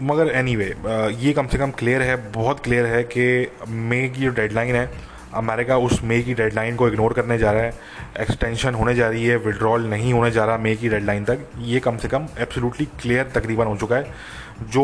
मगर 0.00 0.28
एनी 0.28 0.54
anyway, 0.54 0.74
ये 1.18 1.32
कम 1.32 1.46
से 1.46 1.58
कम 1.58 1.70
क्लियर 1.70 2.02
है 2.02 2.32
बहुत 2.32 2.60
क्लियर 2.60 2.86
है 2.86 3.02
कि 3.02 3.52
मे 3.68 4.08
की 4.08 4.20
जो 4.20 4.30
डेडलाइन 4.30 4.74
है 4.74 5.14
अमेरिका 5.34 5.76
उस 5.76 6.02
मे 6.02 6.22
की 6.22 6.34
डेडलाइन 6.34 6.76
को 6.76 6.88
इग्नोर 6.88 7.12
करने 7.12 7.38
जा 7.38 7.52
रहा 7.52 7.62
है 7.62 7.74
एक्सटेंशन 8.20 8.74
होने 8.74 8.94
जा 8.94 9.08
रही 9.08 9.26
है 9.26 9.36
विड्रॉल 9.36 9.86
नहीं 9.86 10.12
होने 10.12 10.30
जा 10.30 10.44
रहा 10.44 10.56
मे 10.56 10.76
की 10.76 10.88
डेडलाइन 10.88 11.24
तक 11.24 11.38
ये 11.58 11.80
कम 11.80 11.96
से 11.96 12.08
कम 12.08 12.28
एब्सोल्युटली 12.38 12.86
क्लियर 12.86 13.30
तकरीबन 13.34 13.64
हो 13.64 13.76
चुका 13.76 13.96
है। 13.96 14.14
जो 14.62 14.82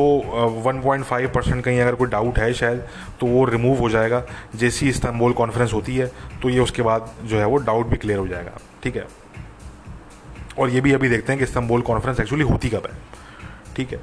1.5 0.64 1.26
परसेंट 1.34 1.62
कहीं 1.64 1.80
अगर 1.80 1.94
कोई 1.94 2.08
डाउट 2.08 2.38
है 2.38 2.52
शायद 2.54 2.82
तो 3.20 3.26
वो 3.26 3.44
रिमूव 3.44 3.78
हो 3.78 3.88
जाएगा। 3.90 4.22
जैसी 4.56 4.88
इस्तांबुल 4.88 5.32
कॉन्फ्रेंस 5.32 5.72
होती 5.72 5.96
है 5.96 6.06
तो 6.42 6.48
ये 6.50 6.60
उसके 6.60 6.82
बाद 6.82 7.10
जो 7.24 7.38
है 7.38 7.46
वो 7.46 7.56
डाउट 7.58 7.86
भी 7.86 7.96
क्लियर 7.96 8.18
हो 8.18 8.26
जाएगा। 8.28 8.58
ठीक 8.82 8.96
है? 8.96 9.06
और 10.58 10.70
ये 10.70 10.80
भी 10.80 10.92
अभी 10.92 11.08
देखते 11.08 11.32
हैं 11.32 11.38
कि 11.38 11.44
इस्तांबुल 11.44 11.82
कॉन्फ्रेंस 11.82 12.20
एक्चुअली 12.20 12.44
होती 12.44 12.68
कब 12.68 12.86
है। 12.86 12.98
ठीक 13.76 13.92
है? 13.92 14.00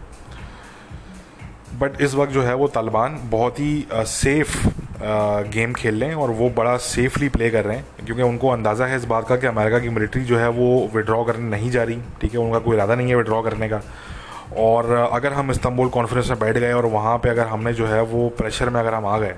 बट 1.79 2.01
इस 2.01 2.13
वक्त 2.15 2.31
जो 2.33 2.41
है 2.43 2.53
वो 2.55 2.67
तालिबान 2.67 3.19
बहुत 3.23 3.59
ही 3.59 3.85
सेफ़ 3.93 4.57
गेम 5.49 5.73
खेल 5.73 5.99
रहे 6.01 6.09
हैं 6.09 6.15
और 6.17 6.31
वो 6.31 6.49
बड़ा 6.49 6.75
सेफली 6.77 7.29
प्ले 7.29 7.49
कर 7.49 7.65
रहे 7.65 7.77
हैं। 7.77 8.05
क्योंकि 8.05 8.21
उनको 8.21 8.49
अंदाज़ा 8.49 8.85
है 8.85 8.95
इस 8.97 9.05
बात 9.05 9.27
का 9.27 9.35
कि 9.35 9.47
अमेरिका 9.47 9.79
की 9.79 9.89
मिलिट्री 9.89 10.23
जो 10.23 10.37
है 10.37 10.47
वो 10.49 10.89
विड्रॉ 10.95 11.23
करने 11.23 11.49
नहीं 11.49 11.69
जा 11.71 11.83
रही। 11.83 12.01
ठीक 12.21 12.33
है? 12.33 12.39
उनका 12.39 12.59
कोई 12.59 12.75
इरादा 12.75 12.95
नहीं 12.95 13.09
है 13.09 13.15
विड्रॉ 13.15 13.41
करने 13.41 13.69
का। 13.69 13.81
और 14.57 14.91
अगर 14.91 15.33
हम 15.33 15.51
इस्तंबुल 15.51 15.89
कॉन्फ्रेंस 15.89 16.29
में 16.29 16.39
बैठ 16.39 16.57
गए 16.57 16.71
और 16.73 16.85
वहाँ 16.87 17.17
पे 17.17 17.29
अगर 17.29 17.47
हमने 17.47 17.73
जो 17.73 17.87
है 17.87 18.01
वो 18.03 18.27
प्रेशर 18.37 18.69
में 18.69 18.79
अगर 18.79 18.93
हम 18.93 19.05
आ 19.05 19.17
गए 19.17 19.35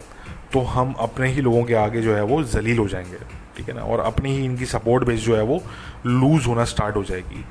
तो 0.53 0.59
हम 0.67 0.93
अपने 0.99 1.27
ही 1.27 1.41
लोगों 1.41 1.63
के 1.63 1.73
आगे 1.75 2.01
जो 2.01 2.15
है 2.15 2.23
वो 2.23 2.41
जलील 2.45 2.77
हो 2.77 2.87
जाएँगे, 2.87 3.17
ठीक 3.57 3.67
है 3.69 3.75
ना? 3.75 3.81
और 3.83 3.99
अपनी 4.01 4.31
ही 4.31 4.45
इनकी 4.45 4.65
सपोर्ट 4.65 5.03
बेस 5.03 5.19
जो 5.19 5.35
है 5.35 5.43
वो 5.43 5.61
लूज़ 6.05 6.47
होना 6.47 6.65
स्टार्ट 6.65 6.95
हो 6.95 7.03
जाएगी। 7.03 7.43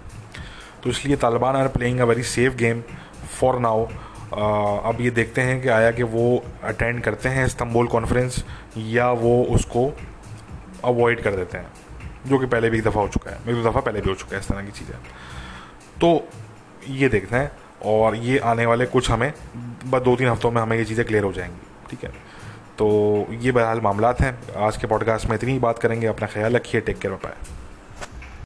तो 0.82 0.90
इसलिए 0.90 1.16
Taliban 1.16 1.56
are 1.56 1.68
playing 1.68 2.00
a 2.00 2.04
very 2.04 2.22
safe 2.24 2.54
game 2.56 2.82
for 3.40 3.58
now 3.58 3.86
अब 4.30 4.96
ये 5.00 5.10
देखते 5.10 5.40
हैं 5.40 5.60
कि 5.62 5.68
आया 5.70 5.90
कि 5.90 6.02
वो 6.04 6.24
अटेंड 6.64 7.00
करते 7.02 7.28
हैं 7.28 7.44
इस्तंबुल 7.46 7.86
कॉन्फ्रेंस 7.88 8.44
या 8.78 9.10
वो 9.12 9.42
उसको 9.50 9.90
अवॉइड 10.84 11.22
कर 11.22 11.36
देते 11.36 11.58
हैं, 11.58 11.66
जो 12.26 12.38
कि 12.38 12.46
पहले 12.46 12.70
भी 12.70 12.78
एक 12.78 12.84
दफ़ा 12.84 13.00
हो 13.00 13.08
चुका 13.08 13.30
है। 13.30 13.38
एक 13.48 13.64
दफ़ा 13.64 13.80
पहले 13.80 14.00
भी 14.00 14.08
हो 14.10 14.14
चुका 14.16 14.36
है 14.36 14.40
इस 14.40 14.48
तरह 14.48 14.62
की 14.62 14.70
चीज़ें। 14.70 14.96
तो 16.00 16.28
ये 16.88 17.08
देखते 17.08 17.36
हैं 17.36 17.52
और 17.84 18.16
ये 18.16 18.38
आने 18.38 18.66
वाले 18.66 18.86
कुछ 18.86 19.10
हमें, 19.10 19.32
बस 19.86 20.02
दो 20.02 20.16
तीन 20.16 20.28
हफ्तों 20.28 20.50
में 20.50 20.62
हमें 20.62 20.76
ये 20.76 20.84
चीज़ें 20.84 21.06
क्लियर 21.06 21.24
हो 21.24 21.32
जाएँगी, 21.32 21.86
ठीक 21.90 22.04
है? 22.04 22.10
तो 22.78 23.26
ये 23.30 23.52
बहरहाल 23.52 23.80
मामला 23.80 24.14
हैं। 24.20 24.38
आज 24.56 24.76
के 24.76 24.86
पॉडकास्ट 24.86 25.26
में 25.26 25.36
इतनी 25.36 25.52
ही 25.52 25.58
बात 25.58 25.78
करेंगे। 25.78 26.06
अपना 26.06 26.26
ख्याल 26.26 26.56
रखिए। 26.56 26.80
Take 26.80 26.98
care 26.98 27.14
bye 27.14 27.34